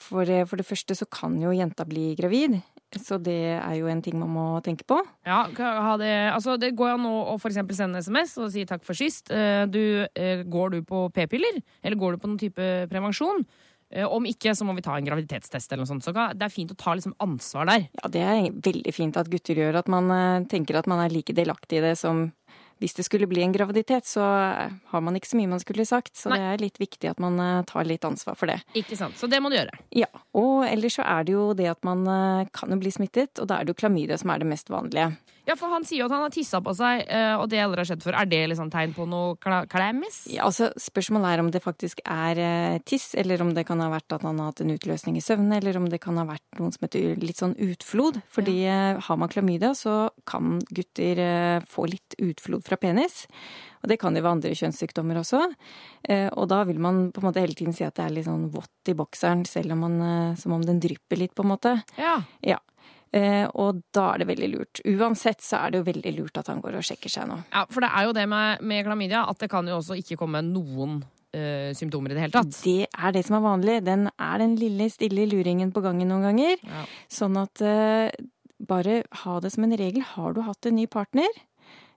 For, 0.02 0.26
for 0.48 0.60
det 0.60 0.68
første 0.68 0.96
så 0.98 1.08
kan 1.12 1.36
jo 1.42 1.52
jenta 1.56 1.86
bli 1.88 2.14
gravid. 2.16 2.62
Så 3.00 3.18
det 3.24 3.56
er 3.56 3.76
jo 3.78 3.88
en 3.88 4.02
ting 4.04 4.18
man 4.20 4.32
må 4.34 4.46
tenke 4.66 4.84
på. 4.88 4.98
Ja, 5.28 5.46
ha 5.48 5.96
det, 6.02 6.12
altså 6.34 6.58
det 6.60 6.74
går 6.76 6.98
an 6.98 7.08
å 7.08 7.38
eksempel 7.40 7.78
sende 7.78 8.02
SMS 8.04 8.36
og 8.42 8.52
si 8.52 8.66
takk 8.68 8.84
for 8.88 8.98
sist. 8.98 9.32
Eh, 9.32 9.66
Du, 9.72 10.08
eh, 10.16 10.44
går 10.44 10.72
du 10.72 10.82
på 10.84 11.06
p-piller, 11.14 11.62
eller 11.84 11.98
går 11.98 12.16
du 12.16 12.18
på 12.18 12.28
noen 12.32 12.42
type 12.42 12.70
prevensjon? 12.92 13.46
Eh, 13.92 14.04
Om 14.08 14.26
ikke, 14.26 14.52
så 14.56 14.66
må 14.68 14.76
vi 14.76 14.84
ta 14.84 14.98
en 14.98 15.06
graviditetstest 15.08 15.72
eller 15.72 15.86
noe 15.86 15.92
sånt. 15.92 16.04
Så 16.04 16.12
det 16.14 16.44
er 16.44 16.50
fint 16.52 16.72
å 16.72 16.78
ta 16.78 16.96
liksom 16.96 17.16
ansvar 17.20 17.68
der. 17.68 17.88
Ja, 18.02 18.10
det 18.10 18.22
er 18.22 18.52
veldig 18.52 18.94
fint 18.94 19.18
at 19.18 19.30
gutter 19.32 19.56
gjør. 19.56 19.80
At 19.80 19.88
man 19.88 20.48
tenker 20.48 20.76
at 20.80 20.88
man 20.88 21.00
er 21.00 21.10
like 21.12 21.34
delaktig 21.36 21.80
i 21.80 21.86
det 21.88 21.98
som 21.98 22.32
hvis 22.82 22.96
det 22.98 23.06
skulle 23.06 23.28
bli 23.30 23.44
en 23.46 23.54
graviditet, 23.54 24.08
så 24.10 24.26
har 24.26 25.02
man 25.06 25.18
ikke 25.18 25.30
så 25.30 25.38
mye 25.38 25.52
man 25.52 25.62
skulle 25.62 25.86
sagt. 25.86 26.16
Så 26.18 26.32
Nei. 26.32 26.40
det 26.40 26.48
er 26.50 26.64
litt 26.64 26.80
viktig 26.82 27.12
at 27.12 27.22
man 27.22 27.38
eh, 27.40 27.62
tar 27.70 27.86
litt 27.86 28.06
ansvar 28.08 28.38
for 28.40 28.50
det. 28.50 28.58
Ikke 28.78 28.98
sant? 28.98 29.20
Så 29.20 29.30
det 29.30 29.38
må 29.44 29.52
du 29.54 29.60
gjøre. 29.60 29.78
Ja, 29.94 30.10
Og 30.34 30.66
ellers 30.66 30.98
så 30.98 31.06
er 31.06 31.28
det 31.28 31.36
jo 31.36 31.52
det 31.58 31.70
at 31.70 31.86
man 31.86 32.02
eh, 32.10 32.50
kan 32.58 32.74
jo 32.74 32.80
bli 32.82 32.94
smittet, 32.94 33.38
og 33.38 33.52
da 33.52 33.60
er 33.60 33.68
det 33.68 33.76
jo 33.76 33.82
klamydia 33.84 34.18
som 34.18 34.34
er 34.34 34.42
det 34.42 34.50
mest 34.50 34.74
vanlige. 34.74 35.12
Ja, 35.48 35.56
for 35.58 35.74
han 35.74 35.86
sier 35.88 36.04
jo 36.04 36.08
at 36.08 36.14
han 36.14 36.24
har 36.26 36.34
tissa 36.34 36.62
på 36.64 36.74
seg, 36.78 37.04
eh, 37.10 37.34
og 37.40 37.48
det 37.52 37.62
aldri 37.64 37.82
har 37.82 37.90
skjedd 37.90 38.04
før. 38.06 38.18
Er 38.22 38.30
det 38.30 38.42
liksom 38.52 38.70
tegn 38.74 38.94
på 38.96 39.08
noe 39.10 39.36
klemmis? 39.72 40.24
Ja, 40.30 40.46
altså 40.48 40.70
Spørsmålet 40.80 41.32
er 41.32 41.44
om 41.44 41.50
det 41.54 41.64
faktisk 41.64 42.04
er 42.06 42.42
eh, 42.42 42.78
tiss, 42.86 43.12
eller 43.18 43.42
om 43.42 43.54
det 43.56 43.66
kan 43.70 43.82
ha 43.82 43.90
vært 43.94 44.18
at 44.18 44.26
han 44.28 44.40
har 44.42 44.52
hatt 44.52 44.62
en 44.64 44.74
utløsning 44.76 45.18
i 45.18 45.26
søvne, 45.26 45.58
eller 45.58 45.80
om 45.80 45.90
det 45.90 46.02
kan 46.04 46.20
ha 46.22 46.28
vært 46.30 46.60
noen 46.60 46.76
som 46.76 46.86
heter 46.86 47.18
litt 47.22 47.42
sånn 47.42 47.58
utflod. 47.58 48.22
Fordi 48.32 48.58
ja. 48.64 48.78
har 49.02 49.20
man 49.20 49.32
klamydia, 49.34 49.74
så 49.78 50.12
kan 50.30 50.60
gutter 50.70 51.26
eh, 51.26 51.68
få 51.70 51.90
litt 51.90 52.18
utflod 52.22 52.66
fra 52.68 52.78
penis. 52.82 53.26
Og 53.82 53.90
det 53.90 53.98
kan 54.02 54.16
jo 54.16 54.22
være 54.22 54.38
andre 54.38 54.54
kjønnssykdommer 54.58 55.20
også. 55.22 55.42
Eh, 56.06 56.28
og 56.30 56.50
da 56.52 56.62
vil 56.70 56.82
man 56.82 57.08
på 57.14 57.22
en 57.22 57.30
måte 57.30 57.42
hele 57.42 57.58
tiden 57.58 57.76
si 57.76 57.86
at 57.86 57.98
det 57.98 58.06
er 58.06 58.14
litt 58.14 58.30
sånn 58.30 58.50
vått 58.54 58.92
i 58.92 58.98
bokseren, 58.98 59.44
selv 59.50 59.74
om 59.76 59.86
man, 59.88 59.96
eh, 60.06 60.36
som 60.40 60.54
om 60.58 60.66
den 60.66 60.82
drypper 60.84 61.18
litt, 61.18 61.34
på 61.38 61.46
en 61.46 61.54
måte. 61.54 61.74
Ja. 61.98 62.20
Ja. 62.46 62.60
Eh, 63.14 63.44
og 63.60 63.82
da 63.92 64.06
er 64.14 64.22
det 64.22 64.28
veldig 64.30 64.48
lurt. 64.54 64.80
Uansett 64.88 65.42
så 65.44 65.58
er 65.66 65.72
det 65.74 65.82
jo 65.82 65.88
veldig 65.90 66.14
lurt 66.16 66.38
at 66.40 66.48
han 66.48 66.62
går 66.64 66.78
og 66.80 66.86
sjekker 66.88 67.12
seg 67.12 67.28
nå. 67.28 67.42
ja, 67.52 67.66
for 67.68 67.84
det 67.84 67.90
er 67.92 68.06
jo 68.08 68.14
det 68.16 68.24
med, 68.32 68.62
med 68.64 68.86
klamydia 68.88 69.26
at 69.28 69.42
det 69.44 69.50
kan 69.52 69.68
jo 69.68 69.80
også 69.82 69.98
ikke 70.00 70.16
komme 70.22 70.40
noen 70.48 71.02
ø, 71.36 71.42
symptomer 71.76 72.14
i 72.14 72.16
det 72.16 72.24
hele 72.24 72.36
tatt. 72.38 72.56
Det 72.64 72.88
er 72.88 73.12
det 73.18 73.26
som 73.28 73.36
er 73.36 73.44
vanlig. 73.44 73.76
Den 73.84 74.08
er 74.16 74.38
den 74.40 74.56
lille, 74.60 74.88
stille 74.94 75.26
luringen 75.28 75.74
på 75.76 75.84
gangen 75.84 76.08
noen 76.08 76.24
ganger. 76.30 76.56
Ja. 76.64 76.86
Sånn 77.12 77.36
at 77.42 77.60
ø, 77.68 77.76
bare 78.72 79.02
ha 79.26 79.40
det 79.44 79.52
som 79.52 79.68
en 79.68 79.76
regel. 79.76 80.04
Har 80.14 80.32
du 80.38 80.42
hatt 80.48 80.70
en 80.72 80.76
ny 80.80 80.88
partner, 80.88 81.28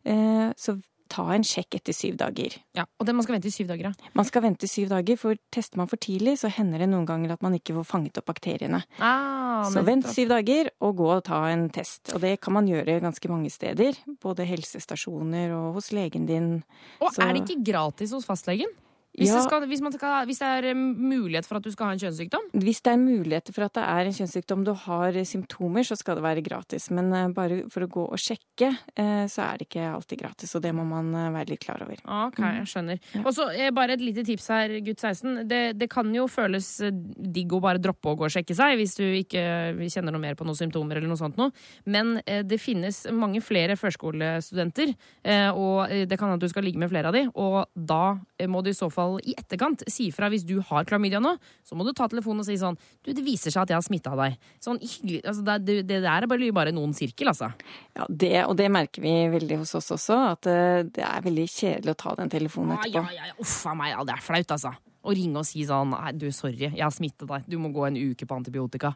ø, 0.09 0.17
så 0.59 0.79
ta 1.15 1.25
en 1.35 1.45
sjekk 1.47 1.77
etter 1.79 1.95
syv 1.97 2.17
dager. 2.21 2.57
Ja, 2.77 2.85
og 2.99 3.07
det 3.09 3.15
man 3.15 3.23
skal 3.27 3.37
vente 3.37 3.51
i 3.51 3.55
syv 3.55 3.69
dager, 3.71 3.91
ja. 3.93 4.11
Man 4.19 4.27
skal 4.29 4.43
vente 4.45 4.67
i 4.67 4.71
syv 4.73 4.89
dager, 4.91 5.19
for 5.21 5.39
tester 5.55 5.79
man 5.81 5.91
for 5.91 6.01
tidlig, 6.03 6.35
så 6.43 6.51
hender 6.51 6.83
det 6.83 6.89
noen 6.91 7.07
ganger 7.09 7.37
at 7.37 7.43
man 7.47 7.55
ikke 7.59 7.77
får 7.79 7.87
fanget 7.93 8.19
opp 8.21 8.27
bakteriene. 8.33 8.83
Ah, 8.99 9.65
Så 9.71 9.85
vent 9.87 10.09
syv 10.11 10.29
dager, 10.35 10.71
og 10.83 10.97
gå 10.99 11.07
og 11.15 11.23
ta 11.25 11.45
en 11.53 11.69
test. 11.73 12.11
Og 12.15 12.21
det 12.25 12.35
kan 12.45 12.53
man 12.59 12.67
gjøre 12.69 12.99
ganske 13.05 13.31
mange 13.31 13.51
steder. 13.55 13.95
Både 14.21 14.45
helsestasjoner 14.51 15.55
og 15.55 15.75
hos 15.79 15.93
legen 15.95 16.27
din. 16.27 16.63
Og 17.01 17.13
så- 17.15 17.23
er 17.23 17.33
det 17.33 17.45
ikke 17.49 17.65
gratis 17.73 18.11
hos 18.13 18.27
fastlegen? 18.27 18.69
Hvis, 19.15 19.29
Ja. 19.31 19.37
det 19.39 19.45
skal, 19.47 19.67
hvis, 19.71 19.81
man 19.81 19.93
skal, 19.95 20.25
hvis 20.27 20.41
det 20.43 20.49
er 20.51 20.65
eh, 20.73 20.75
mulighet 20.75 21.47
for 21.47 21.57
at 21.61 21.63
du 21.63 21.71
skal 21.71 21.87
ha 21.87 21.93
en 21.95 22.01
kjønnssykdom? 22.03 22.49
Hvis 22.65 22.81
det 22.83 22.93
er 22.93 22.99
mulighet 22.99 23.51
for 23.55 23.63
at 23.69 23.75
det 23.79 23.85
er 23.87 24.09
en 24.11 24.17
kjønnssykdom, 24.17 24.65
du 24.67 24.73
har 24.75 25.19
symptomer, 25.25 25.87
så 25.87 25.95
skal 26.01 26.19
det 26.19 26.25
være 26.27 26.43
gratis. 26.43 26.89
Men 26.91 27.13
eh, 27.15 27.29
bare 27.37 27.61
for 27.71 27.87
å 27.87 27.91
gå 27.95 28.05
og 28.11 28.19
sjekke, 28.19 28.73
eh, 28.99 29.25
så 29.31 29.45
er 29.47 29.59
det 29.63 29.69
ikke 29.69 29.85
alltid 29.95 30.19
gratis. 30.25 30.55
Og 30.59 30.63
det 30.65 30.73
må 30.75 30.83
man 30.89 31.13
eh, 31.15 31.29
være 31.37 31.53
litt 31.55 31.63
klar 31.63 31.85
over. 31.87 32.01
Ok, 32.27 32.41
jeg 32.43 32.67
skjønner. 32.73 32.99
Og 33.25 33.31
så 33.37 33.47
eh, 33.55 33.71
bare 33.77 33.95
et 33.95 34.03
lite 34.03 34.25
tips 34.27 34.49
her, 34.51 34.75
gutt 34.85 34.99
16. 35.07 35.45
Det, 35.49 35.63
det 35.79 35.89
kan 35.95 36.11
jo 36.15 36.27
føles 36.27 36.73
eh, 36.83 36.91
digg 36.91 37.55
å 37.55 37.63
bare 37.63 37.79
droppe 37.83 38.11
å 38.11 38.19
gå 38.19 38.27
og 38.27 38.35
sjekke 38.35 38.57
seg 38.59 38.75
hvis 38.81 38.97
du 38.99 39.05
ikke 39.21 39.45
eh, 39.79 39.85
kjenner 39.95 40.11
noe 40.15 40.25
mer 40.27 40.35
på 40.35 40.47
noen 40.49 40.59
symptomer 40.59 40.99
eller 40.99 41.11
noe 41.13 41.21
sånt 41.23 41.39
noe. 41.39 41.55
Men 41.87 42.17
eh, 42.27 42.43
det 42.43 42.59
finnes 42.63 43.05
mange 43.15 43.39
flere 43.45 43.79
førskolestudenter, 43.79 44.95
eh, 45.23 45.51
og 45.55 45.87
eh, 45.91 46.05
det 46.09 46.19
kan 46.19 46.29
hende 46.33 46.41
at 46.43 46.47
du 46.49 46.51
skal 46.53 46.65
ligge 46.67 46.81
med 46.83 46.91
flere 46.91 47.11
av 47.11 47.17
de, 47.17 47.25
og 47.39 47.65
da 47.77 48.17
eh, 48.39 48.49
må 48.51 48.63
du 48.65 48.71
i 48.73 48.77
så 48.77 48.91
fall 48.91 49.04
i 49.23 49.35
etterkant 49.39 49.85
si 49.91 50.11
fra 50.15 50.29
hvis 50.33 50.47
du 50.47 50.57
har 50.69 50.87
klamydia 50.89 51.21
nå, 51.23 51.35
så 51.67 51.77
må 51.79 51.87
du 51.87 51.93
ta 51.97 52.09
telefonen 52.11 52.45
og 52.45 52.49
si 52.49 52.57
sånn 52.61 52.79
Du, 53.05 53.13
det 53.13 53.25
viser 53.25 53.55
seg 53.55 53.65
at 53.65 53.75
jeg 53.75 53.79
har 53.79 53.87
smitta 53.87 54.15
deg. 54.19 54.39
Sånn 54.63 54.81
hyggelig 54.83 55.23
Altså, 55.25 55.45
det, 55.45 55.77
det, 55.89 56.01
der 56.05 56.27
er 56.27 56.31
bare, 56.31 56.51
bare 56.57 56.75
noen 56.75 56.95
sirkel, 56.97 57.31
altså. 57.33 57.51
Ja, 57.97 58.09
det, 58.09 58.33
og 58.49 58.57
det 58.61 58.71
merker 58.73 59.05
vi 59.05 59.15
veldig 59.33 59.61
hos 59.63 59.75
oss 59.79 59.93
også, 59.95 60.19
at 60.35 60.51
eh, 60.51 60.83
det 60.89 61.05
er 61.07 61.25
veldig 61.25 61.47
kjedelig 61.51 61.95
å 61.95 62.01
ta 62.05 62.17
den 62.19 62.33
telefonen 62.33 62.77
etterpå. 62.79 63.05
ja, 63.09 63.17
ja, 63.17 63.31
ja. 63.31 63.39
Uff 63.45 63.57
a 63.71 63.75
meg, 63.79 63.95
ja, 63.95 64.05
det 64.07 64.17
er 64.17 64.25
flaut, 64.25 64.57
altså. 64.57 64.75
Å 65.05 65.15
ringe 65.17 65.43
og 65.43 65.49
si 65.49 65.65
sånn 65.69 65.93
Nei, 65.93 66.15
du, 66.17 66.31
sorry, 66.33 66.71
jeg 66.71 66.81
har 66.81 66.95
smittet 66.95 67.29
deg. 67.29 67.49
Du 67.51 67.59
må 67.61 67.71
gå 67.75 67.85
en 67.89 67.99
uke 68.01 68.29
på 68.29 68.39
antibiotika. 68.39 68.95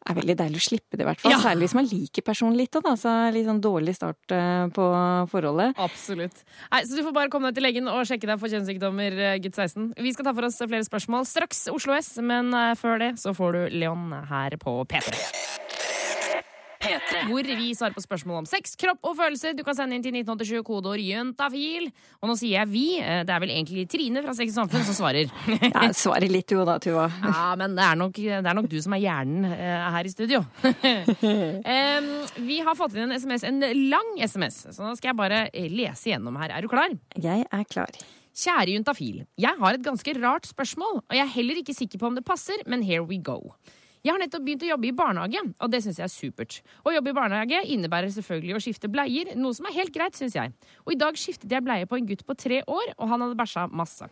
Det 0.00 0.14
er 0.14 0.16
veldig 0.16 0.34
deilig 0.40 0.60
å 0.62 0.64
slippe 0.64 0.96
det, 0.96 1.04
i 1.04 1.06
hvert 1.10 1.20
fall. 1.20 1.34
Ja. 1.34 1.38
Særlig 1.42 1.66
hvis 1.68 1.74
man 1.76 1.88
liker 1.90 2.24
personen 2.24 2.56
litt. 2.56 2.72
Da, 2.72 2.94
så 2.96 3.12
litt 3.34 3.44
sånn 3.46 3.60
dårlig 3.60 3.94
start 3.98 4.32
eh, 4.32 4.64
på 4.74 4.86
forholdet. 5.30 5.76
Absolutt. 5.76 6.40
Nei, 6.72 6.80
Så 6.88 6.96
du 6.96 7.04
får 7.04 7.14
bare 7.18 7.32
komme 7.32 7.50
deg 7.50 7.60
til 7.60 7.68
legen 7.68 7.90
og 7.92 8.06
sjekke 8.08 8.30
deg 8.30 8.40
for 8.40 8.52
kjønnssykdommer, 8.52 9.18
eh, 9.28 9.36
gutt 9.44 9.60
16. 9.60 9.90
Vi 10.00 10.14
skal 10.16 10.30
ta 10.30 10.34
for 10.36 10.48
oss 10.48 10.56
flere 10.62 10.86
spørsmål 10.88 11.28
straks 11.28 11.66
Oslo 11.74 11.94
S, 11.98 12.14
men 12.24 12.48
eh, 12.56 12.72
før 12.80 12.96
det 13.04 13.12
så 13.20 13.36
får 13.36 13.58
du 13.58 13.78
Leon 13.82 14.08
her 14.32 14.56
på 14.62 14.80
P3. 14.88 15.20
P3. 16.80 17.26
Hvor 17.28 17.44
vi 17.44 17.70
svarer 17.76 17.92
på 17.96 18.02
spørsmål 18.02 18.38
om 18.40 18.46
sex, 18.48 18.72
kropp 18.80 19.04
og 19.04 19.16
følelser. 19.18 19.52
Du 19.58 19.62
kan 19.66 19.76
sende 19.76 19.98
inn 19.98 20.04
til 20.04 20.14
1987 20.16 20.62
kodeord 20.64 21.02
juntafil. 21.04 21.90
Og 22.22 22.30
nå 22.30 22.36
sier 22.40 22.56
jeg 22.62 22.70
vi. 22.72 22.84
eh, 23.02 23.20
Det 23.28 23.34
er 23.34 23.42
vel 23.44 23.52
egentlig 23.52 23.84
Trine 23.92 24.22
fra 24.24 24.32
Sex 24.36 24.54
og 24.54 24.62
Samfunn 24.62 24.86
som 24.88 24.96
svarer. 24.96 25.28
Jeg 25.60 25.96
svarer 25.98 26.28
litt 26.32 26.50
jo 26.54 26.64
da, 26.68 26.78
Tuva. 26.82 27.08
Ja, 27.30 27.50
men 27.60 27.76
det 27.76 27.84
er 27.84 27.98
nok, 28.00 28.16
det 28.16 28.40
er 28.40 28.56
nok 28.56 28.68
du 28.72 28.78
som 28.80 28.94
er 28.96 29.02
hjernen 29.04 29.44
eh, 29.50 29.90
her 29.96 30.08
i 30.08 30.12
studio. 30.12 30.40
um, 30.64 32.08
vi 32.46 32.60
har 32.64 32.76
fått 32.78 32.96
inn 32.96 33.08
en 33.10 33.16
SMS, 33.20 33.44
en 33.48 33.60
lang 33.90 34.14
SMS, 34.24 34.62
så 34.72 34.84
nå 34.86 34.94
skal 34.98 35.12
jeg 35.12 35.18
bare 35.20 35.42
lese 35.72 36.10
gjennom 36.12 36.36
her. 36.40 36.54
Er 36.56 36.64
du 36.64 36.70
klar? 36.72 36.92
Jeg 37.20 37.44
er 37.50 37.64
klar. 37.70 37.92
Kjære 38.40 38.76
juntafil. 38.76 39.24
Jeg 39.42 39.58
har 39.58 39.76
et 39.76 39.84
ganske 39.84 40.14
rart 40.22 40.46
spørsmål, 40.48 41.00
og 41.02 41.16
jeg 41.16 41.24
er 41.26 41.32
heller 41.34 41.60
ikke 41.60 41.74
sikker 41.76 42.00
på 42.00 42.08
om 42.10 42.16
det 42.16 42.24
passer, 42.24 42.62
men 42.70 42.82
here 42.86 43.02
we 43.04 43.18
go. 43.18 43.40
Jeg 44.00 44.14
har 44.14 44.20
nettopp 44.22 44.44
begynt 44.46 44.62
å 44.64 44.70
jobbe 44.70 44.88
i 44.88 44.94
barnehage, 44.96 45.40
og 45.60 45.72
det 45.72 45.82
syns 45.84 45.98
jeg 46.00 46.06
er 46.06 46.12
supert. 46.12 46.60
Å 46.88 46.92
jobbe 46.94 47.12
i 47.12 47.16
barnehage 47.16 47.58
innebærer 47.74 48.12
selvfølgelig 48.14 48.54
å 48.56 48.60
skifte 48.64 48.88
bleier, 48.88 49.34
noe 49.36 49.56
som 49.56 49.66
er 49.68 49.76
helt 49.76 49.92
greit, 49.92 50.16
syns 50.16 50.38
jeg. 50.38 50.54
Og 50.86 50.94
i 50.94 51.00
dag 51.00 51.18
skiftet 51.20 51.52
jeg 51.52 51.64
bleie 51.66 51.88
på 51.88 51.98
en 51.98 52.06
gutt 52.08 52.24
på 52.24 52.36
tre 52.40 52.62
år, 52.64 52.94
og 52.96 53.10
han 53.12 53.26
hadde 53.26 53.36
bæsja 53.36 53.66
masse. 53.68 54.08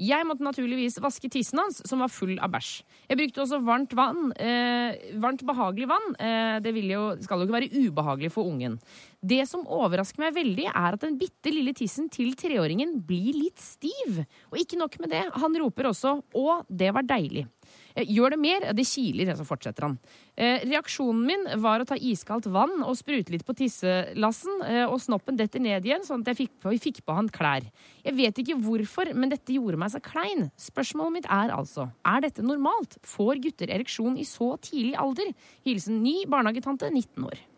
Jeg 0.00 0.24
måtte 0.24 0.44
naturligvis 0.44 0.98
vaske 1.00 1.28
tissen 1.32 1.60
hans, 1.60 1.80
som 1.88 2.00
var 2.04 2.12
full 2.12 2.34
av 2.40 2.52
bæsj. 2.52 2.70
Jeg 3.08 3.20
brukte 3.20 3.42
også 3.44 3.60
varmt 3.64 3.92
vann. 3.96 4.30
Eh, 4.40 4.96
varmt, 5.20 5.44
behagelig 5.48 5.88
vann. 5.90 6.06
Eh, 6.16 6.56
det 6.64 6.72
jo, 6.88 7.02
skal 7.20 7.40
jo 7.40 7.48
ikke 7.48 7.56
være 7.58 7.84
ubehagelig 7.88 8.32
for 8.32 8.48
ungen. 8.48 8.78
Det 9.20 9.42
som 9.48 9.64
overrasker 9.68 10.24
meg 10.24 10.36
veldig, 10.36 10.68
er 10.68 10.96
at 10.96 11.04
den 11.04 11.18
bitte 11.20 11.52
lille 11.52 11.72
tissen 11.76 12.08
til 12.12 12.32
treåringen 12.36 12.96
blir 13.04 13.36
litt 13.36 13.60
stiv. 13.60 14.22
Og 14.52 14.60
ikke 14.60 14.80
nok 14.80 15.00
med 15.00 15.12
det, 15.12 15.24
han 15.32 15.60
roper 15.60 15.92
også 15.92 16.22
'å, 16.32 16.64
det 16.68 16.92
var 16.92 17.04
deilig'. 17.04 17.48
Eh, 17.94 18.06
Gjør 18.10 18.34
det 18.34 18.40
mer, 18.40 18.66
det 18.76 18.86
kiler, 18.88 19.32
så 19.36 19.46
fortsetter 19.46 19.86
han. 19.86 19.98
Eh, 20.36 20.64
reaksjonen 20.68 21.26
min 21.26 21.46
var 21.62 21.82
å 21.82 21.88
ta 21.88 21.98
iskaldt 21.98 22.48
vann 22.52 22.82
og 22.86 22.96
sprute 22.98 23.34
litt 23.34 23.44
på 23.46 23.56
tisselassen, 23.58 24.62
eh, 24.66 24.84
og 24.86 25.00
snoppen 25.02 25.38
detter 25.38 25.62
ned 25.62 25.86
igjen, 25.86 26.06
sånn 26.06 26.24
at 26.24 26.32
jeg 26.32 26.40
fikk 26.44 26.56
på, 26.62 26.74
fikk 26.80 27.02
på 27.04 27.16
han 27.16 27.28
klær. 27.28 27.66
Jeg 28.04 28.16
vet 28.16 28.40
ikke 28.42 28.58
hvorfor, 28.62 29.12
men 29.14 29.32
dette 29.32 29.54
gjorde 29.56 29.80
meg 29.80 29.92
så 29.92 30.00
klein. 30.04 30.50
Spørsmålet 30.60 31.18
mitt 31.18 31.30
er 31.30 31.54
altså, 31.54 31.90
er 32.06 32.20
dette 32.26 32.46
normalt? 32.46 32.98
Får 33.06 33.42
gutter 33.42 33.70
ereksjon 33.70 34.18
i 34.18 34.26
så 34.28 34.54
tidlig 34.62 34.96
alder? 35.00 35.32
Hilsen 35.66 36.02
ny 36.02 36.24
barnehagetante, 36.30 36.90
19 36.90 37.24
år. 37.28 37.49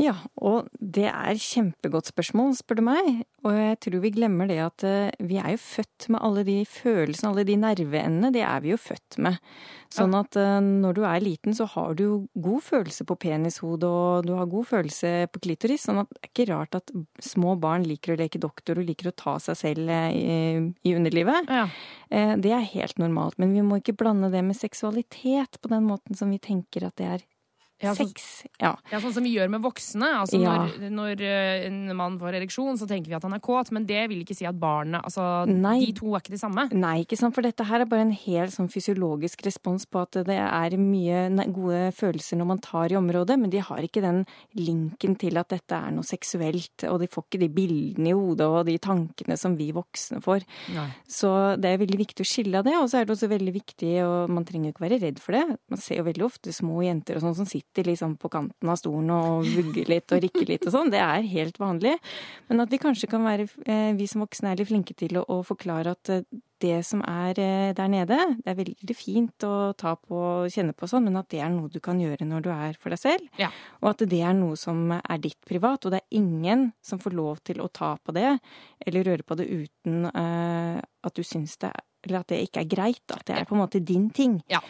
Ja, 0.00 0.14
og 0.40 0.70
det 0.80 1.08
er 1.10 1.40
kjempegodt 1.40 2.08
spørsmål, 2.08 2.54
spør 2.56 2.78
du 2.80 2.84
meg. 2.86 3.08
Og 3.44 3.56
jeg 3.56 3.76
tror 3.84 4.02
vi 4.02 4.12
glemmer 4.12 4.48
det 4.48 4.58
at 4.62 4.84
eh, 4.86 5.26
vi 5.26 5.38
er 5.40 5.54
jo 5.54 5.60
født 5.60 6.06
med 6.12 6.20
alle 6.24 6.44
de 6.44 6.56
følelsene, 6.68 7.30
alle 7.30 7.44
de 7.48 7.56
nerveendene. 7.60 8.30
Det 8.34 8.42
er 8.44 8.64
vi 8.64 8.72
jo 8.72 8.78
født 8.80 9.18
med. 9.24 9.38
Sånn 9.92 10.14
at 10.16 10.36
eh, 10.40 10.58
når 10.64 10.96
du 10.96 11.02
er 11.08 11.24
liten, 11.24 11.56
så 11.56 11.66
har 11.72 11.96
du 11.96 12.02
jo 12.04 12.18
god 12.48 12.64
følelse 12.66 13.06
på 13.08 13.16
penishodet, 13.24 13.88
og 13.88 14.28
du 14.28 14.34
har 14.38 14.50
god 14.52 14.68
følelse 14.72 15.14
på 15.32 15.42
klitoris. 15.46 15.88
Sånn 15.88 16.02
at 16.04 16.12
det 16.12 16.20
er 16.20 16.32
ikke 16.32 16.48
rart 16.52 16.78
at 16.80 16.94
små 17.24 17.56
barn 17.60 17.84
liker 17.88 18.14
å 18.14 18.20
leke 18.20 18.40
doktor 18.42 18.80
og 18.80 18.88
liker 18.88 19.10
å 19.12 19.16
ta 19.16 19.36
seg 19.42 19.58
selv 19.64 19.92
eh, 19.96 20.14
i, 20.84 20.94
underlivet. 20.96 21.48
Ja. 21.50 21.66
Det 22.10 22.50
er 22.50 22.72
helt 22.72 22.98
normalt. 22.98 23.36
Men 23.38 23.52
vi 23.54 23.62
må 23.62 23.78
ikke 23.78 23.94
blande 24.00 24.32
det 24.32 24.40
med 24.42 24.58
seksualitet 24.58 25.60
på 25.62 25.70
den 25.70 25.84
måten 25.86 26.16
som 26.18 26.32
vi 26.32 26.40
tenker 26.42 26.88
at 26.88 26.96
det 26.98 27.06
er 27.06 27.28
Ja, 27.82 27.94
så- 27.94 28.06
sex. 28.06 28.44
Ja. 28.60 28.74
Ja, 28.92 28.98
Sånn 29.00 29.12
som 29.14 29.24
vi 29.24 29.34
gjør 29.36 29.48
med 29.50 29.62
voksne. 29.62 30.08
Altså 30.20 30.40
Ja. 30.40 30.66
Når, 30.66 30.90
når 30.90 31.20
eh, 31.24 31.66
en 31.66 31.96
mann 31.96 32.18
får 32.18 32.34
ereksjon, 32.40 32.76
så 32.78 32.86
tenker 32.86 33.08
vi 33.08 33.14
at 33.16 33.22
han 33.22 33.32
er 33.32 33.40
kåt, 33.40 33.70
men 33.72 33.86
det 33.86 34.08
vil 34.10 34.22
ikke 34.24 34.36
si 34.36 34.44
at 34.46 34.58
barnet 34.58 35.02
altså, 35.02 35.46
Nei. 35.48 35.86
De 35.86 35.92
to 35.92 36.14
er 36.14 36.20
ikke 36.20 36.34
de 36.36 36.40
samme. 36.40 36.66
Nei, 36.72 37.04
ikke 37.04 37.16
sant, 37.18 37.34
for 37.34 37.42
dette 37.42 37.64
her 37.64 37.80
er 37.80 37.86
bare 37.86 38.02
en 38.04 38.12
helt 38.12 38.52
sånn 38.52 38.68
fysiologisk 38.70 39.42
respons 39.46 39.86
på 39.86 40.02
at 40.02 40.12
det 40.26 40.36
er 40.36 40.76
mye 40.76 41.30
gode 41.52 41.92
følelser 41.96 42.36
når 42.36 42.46
man 42.46 42.58
tar 42.60 42.92
i 42.92 42.96
området, 43.00 43.38
men 43.40 43.50
de 43.50 43.58
har 43.64 43.78
ikke 43.78 44.02
den 44.02 44.26
linken 44.56 45.16
til 45.18 45.38
at 45.40 45.48
dette 45.48 45.72
er 45.72 45.90
noe 45.94 46.04
seksuelt, 46.06 46.84
og 46.90 47.00
de 47.00 47.08
får 47.10 47.24
ikke 47.28 47.40
de 47.40 47.48
bildene 47.48 48.12
i 48.12 48.16
hodet 48.16 48.46
og 48.46 48.66
de 48.66 48.76
tankene 48.82 49.38
som 49.38 49.56
vi 49.56 49.70
voksne 49.72 50.20
får. 50.22 50.44
Nei. 50.74 50.88
Så 51.08 51.56
det 51.60 51.72
er 51.72 51.78
veldig 51.78 51.98
viktig 52.04 52.24
å 52.24 52.28
skille 52.28 52.58
av 52.58 52.64
det, 52.64 52.76
og 52.76 52.88
så 52.90 53.00
er 53.00 53.04
det 53.08 53.16
også 53.16 53.30
veldig 53.30 53.54
viktig, 53.54 53.92
og 54.04 54.28
man 54.30 54.44
trenger 54.44 54.72
ikke 54.74 54.84
være 54.86 55.00
redd 55.00 55.18
for 55.22 55.32
det. 55.32 55.46
Man 55.70 55.78
ser 55.80 55.96
jo 56.02 56.04
veldig 56.04 56.26
ofte 56.26 56.52
små 56.52 56.82
jenter 56.84 57.16
og 57.16 57.22
sånn 57.22 57.36
som 57.36 57.46
sitter 57.46 57.68
liksom 57.78 58.16
på 58.20 58.28
kanten 58.32 58.68
av 58.68 58.78
stolen 58.80 59.10
og 59.14 59.46
vugger 59.46 59.88
litt 59.90 60.12
og 60.12 60.22
rikker 60.24 60.46
litt 60.48 60.66
og 60.66 60.74
sånn. 60.74 60.92
Det 60.92 61.00
er 61.00 61.26
helt 61.32 61.58
vanlig. 61.60 61.96
Men 62.48 62.64
at 62.64 62.70
vi 62.72 62.80
kanskje 62.82 63.08
kan 63.10 63.24
være, 63.24 63.48
eh, 63.66 63.92
vi 63.94 64.06
som 64.10 64.24
voksne 64.24 64.50
er 64.50 64.56
litt 64.56 64.68
flinke 64.68 64.94
til 64.94 65.20
å, 65.20 65.24
å 65.28 65.42
forklare 65.46 65.94
at 65.94 66.10
eh, 66.10 66.24
det 66.60 66.84
som 66.84 67.00
er 67.08 67.38
eh, 67.40 67.72
der 67.76 67.88
nede, 67.88 68.18
det 68.42 68.52
er 68.52 68.58
veldig 68.58 68.96
fint 68.96 69.46
å 69.46 69.72
ta 69.78 69.94
på 69.96 70.18
og 70.20 70.52
kjenne 70.52 70.74
på 70.76 70.88
sånn, 70.90 71.06
men 71.08 71.16
at 71.20 71.30
det 71.32 71.40
er 71.40 71.52
noe 71.52 71.70
du 71.72 71.80
kan 71.80 72.00
gjøre 72.00 72.26
når 72.28 72.44
du 72.44 72.50
er 72.52 72.76
for 72.80 72.92
deg 72.92 73.00
selv. 73.00 73.28
Ja. 73.40 73.48
Og 73.80 73.94
at 73.94 74.04
det 74.10 74.20
er 74.20 74.36
noe 74.36 74.58
som 74.60 74.90
er 74.92 75.22
ditt 75.22 75.40
privat, 75.48 75.86
og 75.86 75.94
det 75.94 76.02
er 76.02 76.20
ingen 76.20 76.72
som 76.84 77.00
får 77.00 77.16
lov 77.16 77.40
til 77.46 77.62
å 77.64 77.70
ta 77.72 77.94
på 77.96 78.12
det 78.16 78.34
eller 78.86 79.06
røre 79.08 79.24
på 79.24 79.36
det 79.40 79.46
uten 79.48 80.04
uh, 80.10 80.80
at 80.80 81.16
du 81.16 81.24
syns 81.24 81.56
det 81.60 81.72
eller 82.04 82.22
at 82.22 82.32
det 82.32 82.44
ikke 82.46 82.62
er 82.64 82.70
greit. 82.70 83.04
At 83.12 83.26
det 83.28 83.36
er 83.36 83.48
på 83.48 83.56
en 83.56 83.62
måte 83.62 83.82
din 83.84 84.08
ting. 84.14 84.38
Ja. 84.50 84.62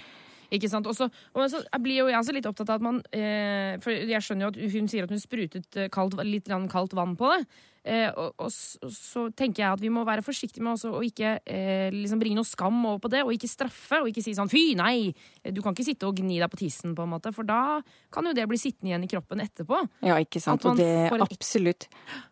Ikke 0.51 0.71
sant? 0.71 0.87
Også, 0.91 1.09
og 1.35 1.51
så 1.53 1.63
blir 1.83 2.03
jo 2.03 2.09
jeg 2.11 2.19
også 2.19 2.35
litt 2.35 2.49
opptatt 2.51 2.73
av 2.73 2.81
at 2.81 2.87
man 2.87 3.01
eh, 3.15 3.77
For 3.83 3.95
jeg 3.95 4.25
skjønner 4.27 4.49
jo 4.49 4.53
at 4.53 4.61
hun 4.75 4.89
sier 4.91 5.07
at 5.07 5.15
hun 5.15 5.23
sprutet 5.23 5.79
eh, 5.79 5.91
kaldt, 5.93 6.19
litt 6.27 6.51
kaldt 6.73 6.97
vann 6.99 7.17
på 7.19 7.31
det. 7.35 7.45
Eh, 7.83 8.11
og, 8.13 8.35
og 8.37 8.51
så, 8.53 8.91
så 8.93 9.23
tenker 9.33 9.63
jeg 9.63 9.73
at 9.73 9.81
vi 9.81 9.89
må 9.89 10.03
være 10.05 10.21
forsiktige 10.27 10.61
med 10.67 10.83
å 10.85 11.01
ikke 11.07 11.31
eh, 11.49 11.89
liksom 11.95 12.21
bringe 12.21 12.37
noe 12.37 12.45
skam 12.49 12.77
over 12.85 12.99
på 13.07 13.11
det, 13.15 13.23
og 13.25 13.33
ikke 13.33 13.49
straffe, 13.49 14.03
og 14.03 14.11
ikke 14.11 14.25
si 14.27 14.35
sånn 14.37 14.51
fy, 14.53 14.75
nei, 14.77 15.15
du 15.49 15.63
kan 15.65 15.73
ikke 15.73 15.87
sitte 15.89 16.09
og 16.11 16.21
gni 16.21 16.37
deg 16.43 16.51
på 16.53 16.61
tissen, 16.61 16.93
på 16.99 17.07
en 17.07 17.13
måte, 17.15 17.33
for 17.33 17.49
da 17.49 17.81
kan 18.13 18.29
jo 18.29 18.35
det 18.37 18.45
bli 18.51 18.61
sittende 18.61 18.93
igjen 18.93 19.07
i 19.07 19.11
kroppen 19.15 19.41
etterpå. 19.47 19.81
Ja, 20.05 20.19
ikke 20.21 20.43
sant. 20.45 20.67
Og 20.69 20.77
det 20.77 20.91
en 21.09 21.25
absolutt. 21.25 21.89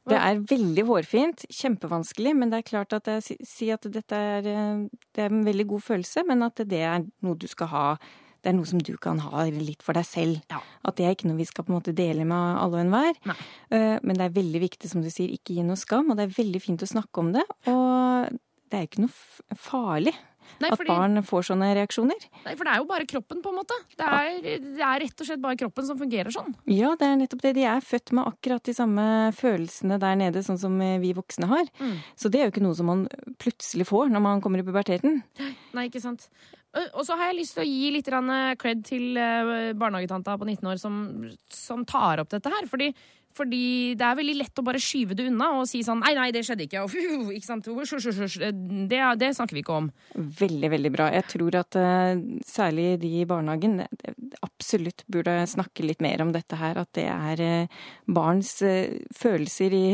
Det 0.09 0.21
er 0.21 0.45
veldig 0.53 0.85
hårfint, 0.93 1.47
kjempevanskelig, 1.49 2.37
men 2.37 2.53
det 2.53 2.61
er 2.63 2.69
klart 2.69 2.93
at 3.01 3.09
jeg 3.15 3.25
si- 3.31 3.41
si 3.49 3.71
at 3.73 3.89
dette 3.89 4.13
er, 4.17 4.47
eh, 4.53 4.87
det 5.17 5.25
er 5.25 5.33
en 5.33 5.45
veldig 5.49 5.67
god 5.73 5.81
følelse, 5.89 6.27
men 6.29 6.43
at 6.45 6.61
det 6.69 6.85
er 6.85 7.05
noe 7.25 7.35
du 7.41 7.49
skal 7.49 7.73
ha 7.73 7.85
det 8.49 8.55
er 8.55 8.57
noe 8.57 8.69
som 8.71 8.81
du 8.81 8.95
kan 8.97 9.19
ha 9.21 9.43
litt 9.53 9.83
for 9.85 9.93
deg 9.99 10.07
selv. 10.09 10.39
Ja. 10.49 10.63
At 10.89 10.97
det 10.97 11.05
er 11.05 11.13
ikke 11.13 11.29
noe 11.29 11.37
vi 11.37 11.45
skal 11.45 11.67
på 11.67 11.73
en 11.75 11.77
måte 11.77 11.93
dele 11.93 12.25
med 12.25 12.57
alle 12.63 12.79
og 12.79 12.85
enhver. 12.87 13.19
Eh, 13.29 13.99
Men 14.01 14.17
det 14.17 14.25
er 14.25 14.37
veldig 14.39 14.63
viktig, 14.65 14.89
som 14.89 15.05
du 15.05 15.11
sier, 15.13 15.29
ikke 15.37 15.53
gi 15.59 15.67
noe 15.67 15.77
skam, 15.77 16.09
og 16.09 16.17
det 16.17 16.25
er 16.31 16.37
veldig 16.39 16.63
fint 16.65 16.81
å 16.81 16.89
snakke 16.89 17.21
om 17.21 17.35
det. 17.37 17.45
Og 17.69 18.33
det 18.73 18.79
er 18.79 18.87
jo 18.87 18.89
ikke 18.89 19.05
noe 19.05 19.59
farlig 19.69 20.15
Nei, 20.63 20.71
at 20.73 20.81
barn 20.89 21.21
får 21.29 21.45
sånne 21.51 21.67
reaksjoner. 21.77 22.23
nei, 22.47 22.55
for 22.57 22.65
det 22.65 22.73
er 22.73 22.81
jo 22.81 22.87
bare 22.89 23.05
kroppen, 23.11 23.43
på 23.45 23.51
en 23.53 23.59
måte. 23.61 23.77
Det 24.01 24.07
er, 24.09 24.39
det 24.65 24.81
er 24.81 25.03
rett 25.05 25.21
og 25.21 25.29
slett 25.29 25.43
bare 25.45 25.59
kroppen 25.61 25.85
som 25.85 25.99
fungerer 26.01 26.33
sånn. 26.33 26.55
Ja, 26.73 26.95
det 26.97 27.05
er 27.05 27.19
nettopp 27.21 27.43
det. 27.45 27.53
De 27.59 27.67
er 27.69 27.85
født 27.85 28.15
med 28.17 28.31
akkurat 28.31 28.65
de 28.65 28.73
samme 28.73 29.05
følelsene 29.37 30.01
der 30.01 30.17
nede, 30.17 30.41
sånn 30.47 30.59
som 30.61 30.81
eh, 30.81 30.97
vi 31.05 31.13
voksne 31.13 31.51
har. 31.53 31.69
Mm. 31.85 31.99
Så 32.17 32.33
det 32.33 32.41
er 32.41 32.49
jo 32.49 32.55
ikke 32.57 32.65
noe 32.65 32.79
som 32.81 32.89
man 32.89 33.05
plutselig 33.45 33.87
får 33.93 34.09
når 34.15 34.25
man 34.25 34.41
kommer 34.41 34.65
i 34.65 34.67
puberteten. 34.67 35.21
Nei, 35.77 35.91
ikke 35.93 36.01
sant. 36.01 36.31
Og 36.77 37.01
så 37.07 37.17
har 37.17 37.31
jeg 37.31 37.39
lyst 37.39 37.57
til 37.57 37.65
å 37.65 37.69
gi 37.69 37.93
litt 37.95 38.11
cred 38.61 38.83
til 38.87 39.17
eh, 39.17 39.73
barnehagetanta 39.73 40.37
på 40.37 40.45
19 40.45 40.69
år 40.69 40.81
som, 40.81 40.99
som 41.49 41.85
tar 41.89 42.21
opp 42.21 42.29
dette 42.35 42.53
her. 42.53 42.69
Fordi 42.69 42.91
Fordi 43.39 43.95
det 43.99 44.05
er 44.05 44.19
veldig 44.19 44.37
lett 44.41 44.61
å 44.61 44.65
bare 44.67 44.81
skyve 44.83 45.17
det 45.19 45.29
unna 45.31 45.53
og 45.61 45.69
si 45.71 45.83
sånn 45.87 46.03
Nei, 46.03 46.15
nei, 46.17 46.29
det 46.35 46.45
skjedde 46.47 46.67
ikke. 46.67 46.85
Og, 46.87 47.33
ikke 47.35 47.47
sant? 47.47 47.69
Det, 47.69 49.01
det 49.21 49.31
snakker 49.37 49.57
vi 49.57 49.63
ikke 49.65 49.79
om. 49.79 49.91
Veldig, 50.15 50.71
veldig 50.75 50.93
bra. 50.95 51.09
Jeg 51.15 51.27
tror 51.33 51.59
at 51.61 51.79
eh, 51.79 52.21
særlig 52.47 52.89
de 53.03 53.13
i 53.21 53.27
barnehagen 53.29 53.83
eh, 53.85 54.15
absolutt 54.45 55.05
burde 55.11 55.35
snakke 55.51 55.87
litt 55.87 56.03
mer 56.05 56.23
om 56.25 56.33
dette 56.35 56.59
her. 56.59 56.81
At 56.81 56.93
det 56.99 57.07
er 57.11 57.43
eh, 57.45 57.83
barns 58.07 58.57
følelser 59.19 59.77
i, 59.77 59.85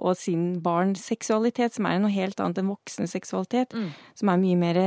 og 0.00 0.18
sin 0.18 0.60
barns 0.64 1.04
seksualitet, 1.10 1.76
som 1.76 1.88
er 1.88 2.00
noe 2.02 2.12
helt 2.14 2.40
annet 2.42 2.62
enn 2.62 2.72
voksne 2.72 3.08
seksualitet. 3.10 3.76
Mm. 3.76 3.90
Som 4.18 4.32
er 4.32 4.44
mye 4.44 4.60
mer 4.60 4.82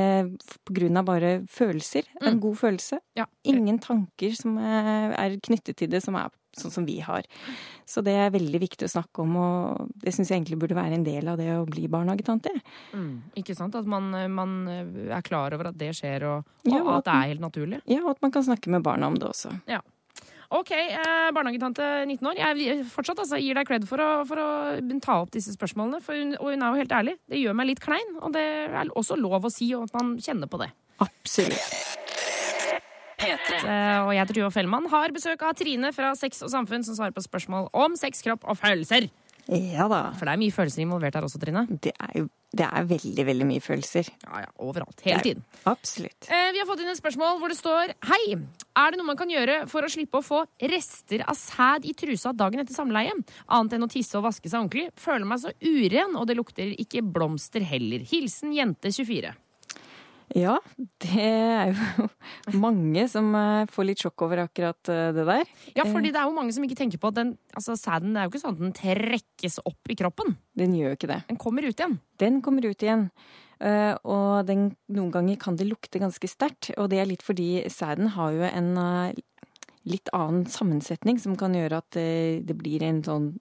på 0.67 0.77
grunn 0.79 1.01
av 1.01 1.09
bare 1.09 1.33
følelser. 1.51 2.09
En 2.21 2.41
god 2.43 2.59
følelse. 2.61 3.01
Ja. 3.19 3.29
Ingen 3.47 3.81
tanker 3.83 4.35
som 4.37 4.57
er 4.59 5.37
knyttet 5.43 5.79
til 5.79 5.91
det, 5.91 6.03
som 6.05 6.17
er 6.19 6.31
sånn 6.59 6.73
som 6.73 6.87
vi 6.87 6.99
har. 7.03 7.27
Så 7.89 8.03
det 8.05 8.15
er 8.17 8.33
veldig 8.33 8.61
viktig 8.63 8.87
å 8.87 8.93
snakke 8.93 9.23
om, 9.23 9.37
og 9.39 9.93
det 10.03 10.13
syns 10.15 10.31
jeg 10.31 10.41
egentlig 10.41 10.59
burde 10.61 10.77
være 10.77 10.99
en 10.99 11.07
del 11.07 11.31
av 11.31 11.39
det 11.41 11.49
å 11.55 11.65
bli 11.69 11.87
barnehagetante. 11.91 12.53
Mm. 12.93 13.15
Ikke 13.41 13.57
sant? 13.57 13.75
At 13.79 13.89
man, 13.89 14.11
man 14.33 14.59
er 14.69 15.25
klar 15.25 15.55
over 15.55 15.71
at 15.71 15.79
det 15.79 15.93
skjer, 15.99 16.27
og, 16.29 16.53
og 16.65 16.71
Ja, 16.71 16.83
at 16.99 17.09
det 17.09 17.17
er 17.17 17.33
helt 17.33 17.43
naturlig. 17.43 17.81
Ja, 17.89 18.03
og 18.05 18.15
at 18.15 18.23
man 18.25 18.35
kan 18.35 18.45
snakke 18.45 18.71
med 18.73 18.85
barna 18.85 19.11
om 19.11 19.19
det 19.19 19.29
også. 19.29 19.55
OK, 20.53 20.71
eh, 20.71 21.31
barnehagetante 21.33 22.05
19 22.05 22.27
år. 22.29 22.37
Jeg 22.37 22.83
fortsatt 22.93 23.23
altså, 23.23 23.39
gir 23.41 23.57
deg 23.57 23.65
cred 23.65 23.87
for 23.89 24.01
å, 24.03 24.09
for 24.29 24.37
å 24.37 24.49
ta 25.01 25.17
opp 25.23 25.33
disse 25.33 25.55
spørsmålene. 25.55 26.03
Hun, 26.05 26.35
og 26.37 26.51
hun 26.53 26.61
er 26.61 26.67
jo 26.67 26.83
helt 26.83 26.93
ærlig. 26.93 27.17
Det 27.25 27.41
gjør 27.41 27.57
meg 27.57 27.71
litt 27.71 27.81
klein, 27.81 28.13
og 28.21 28.35
det 28.37 28.45
er 28.69 28.93
også 28.93 29.17
lov 29.17 29.49
å 29.49 29.53
si, 29.53 29.71
og 29.73 29.87
at 29.87 29.97
man 29.97 30.13
kjenner 30.21 30.51
på 30.51 30.61
det. 30.61 30.69
Absolutt. 31.01 32.02
P3. 33.23 33.57
Eh, 33.63 33.97
og 34.03 34.13
jeg 34.17 34.29
Tuva 34.33 34.51
Fellmann. 34.53 34.87
Har 34.91 35.15
besøk 35.15 35.43
av 35.47 35.57
Trine 35.59 35.91
fra 35.95 36.13
Sex 36.19 36.43
og 36.45 36.53
Samfunn, 36.53 36.85
som 36.85 36.97
svarer 36.97 37.15
på 37.15 37.23
spørsmål 37.25 37.71
om 37.73 37.97
sex, 37.99 38.23
kropp 38.25 38.45
og 38.47 38.59
følelser. 38.59 39.09
Ja 39.51 39.89
da. 39.91 40.05
For 40.15 40.27
det 40.27 40.37
er 40.37 40.39
mye 40.39 40.55
følelser 40.55 40.85
involvert 40.85 41.17
her 41.17 41.25
også, 41.27 41.41
Trine. 41.41 41.65
Det 41.83 41.91
er 41.99 42.21
jo 42.21 42.29
det 42.53 42.67
er 42.67 42.85
veldig, 42.85 43.23
veldig 43.25 43.45
mye 43.49 43.61
følelser. 43.65 44.09
Ja, 44.27 44.43
ja, 44.43 44.49
Overalt. 44.61 44.99
Hele 45.01 45.23
tiden. 45.25 45.45
Absolutt. 45.65 46.27
Eh, 46.29 46.51
vi 46.53 46.61
har 46.61 46.67
fått 46.69 46.83
inn 46.83 46.91
et 46.91 46.99
spørsmål 46.99 47.39
hvor 47.41 47.49
det 47.49 47.57
står 47.57 47.95
Hei, 48.11 48.35
er 48.37 48.93
det 48.93 48.99
noe 48.99 49.07
man 49.07 49.17
kan 49.17 49.31
gjøre 49.33 49.63
for 49.71 49.85
å 49.85 49.89
slippe 49.89 50.21
å 50.21 50.25
få 50.25 50.43
rester 50.61 51.25
av 51.25 51.37
sæd 51.39 51.87
i 51.89 51.95
trusa 51.97 52.33
dagen 52.37 52.61
etter 52.61 52.77
samleie? 52.77 53.15
Annet 53.49 53.73
enn 53.73 53.87
å 53.87 53.89
tisse 53.89 54.19
og 54.19 54.27
vaske 54.27 54.51
seg 54.51 54.61
ordentlig. 54.61 54.85
Føler 55.01 55.25
meg 55.25 55.41
så 55.41 55.53
uren, 55.65 56.13
og 56.13 56.29
det 56.29 56.37
lukter 56.37 56.75
ikke 56.77 57.01
blomster 57.15 57.65
heller. 57.65 58.05
Hilsen 58.13 58.53
jente 58.53 58.93
24. 58.93 59.33
Ja, 60.33 60.55
det 61.03 61.23
er 61.27 61.73
jo 61.73 62.07
mange 62.65 63.03
som 63.11 63.27
eh, 63.37 63.65
får 63.69 63.87
litt 63.89 64.01
sjokk 64.03 64.23
over 64.25 64.43
akkurat 64.45 64.89
eh, 64.89 65.11
det 65.15 65.25
der. 65.27 65.51
Ja, 65.77 65.85
fordi 65.85 66.13
det 66.13 66.21
er 66.21 66.29
jo 66.29 66.35
mange 66.37 66.55
som 66.55 66.63
ikke 66.65 66.79
tenker 66.79 67.01
på 67.03 67.11
at 67.11 67.19
den, 67.19 67.35
altså, 67.53 67.75
sæden 67.79 68.13
det 68.15 68.21
er 68.23 68.27
jo 68.29 68.33
ikke 68.33 68.43
sånn 68.45 68.55
at 68.57 68.63
den 68.63 68.75
trekkes 68.79 69.59
opp 69.67 69.91
i 69.93 69.97
kroppen. 69.99 70.35
Den 70.57 70.73
gjør 70.77 70.93
jo 70.93 70.99
ikke 70.99 71.11
det. 71.11 71.19
Den 71.29 71.41
kommer 71.41 71.67
ut 71.67 71.75
igjen. 71.77 71.99
Den 72.23 72.41
kommer 72.45 72.65
ut 72.69 72.87
igjen. 72.87 73.05
eh, 73.59 73.93
Og 74.03 74.45
den, 74.49 74.71
noen 74.89 75.11
ganger 75.13 75.37
kan 75.43 75.59
det 75.59 75.67
lukte 75.69 76.01
ganske 76.01 76.29
sterkt. 76.31 76.71
Og 76.77 76.89
det 76.93 77.03
er 77.03 77.11
litt 77.11 77.23
fordi 77.25 77.65
sæden 77.69 78.13
har 78.15 78.33
jo 78.33 78.47
en 78.49 78.73
eh, 78.79 79.21
litt 79.83 80.07
annen 80.15 80.45
sammensetning 80.47 81.17
som 81.19 81.35
kan 81.35 81.53
gjøre 81.57 81.81
at 81.83 81.97
eh, 81.99 82.39
det 82.41 82.55
blir 82.55 82.83
en 82.87 83.03
sånn 83.03 83.33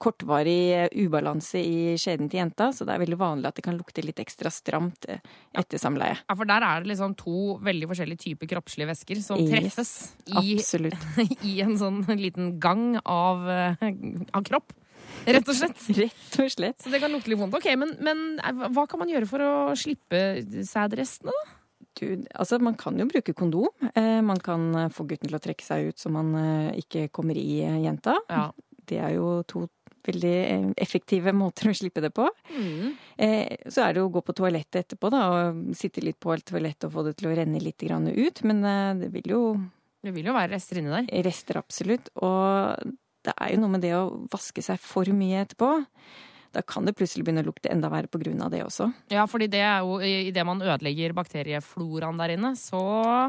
kortvarig 0.00 0.58
eh, 0.74 0.88
ubalanse 1.04 1.60
i 1.60 1.94
skjeden 2.00 2.30
til 2.30 2.40
jenta. 2.40 2.70
Så 2.74 2.86
det 2.88 2.94
er 2.94 3.02
veldig 3.04 3.18
vanlig 3.20 3.50
at 3.50 3.58
det 3.58 3.66
kan 3.66 3.78
lukte 3.78 4.04
litt 4.04 4.20
ekstra 4.22 4.52
stramt 4.52 5.06
eh, 5.10 5.22
etter 5.60 5.80
samleie. 5.80 6.18
Ja, 6.24 6.36
For 6.36 6.48
der 6.48 6.64
er 6.66 6.82
det 6.82 6.92
liksom 6.92 7.16
to 7.20 7.56
veldig 7.64 7.90
forskjellige 7.90 8.24
typer 8.24 8.50
kroppslige 8.54 8.90
væsker 8.90 9.22
som 9.24 9.40
Yes, 9.40 9.52
treffes 9.52 9.92
i, 10.26 11.26
i 11.52 11.56
en 11.64 11.76
sånn 11.80 12.02
liten 12.16 12.54
gang 12.62 12.94
av, 13.04 13.46
eh, 13.50 13.90
av 14.32 14.46
kropp. 14.48 14.74
Rett 15.26 15.48
og 15.48 15.56
slett. 15.56 15.86
Rett 16.00 16.40
og 16.40 16.52
slett. 16.52 16.80
Så 16.80 16.92
det 16.92 17.02
kan 17.02 17.12
lukte 17.12 17.32
litt 17.32 17.40
vondt. 17.40 17.56
Ok, 17.58 17.68
men, 17.78 17.96
men 18.04 18.40
hva 18.72 18.86
kan 18.88 19.02
man 19.02 19.10
gjøre 19.12 19.28
for 19.28 19.44
å 19.44 19.54
slippe 19.78 20.40
sædrestene, 20.66 21.34
da? 21.34 21.56
Du, 21.98 22.06
altså 22.38 22.56
man 22.62 22.76
kan 22.78 22.96
jo 22.96 23.04
bruke 23.10 23.34
kondom. 23.36 23.68
Eh, 23.98 24.20
man 24.24 24.38
kan 24.40 24.88
få 24.94 25.04
gutten 25.10 25.28
til 25.28 25.36
å 25.36 25.42
trekke 25.42 25.64
seg 25.66 25.90
ut 25.90 26.00
så 26.00 26.08
man 26.12 26.30
eh, 26.38 26.78
ikke 26.80 27.08
kommer 27.12 27.36
i 27.36 27.60
jenta. 27.82 28.14
Ja. 28.30 28.46
Det 28.88 29.00
er 29.02 29.16
jo 29.18 29.40
to 29.50 29.66
veldig 30.06 30.34
eh, 30.40 30.68
effektive 30.80 31.34
måter 31.36 31.70
å 31.70 31.74
slippe 31.76 32.02
det 32.04 32.12
på. 32.16 32.28
Mm. 32.54 32.94
Eh, 33.20 33.66
så 33.70 33.84
er 33.84 33.96
det 33.96 34.04
å 34.04 34.12
gå 34.12 34.22
på 34.24 34.34
toalettet 34.36 34.84
etterpå 34.84 35.10
da, 35.12 35.26
og 35.34 35.60
sitte 35.78 36.04
litt 36.04 36.20
på 36.22 36.36
toalettet 36.46 36.88
og 36.88 36.96
få 36.96 37.06
det 37.08 37.16
til 37.18 37.30
å 37.30 37.36
renne 37.36 37.60
litt 37.62 37.84
ut. 37.84 38.42
Men 38.48 38.64
eh, 38.64 38.94
det 39.04 39.12
vil 39.14 39.30
jo 39.34 39.42
Det 40.00 40.14
vil 40.16 40.30
jo 40.30 40.36
være 40.36 40.54
rester 40.54 40.80
inni 40.80 40.90
der. 40.94 41.22
rester 41.26 41.60
absolutt. 41.60 42.08
Og 42.16 42.96
det 43.26 43.34
er 43.36 43.54
jo 43.54 43.60
noe 43.60 43.74
med 43.76 43.84
det 43.84 43.94
å 43.98 44.26
vaske 44.32 44.62
seg 44.64 44.80
for 44.80 45.04
mye 45.12 45.44
etterpå. 45.44 45.70
Da 46.50 46.62
kan 46.66 46.86
det 46.86 46.96
plutselig 46.98 47.22
begynne 47.26 47.44
å 47.44 47.46
lukte 47.46 47.70
enda 47.70 47.90
verre 47.92 48.08
av 48.10 48.50
det 48.50 48.64
også. 48.64 48.88
Ja, 49.12 49.26
fordi 49.30 49.46
det 49.52 49.60
er 49.62 49.84
jo 49.86 50.00
idet 50.02 50.44
man 50.46 50.62
ødelegger 50.62 51.14
bakteriefloraen 51.14 52.18
der 52.18 52.34
inne, 52.34 52.56
så 52.58 52.80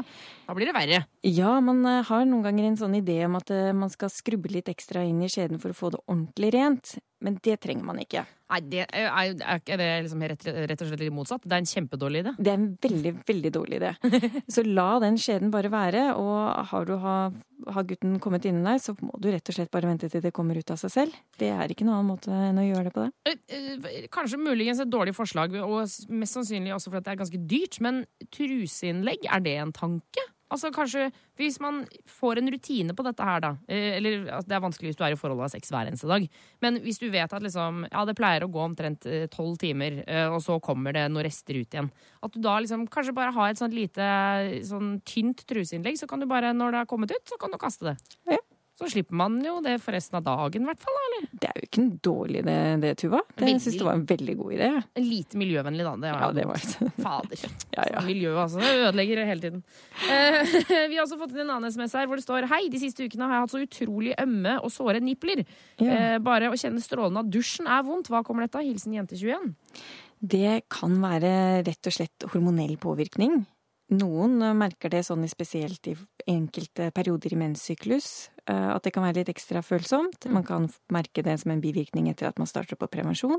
da 0.02 0.56
blir 0.56 0.66
det 0.66 0.74
verre. 0.74 1.04
Ja, 1.22 1.60
man 1.60 1.84
eh, 1.86 2.02
har 2.08 2.26
noen 2.26 2.42
ganger 2.42 2.66
en 2.66 2.80
sånn 2.80 2.98
idé 2.98 3.20
om 3.28 3.38
at 3.38 3.52
eh, 3.54 3.70
man 3.76 3.92
skal 3.92 4.10
skrubbe 4.10 4.50
litt 4.50 4.70
ekstra 4.72 5.04
inn 5.06 5.22
i 5.22 5.30
skjeden 5.30 5.62
for 5.62 5.70
å 5.70 5.78
få 5.78 5.92
det 5.94 6.02
ordentlig 6.08 6.52
rent. 6.56 6.96
Men 7.22 7.38
det 7.44 7.58
trenger 7.62 7.86
man 7.86 8.00
ikke. 8.02 8.24
Nei, 8.52 8.58
det 8.68 8.82
er, 8.84 9.06
er, 9.32 9.60
det 9.64 9.86
liksom 10.04 10.24
rett, 10.28 10.42
rett 10.44 10.82
og 10.84 10.90
slett 10.90 11.00
litt 11.00 11.14
motsatt? 11.14 11.44
Det 11.46 11.56
er 11.56 11.62
en 11.62 11.70
kjempedårlig 11.70 12.20
idé. 12.24 12.32
Det 12.36 12.50
er 12.52 12.58
en 12.58 12.66
veldig, 12.84 13.12
veldig 13.28 13.52
dårlig 13.54 13.78
idé. 13.78 13.92
Så 14.54 14.64
la 14.66 14.88
den 15.00 15.16
skjeden 15.20 15.52
bare 15.54 15.70
være, 15.72 16.02
og 16.20 16.66
har, 16.72 16.88
du, 16.88 16.92
har, 17.00 17.32
har 17.76 17.86
gutten 17.88 18.18
kommet 18.22 18.48
inni 18.48 18.64
deg, 18.66 18.82
så 18.84 18.96
må 19.00 19.16
du 19.22 19.30
rett 19.32 19.48
og 19.48 19.56
slett 19.56 19.72
bare 19.72 19.88
vente 19.88 20.10
til 20.12 20.24
det 20.24 20.34
kommer 20.36 20.58
ut 20.58 20.74
av 20.74 20.80
seg 20.82 20.92
selv. 20.92 21.16
Det 21.40 21.48
er 21.54 21.72
ikke 21.72 21.86
noen 21.88 22.02
annen 22.02 22.12
måte 22.12 22.42
enn 22.50 22.60
å 22.60 22.66
gjøre 22.66 22.90
det 22.90 22.94
på 22.96 23.06
det. 23.06 23.32
Eh, 23.32 23.80
eh, 23.94 24.06
Kanskje 24.12 24.42
muligens 24.42 24.82
et 24.84 24.92
dårlig 24.92 25.16
forslag, 25.16 25.56
og 25.62 25.86
mest 26.12 26.36
sannsynlig 26.36 26.76
også 26.76 26.92
fordi 26.92 27.06
det 27.06 27.14
er 27.14 27.22
ganske 27.24 27.42
dyrt, 27.54 27.80
men 27.84 28.04
truseinnlegg, 28.34 29.30
er 29.32 29.46
det 29.48 29.56
en 29.62 29.74
tanke? 29.76 30.28
Altså 30.52 30.70
kanskje 30.74 31.08
Hvis 31.40 31.58
man 31.62 31.82
får 32.20 32.40
en 32.40 32.50
rutine 32.52 32.96
på 32.96 33.06
dette 33.06 33.26
her, 33.26 33.42
da 33.44 33.52
eh, 33.66 33.96
Eller 33.98 34.26
altså, 34.26 34.48
det 34.50 34.56
er 34.58 34.64
vanskelig 34.66 34.92
hvis 34.92 35.00
du 35.00 35.04
er 35.06 35.16
i 35.16 35.18
forhold 35.18 35.44
av 35.46 35.52
sex 35.52 35.72
hver 35.72 35.88
eneste 35.88 36.10
dag. 36.10 36.26
Men 36.64 36.78
hvis 36.84 37.00
du 37.02 37.08
vet 37.12 37.32
at 37.32 37.44
liksom 37.44 37.86
Ja, 37.88 38.04
det 38.08 38.16
pleier 38.18 38.46
å 38.46 38.50
gå 38.52 38.62
omtrent 38.62 39.06
eh, 39.08 39.26
tolv 39.32 39.58
timer, 39.62 40.02
eh, 40.06 40.28
og 40.28 40.40
så 40.44 40.58
kommer 40.62 40.94
det 40.96 41.06
noen 41.10 41.26
rester 41.26 41.58
ut 41.58 41.74
igjen. 41.74 41.90
At 42.22 42.34
du 42.34 42.40
da 42.44 42.58
liksom 42.60 42.86
kanskje 42.92 43.16
bare 43.16 43.34
har 43.34 43.52
et 43.52 43.60
sånt 43.60 43.76
lite 43.76 44.06
sånn 44.68 44.96
tynt 45.08 45.44
truseinnlegg, 45.48 45.98
så 46.00 46.08
kan 46.10 46.22
du 46.22 46.28
bare, 46.30 46.52
når 46.56 46.74
det 46.74 46.82
har 46.82 46.90
kommet 46.90 47.14
ut, 47.14 47.24
så 47.28 47.38
kan 47.40 47.52
du 47.52 47.60
kaste 47.60 47.92
det. 47.92 47.96
Ja. 48.30 48.40
Så 48.82 48.88
slipper 48.96 49.14
man 49.14 49.36
jo 49.44 49.60
det 49.62 49.76
for 49.82 49.94
resten 49.94 50.18
av 50.18 50.24
dagen, 50.26 50.64
i 50.64 50.66
hvert 50.66 50.80
fall. 50.82 50.96
eller? 51.06 51.26
Det 51.30 51.50
er 51.50 51.60
jo 51.60 51.66
ikke 51.68 51.80
en 51.82 51.90
dårlig 52.02 52.40
idé, 52.42 52.56
det, 52.82 52.90
Tuva. 52.98 53.20
Det 53.38 53.46
jeg 53.46 53.60
syns 53.62 53.76
det 53.78 53.86
var 53.86 53.98
en 54.00 54.06
veldig 54.08 54.34
god 54.40 54.54
idé. 54.56 54.70
Lite 54.98 55.38
miljøvennlig, 55.38 55.86
da. 55.86 55.92
Det 56.02 56.10
Ja, 56.12 56.30
det 56.34 56.46
var 56.50 56.64
Fader. 57.04 57.44
Ja, 57.76 57.86
ja. 57.92 58.02
Miljøet, 58.08 58.40
altså. 58.42 58.58
Det 58.64 58.72
ødelegger 58.88 59.22
hele 59.28 59.46
tiden. 59.46 59.62
Eh, 60.10 60.56
vi 60.90 60.98
har 60.98 61.04
også 61.04 61.20
fått 61.22 61.36
inn 61.36 61.44
en 61.46 61.54
annen 61.58 61.70
SMS 61.70 61.94
her 62.00 62.10
hvor 62.10 62.18
det 62.18 62.26
står 62.26 62.50
Hei, 62.50 62.64
de 62.72 62.82
siste 62.82 63.06
ukene 63.06 63.28
har 63.30 63.38
jeg 63.38 63.46
hatt 63.46 63.54
så 63.54 63.62
utrolig 63.62 64.18
ømme 64.18 64.58
og 64.58 64.74
såre 64.74 64.98
nipler. 65.04 65.44
Ja. 65.78 65.94
Eh, 65.94 66.18
bare 66.24 66.50
å 66.50 66.58
kjenne 66.58 66.82
strålene 66.82 67.22
av 67.22 67.30
dusjen 67.30 67.70
er 67.70 67.86
vondt. 67.86 68.10
Hva 68.10 68.24
kommer 68.26 68.48
dette 68.48 68.58
av? 68.58 68.66
Hilsen 68.66 68.98
jente21. 68.98 69.52
Det 70.22 70.62
kan 70.70 70.98
være 71.02 71.62
rett 71.66 71.86
og 71.86 71.94
slett 71.94 72.30
hormonell 72.34 72.74
påvirkning. 72.82 73.44
Noen 73.92 74.38
merker 74.56 74.88
det 74.92 75.02
sånn 75.04 75.26
spesielt 75.28 75.88
i 75.90 75.96
enkelte 76.30 76.88
perioder 76.94 77.34
i 77.34 77.40
menssyklus, 77.42 78.30
at 78.50 78.82
det 78.82 78.90
kan 78.94 79.04
være 79.06 79.20
litt 79.20 79.30
ekstra 79.30 79.60
følsomt. 79.62 80.26
Man 80.32 80.42
kan 80.46 80.68
merke 80.92 81.22
det 81.22 81.36
som 81.42 81.52
en 81.54 81.60
bivirkning 81.62 82.08
etter 82.10 82.26
at 82.26 82.40
man 82.42 82.48
starter 82.50 82.78
på 82.80 82.88
prevensjon. 82.90 83.38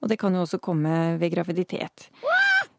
Og 0.00 0.08
det 0.08 0.16
kan 0.20 0.32
jo 0.32 0.44
også 0.46 0.60
komme 0.62 1.18
ved 1.20 1.34
graviditet. 1.34 2.06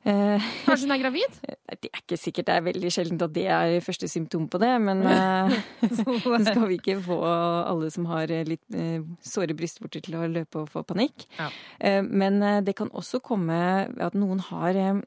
Uh, 0.02 0.42
Kanskje 0.66 0.88
hun 0.88 0.96
er 0.96 1.02
gravid? 1.04 1.36
Det 1.82 1.88
er 1.88 2.02
ikke 2.02 2.18
sikkert 2.20 2.48
det 2.50 2.56
er 2.58 2.64
veldig 2.66 2.90
sjeldent 2.92 3.22
at 3.24 3.34
det 3.36 3.46
er 3.54 3.76
første 3.86 4.08
symptom 4.12 4.48
på 4.52 4.60
det, 4.60 4.72
men 4.82 5.04
uh, 5.08 5.54
så 5.88 6.42
skal 6.44 6.66
vi 6.68 6.80
ikke 6.82 6.98
få 7.06 7.20
alle 7.24 7.88
som 7.94 8.10
har 8.10 8.34
eh, 8.34 8.44
litt 8.50 8.66
uh, 8.76 9.06
såre 9.24 9.56
brystvorter 9.58 10.04
til 10.04 10.18
å 10.20 10.26
løpe 10.28 10.66
og 10.66 10.70
få 10.74 10.84
panikk. 10.88 11.28
Ja. 11.38 11.48
Eh, 11.80 12.02
Men 12.02 12.42
eh, 12.44 12.60
det 12.66 12.76
kan 12.78 12.92
også 12.92 13.22
komme 13.24 13.62
ved 13.94 14.04
at 14.04 14.18
noen 14.18 14.42
har 14.50 14.78
eh, 14.78 15.02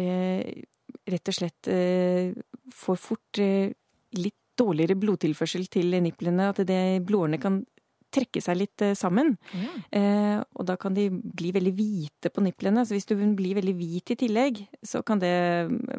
eh, 0.00 0.64
rett 1.08 1.30
og 1.30 1.36
slett 1.36 1.68
eh, 1.72 2.32
får 2.74 2.98
fort 3.00 3.42
eh, 3.42 3.74
litt 4.16 4.37
dårligere 4.58 4.98
blodtilførsel 4.98 5.66
til 5.72 5.94
nipplene, 6.02 6.50
at 6.52 6.62
det, 6.66 6.80
blodårene 7.06 7.38
kan 7.42 7.62
trekke 8.08 8.40
seg 8.40 8.56
litt 8.56 8.80
sammen. 8.96 9.34
sammen. 9.36 9.82
Eh, 9.92 10.38
og 10.56 10.64
da 10.64 10.78
kan 10.80 10.94
de 10.96 11.10
bli 11.12 11.50
veldig 11.52 11.72
hvite 11.76 12.30
på 12.32 12.40
nipplene. 12.40 12.80
Så 12.88 12.96
hvis 12.96 13.04
du 13.04 13.12
blir 13.36 13.58
veldig 13.58 13.74
hvit 13.76 14.14
i 14.14 14.16
tillegg, 14.22 14.62
så 14.82 15.02
kan 15.04 15.20
det 15.20 15.34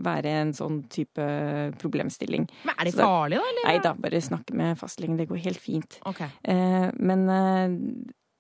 være 0.02 0.32
en 0.42 0.54
sånn 0.58 0.80
type 0.90 1.22
problemstilling. 1.78 2.48
Men 2.66 2.76
er 2.80 2.90
det 2.90 2.96
da- 2.98 3.06
farlig, 3.06 3.38
da? 3.38 3.46
eller? 3.52 3.68
Nei 3.70 3.78
da, 3.86 3.94
bare 3.94 4.22
snakke 4.26 4.56
med 4.58 4.78
fastlegen. 4.82 5.18
Det 5.22 5.30
går 5.30 5.38
helt 5.46 5.62
fint. 5.62 6.00
Okay. 6.10 6.30
Eh, 6.44 6.90
men 6.98 7.30
eh, 7.30 7.78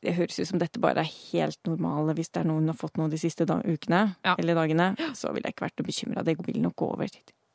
det 0.02 0.16
høres 0.16 0.40
ut 0.40 0.48
som 0.48 0.60
dette 0.60 0.80
bare 0.82 1.04
er 1.06 1.14
helt 1.34 1.60
normale. 1.68 2.16
Hvis 2.18 2.32
det 2.32 2.42
er 2.42 2.50
noen 2.50 2.66
som 2.66 2.74
har 2.74 2.82
fått 2.82 2.98
noe 2.98 3.10
de 3.12 3.18
siste 3.22 3.46
da 3.46 3.60
ukene 3.62 4.16
Ja. 4.26 4.36
eller 4.40 4.56
dagene, 4.56 4.96
så 5.14 5.30
ville 5.34 5.46
jeg 5.46 5.54
ikke 5.56 5.68
vært 5.70 5.78
noe 5.78 5.90
bekymra. 5.94 6.24
Det 6.26 6.38
vil 6.46 6.62
nok 6.64 6.76
gå 6.76 6.94
over. 6.94 7.08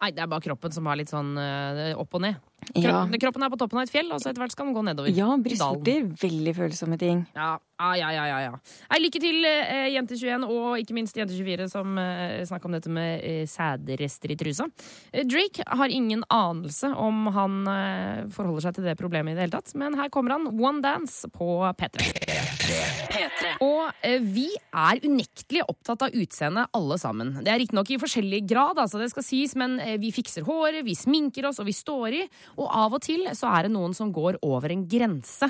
Nei, 0.02 0.10
det 0.10 0.20
er 0.20 0.26
bare 0.28 0.42
kroppen 0.44 0.72
som 0.74 0.84
har 0.86 0.96
litt 0.96 1.08
sånn 1.08 1.38
eh, 1.38 1.94
opp 1.96 2.12
og 2.14 2.20
ned. 2.20 2.36
Ja. 2.74 3.04
Kroppen, 3.04 3.20
kroppen 3.22 3.46
er 3.46 3.52
på 3.52 3.58
toppen 3.60 3.80
av 3.80 3.86
et 3.86 3.92
fjell, 3.92 4.10
og 4.14 4.22
så 4.22 4.30
etter 4.30 4.42
hvert 4.44 4.54
skal 4.54 4.68
den 4.68 4.76
gå 4.76 4.82
nedover. 4.86 5.12
Ja, 5.14 5.28
brystvorter. 5.40 6.08
Veldig 6.22 6.54
følsomme 6.56 6.98
ting. 7.00 7.24
Ja, 7.36 7.54
ja, 7.80 7.90
ja, 7.98 8.10
ja, 8.14 8.24
ja, 8.30 8.38
ja. 8.46 8.52
Nei, 8.92 9.00
lykke 9.04 9.20
til, 9.22 9.44
eh, 9.48 9.88
Jente21, 9.94 10.46
og 10.48 10.78
ikke 10.82 10.96
minst 10.96 11.18
Jente24, 11.18 11.68
som 11.72 11.98
eh, 11.98 12.40
snakker 12.46 12.70
om 12.70 12.76
dette 12.76 12.92
med 12.92 13.24
eh, 13.26 13.44
sædrester 13.50 14.34
i 14.34 14.38
trusa. 14.40 14.68
Eh, 15.12 15.24
Drake 15.26 15.66
har 15.66 15.92
ingen 15.92 16.24
anelse 16.32 16.92
om 16.94 17.26
han 17.34 17.60
eh, 17.70 18.24
forholder 18.34 18.68
seg 18.68 18.78
til 18.78 18.88
det 18.88 18.96
problemet 19.00 19.34
i 19.34 19.38
det 19.38 19.48
hele 19.48 19.56
tatt, 19.58 19.74
men 19.78 19.98
her 19.98 20.12
kommer 20.14 20.36
han, 20.38 20.48
One 20.54 20.82
Dance, 20.84 21.28
på 21.34 21.58
P3. 21.78 22.12
Og 23.62 23.90
eh, 24.04 24.20
vi 24.22 24.48
er 24.54 25.02
unektelig 25.04 25.64
opptatt 25.68 26.06
av 26.06 26.14
utseendet, 26.14 26.70
alle 26.74 26.98
sammen. 27.00 27.34
Det 27.44 27.52
er 27.52 27.60
riktignok 27.62 27.90
i 27.94 27.98
forskjellig 28.00 28.42
grad, 28.48 28.78
altså 28.80 29.00
det 29.00 29.10
skal 29.12 29.26
sies, 29.26 29.54
men 29.58 29.76
eh, 29.82 29.96
vi 30.00 30.12
fikser 30.14 30.46
håret, 30.46 30.82
vi 30.86 30.96
sminker 30.98 31.48
oss, 31.50 31.60
og 31.62 31.68
vi 31.68 31.76
står 31.76 32.18
i. 32.20 32.22
Og 32.60 32.68
av 32.70 32.94
og 32.96 33.02
til 33.04 33.26
så 33.34 33.50
er 33.54 33.66
det 33.66 33.72
noen 33.74 33.94
som 33.96 34.12
går 34.14 34.38
over 34.46 34.72
en 34.74 34.84
grense. 34.90 35.48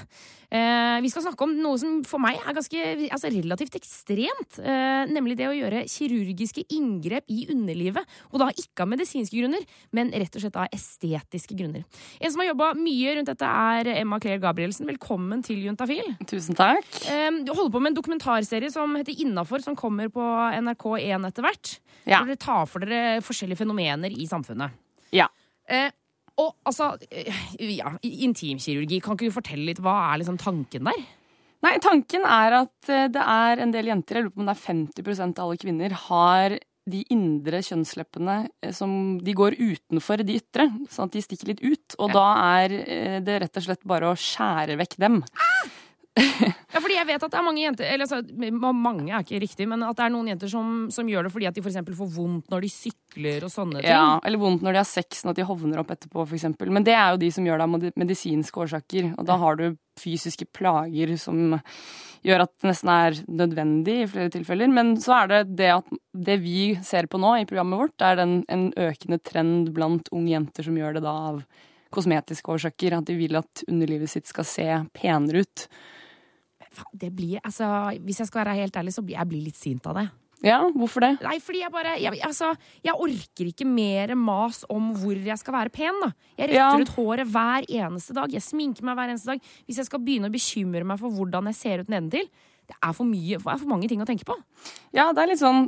Eh, 0.54 1.00
vi 1.02 1.10
skal 1.10 1.24
snakke 1.24 1.46
om 1.46 1.54
noe 1.58 1.78
som 1.80 1.96
for 2.06 2.22
meg 2.22 2.38
er 2.40 2.54
ganske 2.56 2.82
altså 3.12 3.30
relativt 3.32 3.74
ekstremt. 3.78 4.58
Eh, 4.62 5.04
nemlig 5.10 5.36
det 5.40 5.48
å 5.50 5.56
gjøre 5.56 5.82
kirurgiske 5.90 6.64
inngrep 6.76 7.26
i 7.34 7.46
underlivet. 7.52 8.04
Og 8.32 8.38
da 8.42 8.50
ikke 8.54 8.84
av 8.84 8.92
medisinske 8.92 9.36
grunner, 9.40 9.64
men 9.96 10.12
rett 10.14 10.36
og 10.38 10.44
slett 10.44 10.58
av 10.60 10.70
estetiske 10.74 11.56
grunner. 11.58 11.82
En 12.20 12.30
som 12.32 12.42
har 12.44 12.52
jobba 12.52 12.70
mye 12.78 13.16
rundt 13.18 13.32
dette, 13.32 13.50
er 13.74 13.90
Emma 13.96 14.20
Claire 14.22 14.42
Gabrielsen. 14.44 14.86
Velkommen 14.88 15.42
til 15.44 15.64
Juntafil. 15.66 16.14
Tusen 16.30 16.56
takk. 16.58 16.86
Eh, 17.10 17.30
Du 17.44 17.52
holder 17.52 17.72
på 17.74 17.80
med 17.82 17.92
en 17.92 17.98
dokumentarserie 17.98 18.70
som 18.72 18.94
heter 18.96 19.18
Innafor, 19.24 19.60
som 19.64 19.76
kommer 19.76 20.08
på 20.12 20.22
NRK1 20.62 21.26
etter 21.28 21.42
hvert. 21.44 21.78
Ja. 22.06 22.20
Hvor 22.20 22.30
dere 22.30 22.40
tar 22.40 22.66
for 22.70 22.84
dere 22.84 23.20
forskjellige 23.24 23.58
fenomener 23.64 24.12
i 24.14 24.26
samfunnet. 24.28 24.70
Ja. 25.14 25.26
Eh, 25.68 25.90
og 26.40 26.54
altså 26.66 26.94
eh, 27.10 27.42
ja, 27.76 27.94
Intimkirurgi, 28.02 29.00
kan 29.02 29.16
ikke 29.16 29.30
du 29.30 29.36
fortelle 29.36 29.68
litt? 29.68 29.82
Hva 29.84 29.94
er 30.10 30.22
liksom 30.22 30.38
tanken 30.40 30.90
der? 30.90 31.02
Nei, 31.64 31.74
tanken 31.82 32.26
er 32.28 32.58
at 32.64 32.92
eh, 32.92 33.08
det 33.12 33.22
er 33.22 33.62
en 33.62 33.74
del 33.74 33.90
jenter, 33.92 34.18
jeg 34.18 34.26
lurer 34.26 34.34
på 34.34 34.42
om 34.42 34.50
det 34.50 34.56
er 34.56 34.64
50% 34.64 35.38
av 35.40 35.46
alle 35.46 35.62
kvinner, 35.62 35.94
har 36.08 36.56
de 36.90 37.00
indre 37.14 37.62
kjønnsleppene 37.64 38.36
eh, 38.60 38.74
som 38.76 39.16
de 39.24 39.36
går 39.36 39.56
utenfor 39.60 40.24
de 40.26 40.40
ytre, 40.42 40.68
sånn 40.92 41.08
at 41.08 41.16
de 41.16 41.24
stikker 41.24 41.54
litt 41.54 41.64
ut. 41.64 41.96
Og 42.02 42.12
da 42.12 42.26
er 42.58 42.76
det 43.24 43.40
rett 43.44 43.62
og 43.62 43.68
slett 43.68 43.86
bare 43.88 44.10
å 44.10 44.18
skjære 44.18 44.76
vekk 44.82 44.98
dem. 45.06 45.22
Ja, 46.74 46.80
fordi 46.82 46.96
jeg 46.96 47.06
vet 47.06 47.22
at 47.22 47.30
det 47.30 47.38
er 47.38 47.44
mange 47.46 47.62
jenter 47.62 47.86
Eller 47.86 48.06
altså, 48.06 48.72
mange 48.74 49.12
er 49.12 49.22
ikke 49.22 49.40
riktig, 49.42 49.66
men 49.70 49.82
at 49.86 49.98
det 49.98 50.04
er 50.06 50.12
noen 50.14 50.30
jenter 50.32 50.50
som, 50.50 50.88
som 50.94 51.08
gjør 51.10 51.26
det 51.26 51.32
fordi 51.34 51.46
at 51.46 51.56
de 51.56 51.62
f.eks. 51.62 51.78
får 51.98 52.10
vondt 52.16 52.50
når 52.50 52.66
de 52.66 52.70
sykler 52.72 53.46
og 53.46 53.52
sånne 53.52 53.80
ting. 53.80 53.90
Ja, 53.90 54.18
eller 54.26 54.42
vondt 54.42 54.64
når 54.64 54.74
de 54.74 54.82
har 54.82 54.88
sex, 54.88 55.22
sånn 55.22 55.32
at 55.32 55.38
de 55.38 55.46
hovner 55.46 55.82
opp 55.82 55.92
etterpå, 55.94 56.26
f.eks. 56.26 56.48
Men 56.66 56.86
det 56.86 56.96
er 56.98 57.14
jo 57.14 57.22
de 57.22 57.30
som 57.34 57.46
gjør 57.46 57.62
det 57.62 57.68
av 57.68 58.02
medisinske 58.02 58.62
årsaker. 58.66 59.12
Og 59.14 59.28
da 59.28 59.38
har 59.42 59.58
du 59.60 59.66
fysiske 60.00 60.48
plager 60.54 61.14
som 61.20 61.56
gjør 62.24 62.46
at 62.46 62.52
det 62.56 62.70
nesten 62.70 62.90
er 62.90 63.18
nødvendig 63.42 63.96
i 64.02 64.08
flere 64.10 64.32
tilfeller. 64.34 64.70
Men 64.74 64.94
så 65.02 65.20
er 65.20 65.30
det 65.30 65.42
det 65.60 65.70
at 65.76 65.94
det 66.26 66.38
vi 66.42 66.72
ser 66.86 67.08
på 67.10 67.20
nå 67.22 67.36
i 67.40 67.48
programmet 67.48 67.84
vårt, 67.84 67.96
er 68.02 68.18
den, 68.22 68.40
en 68.48 68.70
økende 68.80 69.20
trend 69.22 69.70
blant 69.76 70.10
unge 70.14 70.34
jenter 70.34 70.66
som 70.66 70.78
gjør 70.78 70.98
det 70.98 71.04
da 71.06 71.14
av 71.30 71.42
kosmetiske 71.94 72.56
årsaker. 72.56 72.98
At 72.98 73.10
de 73.10 73.18
vil 73.18 73.38
at 73.38 73.66
underlivet 73.68 74.10
sitt 74.10 74.30
skal 74.30 74.48
se 74.48 74.68
penere 74.96 75.44
ut. 75.44 75.68
Det 76.92 77.10
blir, 77.14 77.40
altså, 77.44 77.68
hvis 78.04 78.18
jeg 78.22 78.26
skal 78.30 78.44
være 78.44 78.56
helt 78.62 78.76
ærlig, 78.76 78.92
så 78.96 79.02
blir 79.04 79.16
jeg 79.18 79.28
blir 79.28 79.44
litt 79.44 79.56
sint 79.60 79.86
av 79.86 79.94
det. 80.00 80.06
Ja, 80.44 80.58
hvorfor 80.76 81.00
det? 81.00 81.12
Nei, 81.24 81.38
fordi 81.40 81.60
jeg 81.62 81.72
bare 81.72 81.94
jeg, 82.02 82.18
altså, 82.26 82.50
jeg 82.84 82.92
orker 83.00 83.46
ikke 83.48 83.64
mer 83.64 84.10
mas 84.18 84.58
om 84.68 84.90
hvor 85.00 85.16
jeg 85.16 85.38
skal 85.40 85.54
være 85.56 85.72
pen. 85.72 86.00
da 86.02 86.10
Jeg 86.36 86.50
retter 86.50 86.58
Ja. 86.58 86.80
ut 86.82 86.90
håret 86.98 87.30
hver 87.32 87.64
eneste 87.70 88.12
dag. 88.12 88.28
Jeg 88.34 88.42
sminker 88.44 88.84
meg 88.84 88.98
hver 88.98 89.08
eneste 89.14 89.30
dag. 89.32 89.40
Hvis 89.66 89.78
jeg 89.80 89.86
skal 89.86 90.00
begynne 90.04 90.28
å 90.28 90.34
bekymre 90.34 90.84
meg 90.84 91.00
for 91.00 91.08
hvordan 91.10 91.48
jeg 91.48 91.54
ser 91.54 91.80
ut 91.80 91.88
nedentil, 91.88 92.28
det 92.66 92.76
er 92.82 92.92
for, 92.96 93.04
mye, 93.04 93.36
det 93.38 93.46
er 93.46 93.58
for 93.60 93.68
mange 93.68 93.88
ting 93.88 94.00
å 94.00 94.06
tenke 94.08 94.24
på. 94.24 94.36
Ja, 94.92 95.12
det 95.12 95.22
er 95.22 95.26
litt 95.28 95.40
sånn 95.40 95.66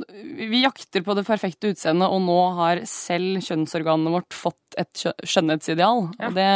Vi 0.49 0.61
jakter 0.63 1.03
på 1.05 1.15
det 1.15 1.25
perfekte 1.25 1.69
utseendet, 1.73 2.09
og 2.09 2.21
nå 2.21 2.37
har 2.57 2.81
selv 2.85 3.37
kjønnsorganet 3.45 4.13
vårt 4.13 4.29
fått 4.33 4.77
et 4.77 4.93
skjønnhetsideal. 5.25 6.11
Ja. 6.19 6.27
Og 6.27 6.33
det, 6.37 6.49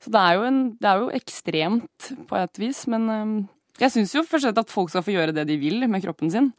så 0.00 0.12
det 0.12 0.20
er, 0.20 0.36
jo 0.38 0.44
en, 0.48 0.60
det 0.80 0.88
er 0.88 1.02
jo 1.02 1.10
ekstremt 1.16 2.12
på 2.28 2.38
et 2.40 2.60
vis, 2.62 2.86
men 2.88 3.08
øhm, 3.12 3.34
jeg 3.80 3.92
syns 3.94 4.14
jo 4.16 4.24
først 4.24 4.48
og 4.48 4.54
fremst 4.54 4.62
at 4.64 4.72
folk 4.72 4.92
skal 4.92 5.04
få 5.04 5.14
gjøre 5.14 5.34
det 5.36 5.46
de 5.48 5.58
vil 5.60 5.84
med 5.88 6.04
kroppen 6.04 6.32
sin. 6.32 6.52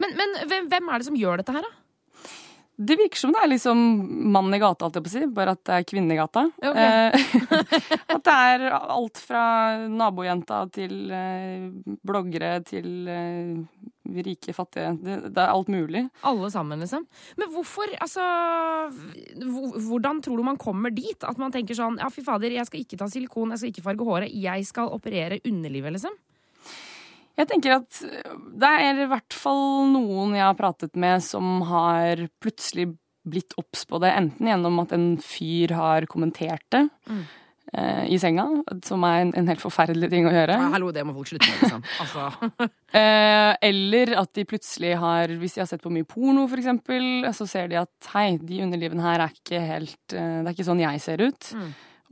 Men, 0.00 0.16
men 0.18 0.36
hvem, 0.50 0.68
hvem 0.72 0.90
er 0.90 1.00
det 1.00 1.08
som 1.08 1.16
gjør 1.16 1.40
dette 1.40 1.54
her, 1.54 1.64
da? 1.64 1.78
Det 2.82 2.96
virker 2.98 3.20
som 3.20 3.32
det 3.34 3.42
er 3.42 3.50
liksom 3.52 3.80
mann 4.32 4.54
i 4.56 4.58
gata, 4.60 4.86
alt 4.86 4.96
jeg 4.96 5.04
på 5.04 5.10
å 5.10 5.12
si, 5.12 5.26
bare 5.36 5.54
at 5.54 5.60
det 5.68 5.74
er 5.76 5.86
kvinne 5.86 6.14
i 6.14 6.18
gata. 6.18 6.46
Ok. 6.64 6.78
Eh, 6.80 7.34
at 8.16 8.22
det 8.26 8.36
er 8.48 8.64
alt 8.72 9.20
fra 9.22 9.44
nabojenta 9.92 10.62
til 10.72 11.12
eh, 11.12 11.68
bloggere 12.02 12.54
til 12.66 13.10
eh, 13.12 13.60
rike, 14.02 14.52
fattige. 14.56 14.92
Det, 15.02 15.18
det 15.34 15.42
er 15.42 15.52
alt 15.52 15.68
mulig. 15.72 16.04
Alle 16.26 16.50
sammen, 16.50 16.80
liksom. 16.82 17.06
Men 17.38 17.52
hvorfor, 17.54 17.92
altså 18.02 18.24
Hvordan 19.88 20.20
tror 20.24 20.36
du 20.40 20.44
man 20.46 20.58
kommer 20.60 20.90
dit? 20.94 21.22
At 21.24 21.38
man 21.40 21.52
tenker 21.54 21.78
sånn 21.78 21.98
Ja, 22.02 22.10
fy 22.12 22.24
fader, 22.26 22.52
jeg 22.54 22.66
skal 22.68 22.82
ikke 22.82 22.98
ta 23.00 23.08
silikon, 23.10 23.54
jeg 23.54 23.62
skal 23.62 23.72
ikke 23.72 23.86
farge 23.86 24.08
håret, 24.08 24.34
jeg 24.34 24.66
skal 24.68 24.90
operere 24.94 25.40
underlivet, 25.48 25.94
liksom. 25.98 26.16
Jeg 27.38 27.48
tenker 27.48 27.78
at 27.78 28.00
det 28.60 28.72
er 28.82 28.98
i 29.04 29.08
hvert 29.08 29.32
fall 29.32 29.86
noen 29.94 30.34
jeg 30.36 30.44
har 30.44 30.58
pratet 30.58 30.98
med 31.00 31.22
som 31.24 31.62
har 31.64 32.26
plutselig 32.44 32.90
blitt 33.24 33.54
obs 33.60 33.86
på 33.88 34.00
det, 34.02 34.10
enten 34.18 34.50
gjennom 34.50 34.82
at 34.82 34.92
en 34.96 35.14
fyr 35.22 35.72
har 35.78 36.08
kommentert 36.10 36.66
det 36.74 36.88
Mm. 37.08 37.22
Eh, 37.78 38.04
i 38.12 38.18
senga, 38.20 38.46
som 38.86 39.04
er 39.08 39.24
en, 39.24 39.32
en 39.38 39.50
helt 39.50 39.62
forferdelig 39.62 40.10
ting 40.12 40.28
å 40.28 40.34
gjøre. 40.34 40.58
Ja, 40.60 40.70
hallo, 40.74 40.90
det 40.94 41.04
må 41.08 41.14
folk 41.16 41.32
slutte 41.32 41.48
med, 41.48 41.62
liksom. 41.64 41.84
Altså. 42.04 42.70
Eh, 42.92 43.54
eller 43.64 44.10
at 44.20 44.28
de 44.36 44.42
plutselig 44.44 44.90
har, 45.00 45.30
hvis 45.40 45.54
de 45.56 45.62
har 45.62 45.68
sett 45.70 45.80
på 45.80 45.88
mye 45.88 46.04
porno 46.04 46.42
for 46.44 46.60
eksempel, 46.60 47.24
så 47.32 47.46
ser 47.48 47.70
de 47.70 47.78
at 47.80 48.08
hei, 48.12 48.34
de 48.36 48.58
underlivene 48.66 49.00
her 49.00 49.22
er 49.24 49.32
ikke 49.32 49.62
helt 49.64 50.12
eh, 50.12 50.42
Det 50.42 50.50
er 50.50 50.52
ikke 50.52 50.66
sånn 50.66 50.82
jeg 50.82 51.00
ser 51.00 51.22
ut. 51.24 51.48
Mm. 51.56 51.70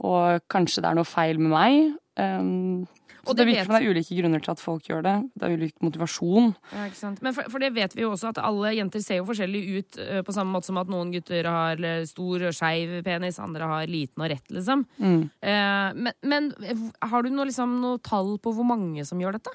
Og 0.09 0.47
kanskje 0.49 0.81
det 0.81 0.89
er 0.89 0.97
noe 0.97 1.09
feil 1.09 1.43
med 1.43 1.53
meg. 1.53 1.77
Um, 2.17 2.89
så 3.21 3.35
det, 3.35 3.43
det 3.43 3.47
virker 3.51 3.69
som 3.69 3.75
det 3.77 3.81
er 3.81 3.95
ulike 3.95 4.19
grunner 4.19 4.45
til 4.45 4.55
at 4.55 4.63
folk 4.63 4.89
gjør 4.89 5.05
det. 5.07 5.15
Det 5.35 5.47
er 5.47 5.57
ulik 5.61 5.75
motivasjon. 5.85 6.51
Ja, 6.73 6.87
ikke 6.89 7.01
sant? 7.01 7.23
Men 7.25 7.37
for, 7.37 7.51
for 7.53 7.63
det 7.63 7.73
vet 7.77 7.97
vi 7.97 8.05
jo 8.07 8.15
også, 8.15 8.33
at 8.33 8.43
alle 8.43 8.73
jenter 8.77 9.05
ser 9.05 9.21
jo 9.21 9.29
forskjellig 9.29 9.63
ut, 9.77 10.01
uh, 10.01 10.21
på 10.27 10.37
samme 10.37 10.57
måte 10.57 10.71
som 10.71 10.81
at 10.81 10.91
noen 10.93 11.13
gutter 11.15 11.49
har 11.51 11.85
stor 12.09 12.49
og 12.49 12.57
skeiv 12.57 13.01
penis, 13.07 13.41
andre 13.43 13.69
har 13.71 13.91
liten 13.91 14.25
og 14.25 14.33
rett, 14.33 14.47
liksom. 14.55 14.87
Mm. 14.99 15.23
Uh, 15.45 15.89
men, 16.09 16.15
men 16.23 16.53
har 17.13 17.25
du 17.25 17.33
noe, 17.33 17.49
liksom, 17.51 17.81
noe 17.85 18.03
tall 18.05 18.37
på 18.43 18.55
hvor 18.57 18.69
mange 18.69 19.05
som 19.09 19.21
gjør 19.21 19.41
dette? 19.41 19.55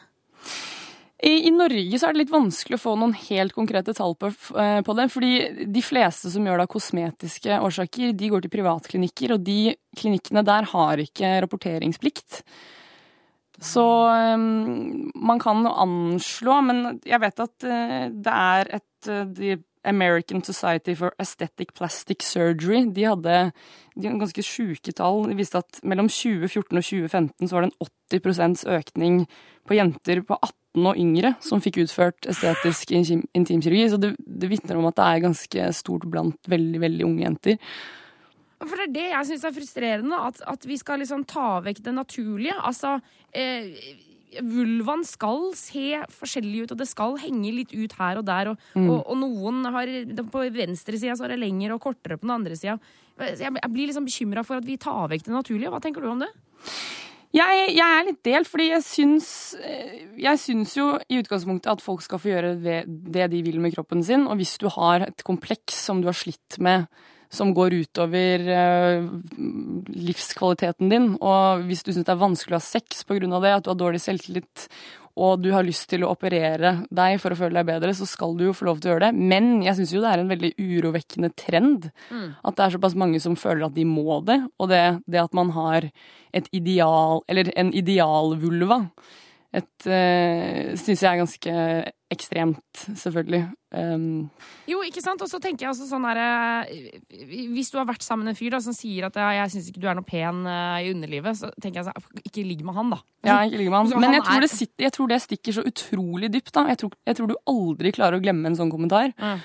I, 1.26 1.48
I 1.48 1.52
Norge 1.56 1.98
så 1.98 2.10
er 2.10 2.16
det 2.16 2.26
litt 2.26 2.34
vanskelig 2.34 2.78
å 2.78 2.82
få 2.82 2.94
noen 3.00 3.16
helt 3.16 3.56
konkrete 3.56 3.96
tall 3.98 4.14
på, 4.20 4.30
på 4.52 4.96
det. 5.00 5.08
Fordi 5.14 5.32
de 5.72 5.84
fleste 5.84 6.30
som 6.34 6.46
gjør 6.46 6.60
det 6.60 6.68
av 6.68 6.74
kosmetiske 6.74 7.60
årsaker, 7.66 8.12
de 8.20 8.32
går 8.34 8.46
til 8.46 8.54
privatklinikker, 8.54 9.36
og 9.36 9.46
de 9.48 9.76
klinikkene 9.98 10.44
der 10.46 10.68
har 10.74 11.02
ikke 11.02 11.38
rapporteringsplikt. 11.46 12.44
Så 13.62 13.84
um, 14.36 15.12
man 15.16 15.40
kan 15.40 15.64
jo 15.64 15.72
anslå, 15.72 16.60
men 16.66 17.00
jeg 17.08 17.22
vet 17.24 17.40
at 17.46 17.68
uh, 17.68 18.04
det 18.12 18.36
er 18.36 18.76
et 18.80 19.10
uh, 19.12 19.24
The 19.32 19.58
American 19.86 20.44
Society 20.44 20.96
for 20.98 21.14
Aesthetic 21.20 21.74
Plastic 21.78 22.26
Surgery. 22.26 22.86
De 22.92 23.06
hadde, 23.06 23.38
de 23.96 24.14
ganske 24.20 24.44
sjuke 24.46 24.94
tall. 24.98 25.26
De 25.30 25.38
viste 25.38 25.62
at 25.62 25.82
mellom 25.86 26.10
2014 26.12 26.80
og 26.80 26.84
2015 26.84 27.50
så 27.50 27.58
var 27.58 27.66
det 27.66 27.72
en 27.72 27.90
80% 28.20 28.66
økning 28.80 29.20
på 29.66 29.78
jenter 29.78 30.24
på 30.26 30.38
18 30.42 30.90
og 30.90 30.98
yngre 31.00 31.36
som 31.44 31.62
fikk 31.64 31.80
utført 31.86 32.28
estetisk 32.30 32.92
intim- 32.98 33.28
intimkirurgi. 33.38 33.86
Så 33.94 34.02
det, 34.02 34.16
det 34.20 34.50
vitner 34.52 34.82
om 34.82 34.90
at 34.90 34.98
det 34.98 35.06
er 35.06 35.28
ganske 35.30 35.70
stort 35.78 36.10
blant 36.12 36.52
veldig, 36.52 36.82
veldig 36.84 37.08
unge 37.08 37.28
jenter. 37.28 37.78
For 38.68 38.76
det 38.82 38.88
er 38.90 38.96
det 38.96 39.06
jeg 39.12 39.30
syns 39.32 39.46
er 39.48 39.56
frustrerende, 39.56 40.20
at, 40.32 40.42
at 40.56 40.66
vi 40.68 40.78
skal 40.82 41.00
liksom 41.04 41.24
ta 41.30 41.60
vekk 41.66 41.84
det 41.86 41.94
naturlige. 41.96 42.56
Altså, 42.66 42.98
eh, 43.36 43.72
vulvaen 44.44 45.06
skal 45.08 45.54
se 45.56 46.02
forskjellig 46.12 46.66
ut, 46.66 46.74
og 46.76 46.80
det 46.82 46.88
skal 46.90 47.16
henge 47.22 47.54
litt 47.56 47.72
ut 47.72 47.94
her 48.00 48.20
og 48.20 48.26
der. 48.28 48.50
Og, 48.52 48.58
Mm. 48.76 48.90
og, 48.90 49.06
og 49.08 49.18
noen 49.22 49.64
har 49.72 49.88
På 50.32 50.44
venstre 50.52 50.98
sida 51.00 51.16
så 51.16 51.24
er 51.26 51.36
det 51.36 51.40
lengre 51.46 51.74
og 51.78 51.82
kortere 51.86 52.18
på 52.20 52.28
den 52.28 52.36
andre 52.36 52.56
sida. 52.60 52.80
Jeg, 53.18 53.40
jeg 53.40 53.72
blir 53.72 53.88
liksom 53.88 54.06
bekymra 54.10 54.44
for 54.44 54.58
at 54.60 54.66
vi 54.68 54.76
tar 54.78 55.08
vekk 55.08 55.24
det 55.30 55.34
naturlige. 55.34 55.72
Hva 55.72 55.80
tenker 55.82 56.02
du 56.04 56.10
om 56.12 56.20
det? 56.20 56.32
Jeg, 57.36 57.76
jeg 57.76 57.84
er 57.84 58.06
litt 58.08 58.22
delt, 58.24 58.48
fordi 58.48 58.70
jeg 58.70 58.84
syns, 58.88 59.30
eh, 59.60 60.06
jeg 60.24 60.40
syns 60.40 60.76
jo 60.78 60.86
i 61.12 61.18
utgangspunktet 61.20 61.68
at 61.72 61.82
folk 61.84 62.04
skal 62.04 62.20
få 62.22 62.30
gjøre 62.32 62.54
det, 62.64 62.78
det 62.88 63.26
de 63.34 63.42
vil 63.44 63.60
med 63.64 63.76
kroppen 63.76 64.04
sin. 64.08 64.24
Og 64.28 64.40
hvis 64.40 64.54
du 64.62 64.70
har 64.72 65.04
et 65.10 65.24
kompleks 65.28 65.76
som 65.88 66.00
du 66.04 66.08
har 66.08 66.16
slitt 66.16 66.56
med, 66.64 66.88
som 67.38 67.54
går 67.56 67.76
utover 67.84 68.50
eh, 68.56 69.08
livskvaliteten 69.94 70.92
din, 70.92 71.10
og 71.20 71.66
hvis 71.68 71.84
du 71.86 71.92
syns 71.92 72.06
det 72.08 72.14
er 72.16 72.22
vanskelig 72.22 72.58
å 72.58 72.62
ha 72.62 72.66
sex 72.66 73.04
pga. 73.08 73.20
det, 73.20 73.56
at 73.56 73.66
du 73.66 73.74
har 73.74 73.82
dårlig 73.82 74.02
selvtillit, 74.04 74.70
og 75.16 75.40
du 75.40 75.52
har 75.54 75.64
lyst 75.64 75.88
til 75.92 76.04
å 76.04 76.12
operere 76.12 76.74
deg 76.92 77.18
for 77.24 77.32
å 77.32 77.38
føle 77.40 77.56
deg 77.56 77.70
bedre, 77.70 77.94
så 77.96 78.08
skal 78.08 78.36
du 78.36 78.50
jo 78.50 78.56
få 78.56 78.68
lov 78.68 78.82
til 78.82 78.92
å 78.92 78.94
gjøre 78.96 79.08
det. 79.08 79.28
Men 79.32 79.62
jeg 79.64 79.78
syns 79.78 79.94
jo 79.96 80.02
det 80.04 80.10
er 80.12 80.24
en 80.24 80.32
veldig 80.32 80.52
urovekkende 80.60 81.30
trend. 81.40 81.88
At 82.44 82.58
det 82.58 82.66
er 82.66 82.76
såpass 82.76 82.98
mange 83.00 83.22
som 83.24 83.38
føler 83.40 83.70
at 83.70 83.78
de 83.78 83.86
må 83.88 84.20
det. 84.28 84.42
Og 84.60 84.68
det, 84.74 84.82
det 85.08 85.22
at 85.24 85.38
man 85.38 85.54
har 85.56 85.88
et 86.36 86.50
ideal, 86.52 87.24
eller 87.32 87.48
en 87.56 87.72
idealvulva, 87.72 88.82
et 89.56 89.88
øh, 89.88 90.76
syns 90.76 91.00
jeg 91.00 91.08
er 91.14 91.22
ganske 91.22 91.54
ekstremt, 92.16 92.84
selvfølgelig. 92.98 93.42
Um, 93.76 94.30
Jo, 94.72 94.80
ikke 94.88 95.04
sant? 95.04 95.22
Og 95.22 95.28
så 95.28 95.40
tenker 95.44 95.66
jeg 95.66 95.74
altså 95.74 95.88
sånn 95.90 96.06
her 96.08 96.20
eh, 96.22 97.00
Hvis 97.52 97.74
du 97.74 97.78
har 97.78 97.88
vært 97.90 98.06
sammen 98.06 98.24
med 98.24 98.32
en 98.32 98.38
fyr 98.40 98.54
da, 98.56 98.62
som 98.64 98.74
sier 98.74 99.10
at 99.10 99.18
'jeg 99.20 99.52
syns 99.52 99.68
ikke 99.70 99.82
du 99.84 99.88
er 99.92 99.98
noe 100.00 100.08
pen 100.08 100.46
eh, 100.48 100.86
i 100.88 100.94
underlivet', 100.94 101.36
så 101.36 101.52
tenker 101.60 101.82
jeg 101.84 101.90
sånn 101.90 102.24
Ikke 102.24 102.48
ligg 102.48 102.64
med 102.64 102.76
han, 102.78 102.90
da. 102.96 103.02
Ja, 103.28 103.42
ikke 103.44 103.60
ligg 103.60 103.70
med 103.70 103.80
han. 103.82 104.00
Men 104.00 104.10
han 104.10 104.18
jeg 104.20 104.24
tror, 104.24 104.38
er- 104.38 104.48
det 104.48 104.50
sitter, 104.54 104.84
jeg 104.88 104.94
tror 104.96 105.08
det 105.12 105.22
stikker 105.22 105.54
så 105.60 105.68
utrolig 105.68 106.32
dypt. 106.32 106.54
da. 106.56 106.66
Jeg 106.72 106.78
tror, 106.78 106.92
jeg 107.06 107.16
tror 107.20 107.28
du 107.28 107.36
aldri 107.46 107.92
klarer 107.92 108.18
å 108.18 108.24
glemme 108.24 108.48
en 108.48 108.56
sånn 108.56 108.72
kommentar. 108.72 109.12
Mm. 109.20 109.40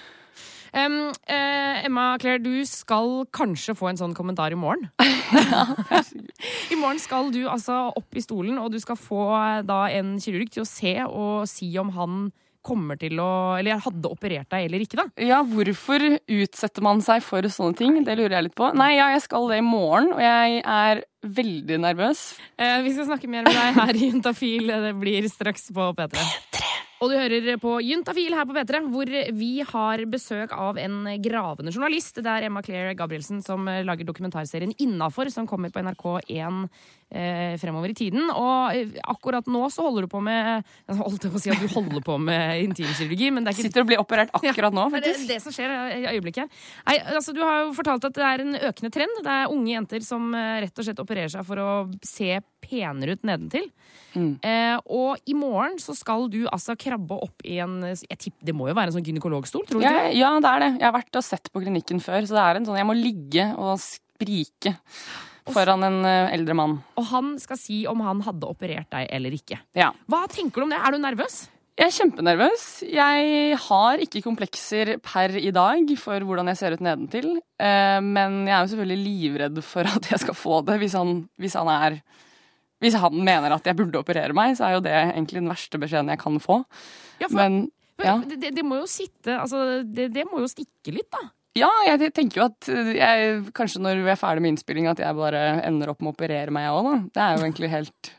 Um, 0.73 1.09
uh, 1.27 1.83
Emma 1.85 2.17
Claire, 2.23 2.39
du 2.39 2.63
skal 2.65 3.27
kanskje 3.35 3.75
få 3.75 3.89
en 3.91 3.97
sånn 3.99 4.15
kommentar 4.15 4.53
i 4.53 4.55
morgen. 4.55 4.87
I 6.71 6.77
morgen 6.79 7.01
skal 7.03 7.33
du 7.35 7.43
altså 7.51 7.89
opp 7.97 8.15
i 8.15 8.23
stolen, 8.23 8.59
og 8.63 8.71
du 8.71 8.79
skal 8.79 8.95
få 8.95 9.25
eh, 9.35 9.63
da 9.67 9.89
en 9.91 10.15
kirurg 10.23 10.53
til 10.55 10.63
å 10.63 10.69
se 10.69 10.95
og 11.09 11.49
si 11.51 11.73
om 11.81 11.91
han 11.97 12.31
kommer 12.67 12.99
til 13.01 13.21
å 13.23 13.31
Eller 13.59 13.81
hadde 13.81 14.11
operert 14.11 14.51
deg 14.53 14.67
eller 14.69 14.85
ikke, 14.85 15.01
da. 15.01 15.07
Ja, 15.21 15.41
hvorfor 15.47 16.05
utsetter 16.21 16.85
man 16.85 17.03
seg 17.05 17.25
for 17.25 17.47
sånne 17.49 17.79
ting? 17.79 18.01
Det 18.07 18.17
lurer 18.19 18.39
jeg 18.39 18.49
litt 18.51 18.59
på. 18.59 18.71
Nei, 18.77 18.93
ja, 18.99 19.11
jeg 19.15 19.25
skal 19.27 19.49
det 19.51 19.61
i 19.61 19.67
morgen, 19.67 20.13
og 20.17 20.23
jeg 20.25 20.63
er 20.65 21.03
veldig 21.21 21.81
nervøs. 21.85 22.23
Eh, 22.57 22.79
vi 22.85 22.95
skal 22.97 23.11
snakke 23.11 23.29
mer 23.29 23.45
med 23.49 23.57
deg 23.57 23.81
her 23.81 23.97
i 23.97 24.11
Juntafil. 24.11 24.73
Det 24.87 24.95
blir 25.01 25.29
straks 25.33 25.69
på 25.75 25.91
P3. 25.99 26.25
Og 27.01 27.09
du 27.09 27.17
hører 27.17 27.57
på 27.57 27.79
Juntafil 27.81 28.35
her 28.37 28.45
på 28.45 28.53
P3, 28.53 28.83
hvor 28.93 29.09
vi 29.33 29.51
har 29.65 30.03
besøk 30.13 30.53
av 30.53 30.77
en 30.77 31.07
gravende 31.25 31.73
journalist. 31.73 32.21
Det 32.21 32.29
er 32.29 32.49
Emma 32.51 32.61
Claire 32.61 32.93
Gabrielsen 32.99 33.41
som 33.45 33.65
lager 33.65 34.05
dokumentarserien 34.05 34.75
Innafor, 34.85 35.31
som 35.33 35.49
kommer 35.49 35.73
på 35.73 35.81
NRK1 35.81 36.67
eh, 37.11 37.57
fremover 37.61 37.93
i 37.93 37.97
tiden. 37.97 38.29
Og 38.29 38.77
eh, 38.77 38.99
akkurat 39.09 39.49
nå 39.51 39.63
så 39.73 39.87
holder 39.87 40.07
du 40.07 40.11
på 40.13 40.21
med 40.25 40.61
Jeg 40.61 40.99
holdt 40.99 41.27
på 41.31 41.41
å 41.41 41.43
si 41.43 41.53
at 41.53 41.63
du 41.63 41.73
holder 41.73 42.05
på 42.05 42.19
med 42.21 42.67
intimkirurgi, 42.67 43.33
men 43.33 43.45
det 43.45 43.53
er 43.53 43.59
ikke 43.59 43.69
Sitter 43.71 43.85
og 43.85 43.91
blir 43.91 44.03
operert 44.03 44.33
akkurat 44.37 44.75
nå, 44.75 44.87
det 44.91 45.01
er 45.01 45.09
det, 45.09 45.17
faktisk. 45.17 45.45
som 45.47 45.57
skjer 45.57 45.75
i 45.97 46.05
øyeblikket. 46.15 46.61
Nei, 46.87 46.97
altså, 47.17 47.35
du 47.37 47.43
har 47.45 47.65
jo 47.65 47.75
fortalt 47.77 48.07
at 48.09 48.17
det 48.17 48.29
er 48.29 48.45
en 48.45 48.61
økende 48.61 48.93
trend. 48.95 49.21
Det 49.25 49.35
er 49.35 49.57
unge 49.57 49.75
jenter 49.75 50.07
som 50.07 50.31
eh, 50.37 50.61
rett 50.67 50.85
og 50.85 50.89
slett 50.89 51.03
opererer 51.03 51.33
seg 51.33 51.47
for 51.47 51.65
å 51.65 51.71
se 52.07 52.41
penere 52.61 53.17
ut 53.17 53.27
nedentil. 53.27 53.69
Mm. 54.15 54.33
Eh, 54.43 54.77
og 54.91 55.31
i 55.31 55.37
morgen 55.39 55.79
så 55.83 55.95
skal 55.97 56.29
du 56.33 56.43
altså 56.51 56.75
krabbe 56.91 57.17
opp 57.25 57.47
i 57.47 57.57
en 57.65 57.79
tipper, 58.11 58.45
Det 58.51 58.55
må 58.59 58.69
jo 58.69 58.75
være 58.77 58.91
en 58.91 58.99
sånn 58.99 59.07
gynekologstol, 59.09 59.65
tror 59.71 59.81
du 59.81 59.87
Ja, 59.87 59.95
ikke? 60.11 60.17
ja, 60.21 60.31
det 60.43 60.51
er 60.55 60.65
det. 60.67 60.71
Jeg 60.83 60.89
har 60.91 60.97
vært 61.01 61.21
og 61.23 61.27
sett 61.31 61.51
på 61.55 61.63
klinikken 61.65 62.03
før, 62.05 62.27
så 62.27 62.37
det 62.37 62.45
er 62.49 62.61
en 62.61 62.67
sånn 62.69 62.81
Jeg 62.83 62.89
må 62.91 62.99
ligge 62.99 63.47
og 63.57 63.79
sprike 63.81 64.75
foran 65.51 65.83
en 65.87 66.05
eh, 66.07 66.35
eldre 66.37 66.55
mann. 66.55 66.77
Og 67.01 67.07
han 67.11 67.33
skal 67.43 67.59
si 67.59 67.81
om 67.91 68.03
han 68.05 68.21
hadde 68.27 68.47
operert 68.47 68.91
deg 68.93 69.09
eller 69.11 69.35
ikke. 69.35 69.57
Ja. 69.75 69.89
Hva 70.11 70.27
tenker 70.31 70.61
du 70.63 70.67
om 70.69 70.75
det? 70.75 70.79
Er 70.79 70.95
du 70.95 71.01
nervøs? 71.03 71.41
Jeg 71.81 71.89
er 71.89 71.95
kjempenervøs. 71.97 72.65
Jeg 72.93 73.57
har 73.65 74.03
ikke 74.05 74.21
komplekser 74.23 74.99
per 75.01 75.33
i 75.41 75.51
dag 75.55 75.89
for 75.99 76.21
hvordan 76.29 76.51
jeg 76.53 76.59
ser 76.61 76.77
ut 76.77 76.83
nedentil. 76.85 77.31
Eh, 77.59 78.01
Men 78.05 78.43
jeg 78.47 78.53
er 78.53 78.67
jo 78.67 78.73
selvfølgelig 78.75 79.07
livredd 79.07 79.63
for 79.65 79.89
at 79.89 80.11
jeg 80.13 80.21
skal 80.27 80.37
få 80.37 80.61
det 80.69 80.77
hvis 80.83 80.95
han, 80.99 81.23
hvis 81.41 81.57
han 81.57 81.71
er 81.73 81.97
Hvis 82.81 82.97
han 83.01 83.17
mener 83.17 83.53
at 83.57 83.67
jeg 83.69 83.77
burde 83.79 84.01
operere 84.01 84.37
meg, 84.37 84.57
så 84.59 84.69
er 84.69 84.79
jo 84.79 84.85
det 84.85 84.95
egentlig 84.97 85.43
den 85.43 85.51
verste 85.53 85.81
beskjeden 85.81 86.13
jeg 86.13 86.23
kan 86.23 86.39
få. 86.43 86.63
Ja, 87.21 87.29
for, 87.29 87.37
Men 87.37 87.61
ja. 88.01 88.17
det, 88.25 88.55
det, 88.57 88.65
må 88.65 88.81
jo 88.81 88.87
sitte 88.89 89.35
Altså, 89.37 89.83
det, 89.85 90.09
det 90.15 90.25
må 90.31 90.41
jo 90.41 90.49
stikke 90.49 90.95
litt, 90.95 91.11
da. 91.13 91.29
Ja, 91.59 91.69
jeg 91.83 92.13
tenker 92.15 92.41
jo 92.41 92.47
at 92.47 92.69
jeg, 92.95 93.41
kanskje 93.57 93.83
når 93.83 94.05
vi 94.05 94.13
er 94.13 94.19
ferdig 94.19 94.45
med 94.45 94.55
innspilling, 94.55 94.87
at 94.87 95.03
jeg 95.03 95.19
bare 95.19 95.43
ender 95.67 95.91
opp 95.91 96.01
med 96.01 96.13
å 96.13 96.15
operere 96.15 96.55
meg, 96.55 96.69
jeg 96.69 96.77
òg, 96.79 96.87
da. 96.87 96.97
Det 97.11 97.25
er 97.25 97.33
jo 97.35 97.45
egentlig 97.49 97.71
helt 97.73 98.13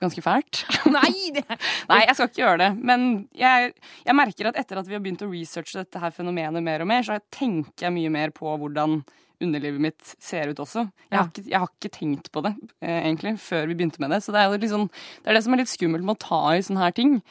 ganske 0.00 0.24
fælt. 0.24 0.62
Nei! 0.96 1.30
Det, 1.36 1.44
Nei, 1.90 2.02
jeg 2.06 2.16
skal 2.16 2.30
ikke 2.30 2.42
gjøre 2.42 2.60
det. 2.62 2.70
Men 2.90 3.08
jeg, 3.36 3.74
jeg 4.06 4.16
merker 4.16 4.50
at 4.50 4.60
etter 4.62 4.80
at 4.80 4.88
vi 4.88 4.96
har 4.96 5.04
begynt 5.04 5.24
å 5.26 5.30
researche 5.30 5.82
dette 5.82 6.02
her 6.02 6.14
fenomenet 6.16 6.64
mer 6.64 6.84
og 6.84 6.90
mer, 6.90 7.04
så 7.06 7.20
tenker 7.32 7.88
jeg 7.88 7.96
mye 7.96 8.12
mer 8.16 8.34
på 8.36 8.56
hvordan 8.62 9.02
underlivet 9.40 9.80
mitt 9.80 10.14
ser 10.22 10.50
ut 10.52 10.58
også. 10.62 10.86
Jeg, 10.86 11.10
Ja. 11.12 11.22
har, 11.22 11.30
ikke, 11.30 11.44
jeg 11.50 11.58
har 11.62 11.68
ikke 11.72 11.90
tenkt 11.96 12.30
på 12.32 12.42
det, 12.44 12.54
eh, 12.82 13.00
egentlig, 13.08 13.34
før 13.40 13.66
vi 13.66 13.74
begynte 13.74 14.00
med 14.00 14.10
det. 14.10 14.20
Så 14.22 14.32
det 14.32 14.40
er 14.44 14.68
sånn, 14.68 14.88
det 15.24 15.30
er 15.30 15.34
det 15.34 15.44
som 15.44 15.54
er 15.54 15.62
litt 15.62 15.72
skummelt 15.72 16.04
med 16.04 16.16
å 16.16 16.22
ta 16.28 16.40
i 16.54 16.60
sånne 16.62 16.84
her 16.84 16.92
ting. 16.92 17.22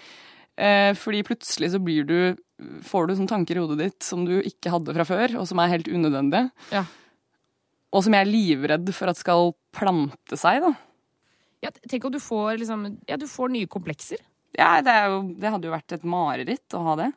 Eh, 0.57 0.93
fordi 0.93 1.23
plutselig 1.23 1.71
så 1.71 1.79
blir 1.83 2.03
du 2.05 2.19
får 2.83 3.07
du 3.07 3.13
sånne 3.15 3.31
tanker 3.31 3.55
i 3.55 3.59
hodet 3.63 3.77
ditt 3.79 4.03
som 4.03 4.25
du 4.27 4.41
ikke 4.41 4.69
hadde 4.73 4.93
fra 4.93 5.05
før, 5.07 5.37
og 5.39 5.47
som 5.47 5.59
er 5.63 5.69
helt 5.71 5.87
unødvendige. 5.87 6.51
Ja. 6.75 6.83
Og 7.93 8.03
som 8.03 8.13
jeg 8.13 8.25
er 8.27 8.31
livredd 8.31 8.91
for 8.93 9.07
at 9.09 9.17
skal 9.17 9.53
plante 9.73 10.35
seg, 10.37 10.59
da. 10.61 10.73
ja, 11.63 11.69
tenk 11.87 12.05
om 12.05 12.11
du 12.11 12.19
får 12.19 12.59
liksom 12.59 12.83
Ja, 13.07 13.15
du 13.17 13.25
får 13.27 13.49
nye 13.53 13.67
komplekser. 13.67 14.19
Ja, 14.57 14.81
det, 14.81 14.91
jo, 15.07 15.21
det 15.39 15.51
hadde 15.53 15.69
jo 15.69 15.71
vært 15.73 15.93
et 15.95 16.03
mareritt 16.03 16.75
å 16.75 16.83
ha 16.83 16.95
det. 16.99 17.13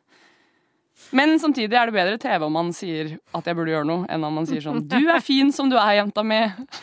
Men 1.11 1.35
samtidig 1.41 1.73
er 1.77 1.89
det 1.89 1.93
bedre 1.95 2.17
TV 2.21 2.45
om 2.45 2.53
man 2.53 2.69
sier 2.73 3.15
at 3.35 3.45
jeg 3.49 3.55
burde 3.57 3.73
gjøre 3.73 3.87
noe, 3.89 4.05
enn 4.09 4.23
om 4.23 4.33
man 4.39 4.45
sier 4.49 4.61
sånn 4.63 4.83
Du 4.87 4.99
er 5.09 5.19
fin 5.25 5.51
som 5.51 5.69
du 5.69 5.75
er, 5.77 5.97
jenta 5.99 6.23
mi. 6.25 6.39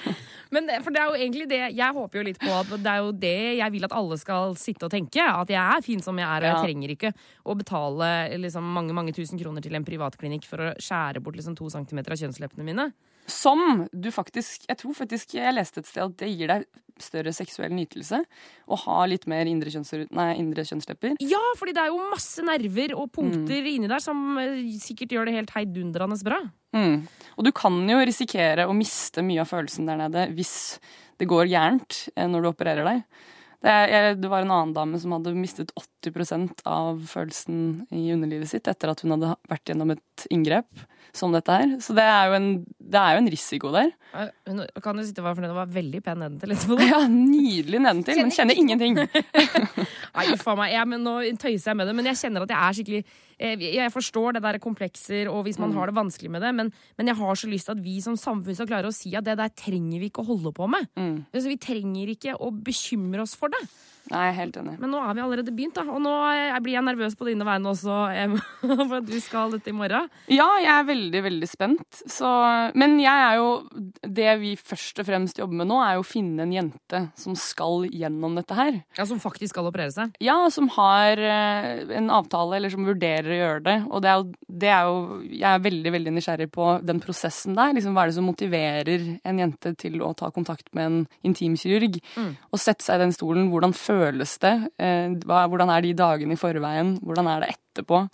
Men 0.54 0.66
det- 0.66 0.80
for 0.82 0.90
det 0.90 0.98
er 0.98 1.06
jo 1.12 1.14
egentlig 1.14 1.44
det 1.48 1.58
Jeg 1.78 1.94
håper 1.94 2.18
jo 2.18 2.24
litt 2.26 2.40
på 2.42 2.50
at 2.50 2.66
det 2.82 2.90
er 2.90 2.96
jo 3.04 3.12
det 3.12 3.58
jeg 3.60 3.70
vil 3.70 3.84
at 3.86 3.92
alle 3.94 4.16
skal 4.18 4.56
sitte 4.58 4.88
og 4.88 4.90
tenke. 4.90 5.22
At 5.22 5.48
jeg 5.48 5.60
er 5.62 5.84
fin 5.86 6.02
som 6.02 6.18
jeg 6.18 6.26
er, 6.26 6.42
og 6.42 6.48
jeg 6.50 6.64
trenger 6.66 6.90
ikke 6.96 7.12
å 7.46 7.54
betale 7.54 8.08
liksom, 8.42 8.66
mange 8.74 8.92
mange 8.92 9.14
tusen 9.14 9.38
kroner 9.38 9.62
til 9.62 9.78
en 9.78 9.86
privatklinikk 9.86 10.44
for 10.50 10.58
å 10.58 10.72
skjære 10.82 11.22
bort 11.22 11.38
liksom, 11.38 11.54
to 11.54 11.70
centimeter 11.70 12.10
av 12.10 12.18
kjønnsleppene 12.18 12.66
mine. 12.66 12.88
Som 13.28 13.87
du 13.92 14.11
faktisk 14.14 14.64
Jeg 14.68 14.78
tror 14.80 14.94
faktisk 14.96 15.35
jeg 15.37 15.54
leste 15.54 15.83
et 15.83 15.90
sted 15.90 16.02
at 16.06 16.16
det 16.22 16.30
gir 16.33 16.50
deg 16.50 16.64
større 17.00 17.33
seksuell 17.33 17.72
nytelse 17.72 18.18
å 18.68 18.78
ha 18.85 18.98
litt 19.09 19.26
mer 19.30 19.48
indre, 19.48 19.72
kjønns, 19.72 19.92
nei, 20.12 20.35
indre 20.37 20.66
kjønnslepper. 20.68 21.16
Ja, 21.24 21.40
fordi 21.56 21.74
det 21.76 21.85
er 21.85 21.94
jo 21.94 22.11
masse 22.11 22.44
nerver 22.44 22.94
og 22.98 23.11
punkter 23.14 23.68
inni 23.72 23.88
der 23.90 24.02
som 24.04 24.38
eh, 24.42 24.61
sikkert 24.83 25.14
gjør 25.16 25.30
det 25.30 25.37
helt 25.38 25.54
heidundrende 25.56 26.18
bra. 26.26 26.42
Mm. 26.76 27.09
Og 27.37 27.46
du 27.46 27.52
kan 27.56 27.78
jo 27.88 28.02
risikere 28.04 28.68
å 28.68 28.76
miste 28.76 29.24
mye 29.26 29.40
av 29.42 29.50
følelsen 29.50 29.88
der 29.88 30.02
nede 30.02 30.28
hvis 30.37 30.54
det 31.20 31.28
går 31.30 31.50
gærent 31.50 32.02
eh, 32.14 32.28
når 32.28 32.44
du 32.44 32.52
opererer 32.52 32.92
deg. 32.92 33.04
Det, 33.60 34.28
var 34.32 34.40
en 34.40 34.52
annen 34.54 34.72
dame 34.72 34.98
som 35.00 35.12
hadde 35.12 35.34
mistet 35.36 35.72
80% 35.76 36.62
av 36.64 37.02
følelsen 37.10 37.58
i 37.92 38.06
underlivet 38.14 38.48
sitt 38.48 38.70
etter 38.70 38.92
at 38.92 39.02
hun 39.04 39.12
hadde 39.12 39.34
vært 39.50 39.68
gjennom 39.68 39.92
et 39.92 40.24
inngrep 40.32 40.86
som 41.12 41.34
dette 41.34 41.52
her. 41.52 41.74
Så 41.84 41.92
det 41.96 42.06
er 42.06 42.30
jo 42.30 42.36
en, 42.38 42.48
det 42.80 43.00
er 43.02 43.16
jo 43.16 43.22
en 43.22 43.30
risiko 43.34 43.72
der. 43.74 43.90
Hun 44.48 44.62
kan 44.80 44.96
jo 44.96 45.04
sitte 45.04 45.20
og 45.20 45.28
være 45.28 45.40
fornøyd 45.40 45.52
og 45.52 45.60
være 45.60 45.74
veldig 45.76 46.02
pen 46.06 46.22
nedentil 46.24 46.54
etterpå. 46.56 46.78
Ja, 46.90 47.02
Nydelig 47.10 47.82
nedentil, 47.84 48.22
men 48.22 48.32
kjenner 48.34 48.58
ingenting. 48.58 48.96
Nei, 50.16 50.28
uff 50.32 50.46
a 50.48 50.56
meg. 50.58 50.72
Ja, 50.74 50.86
men 50.88 51.04
nå 51.04 51.18
tøyser 51.40 51.72
jeg 51.72 51.80
med 51.82 51.90
det. 51.90 51.96
Men 51.98 52.08
jeg 52.12 52.20
kjenner 52.22 52.46
at 52.46 52.54
jeg 52.54 52.60
er 52.60 52.78
skikkelig 52.80 53.02
Jeg 53.40 53.88
forstår 53.94 54.37
det 54.37 54.42
der 54.44 54.59
komplekser, 54.61 55.31
og 55.33 55.46
hvis 55.46 55.59
man 55.59 55.72
har 55.72 55.88
det 55.88 55.96
vanskelig 55.96 56.31
med 56.31 56.42
det, 56.44 56.50
men, 56.55 56.72
men 56.98 57.09
jeg 57.09 57.16
har 57.16 57.35
så 57.40 57.48
lyst 57.48 57.70
til 57.70 57.72
at 57.79 57.85
vi 57.85 57.94
som 58.05 58.18
samfunn 58.20 58.55
skal 58.59 58.68
klare 58.68 58.90
å 58.90 58.92
si 58.92 59.14
at 59.16 59.24
det 59.24 59.38
der 59.40 59.48
trenger 59.57 59.98
vi 60.03 60.11
ikke 60.11 60.20
å 60.20 60.29
holde 60.35 60.53
på 60.53 60.68
med. 60.68 60.90
Altså, 61.33 61.48
vi 61.48 61.57
trenger 61.57 62.12
ikke 62.12 62.37
å 62.37 62.50
bekymre 62.53 63.24
oss 63.24 63.33
for 63.40 63.48
det. 63.48 63.62
Nei, 64.10 64.24
jeg 64.26 64.32
er 64.32 64.38
helt 64.40 64.56
enig. 64.58 64.72
Men 64.82 64.90
nå 64.90 65.00
har 65.04 65.14
vi 65.14 65.22
allerede 65.22 65.52
begynt, 65.54 65.76
da. 65.78 65.84
Og 65.86 66.00
nå 66.02 66.12
eh, 66.34 66.56
blir 66.64 66.74
jeg 66.74 66.86
nervøs 66.86 67.14
på 67.14 67.28
dine 67.28 67.46
vegne 67.46 67.70
også, 67.70 67.98
for 68.90 68.96
at 68.98 69.06
du 69.06 69.14
skal 69.22 69.54
dette 69.54 69.70
i 69.70 69.74
morgen. 69.76 70.08
Ja, 70.32 70.48
jeg 70.58 70.70
er 70.72 70.88
veldig, 70.88 71.20
veldig 71.28 71.48
spent. 71.50 72.00
Så, 72.10 72.30
men 72.74 72.96
jeg 72.98 73.14
er 73.28 73.38
jo 73.38 73.50
Det 74.02 74.32
vi 74.40 74.54
først 74.58 74.98
og 75.02 75.06
fremst 75.06 75.38
jobber 75.38 75.60
med 75.60 75.70
nå, 75.70 75.78
er 75.84 75.94
jo 75.94 76.02
å 76.02 76.08
finne 76.08 76.42
en 76.42 76.54
jente 76.54 77.02
som 77.18 77.36
skal 77.38 77.86
gjennom 77.86 78.34
dette 78.40 78.56
her. 78.58 78.80
Ja, 78.98 79.06
Som 79.06 79.22
faktisk 79.22 79.54
skal 79.54 79.70
operere 79.70 79.94
seg. 79.94 80.16
Ja, 80.22 80.36
som 80.50 80.66
har 80.74 81.22
eh, 81.22 81.86
en 82.00 82.10
avtale, 82.10 82.58
eller 82.58 82.74
som 82.74 82.88
vurderer 82.88 83.30
å 83.30 83.38
gjøre 83.40 83.64
det. 83.68 83.76
Og 83.92 84.02
det 84.02 84.10
er, 84.10 84.18
jo, 84.18 84.50
det 84.64 84.74
er 84.74 84.90
jo 84.90 84.98
Jeg 85.30 85.46
er 85.52 85.64
veldig, 85.68 85.94
veldig 85.98 86.16
nysgjerrig 86.18 86.50
på 86.50 86.72
den 86.82 87.02
prosessen 87.04 87.54
der. 87.58 87.76
Liksom, 87.78 87.94
hva 87.94 88.08
er 88.08 88.10
det 88.10 88.18
som 88.18 88.26
motiverer 88.26 89.06
en 89.22 89.40
jente 89.44 89.74
til 89.78 90.02
å 90.02 90.10
ta 90.18 90.32
kontakt 90.34 90.66
med 90.74 90.90
en 90.90 91.00
intimkirurg? 91.30 92.00
Og 92.50 92.58
sette 92.58 92.82
seg 92.82 92.98
i 92.98 93.04
den 93.06 93.14
stolen. 93.14 93.48
Hvordan 93.54 93.76
føles 93.76 93.99
det? 94.00 94.54
Eh, 94.80 95.16
hvordan 95.24 95.70
er 95.70 95.84
de 95.84 95.94
dagene 95.94 96.36
i 96.36 96.40
forveien? 96.40 96.96
Hvordan 97.04 97.28
er 97.30 97.44
det 97.44 97.54
etterpå? 97.54 98.06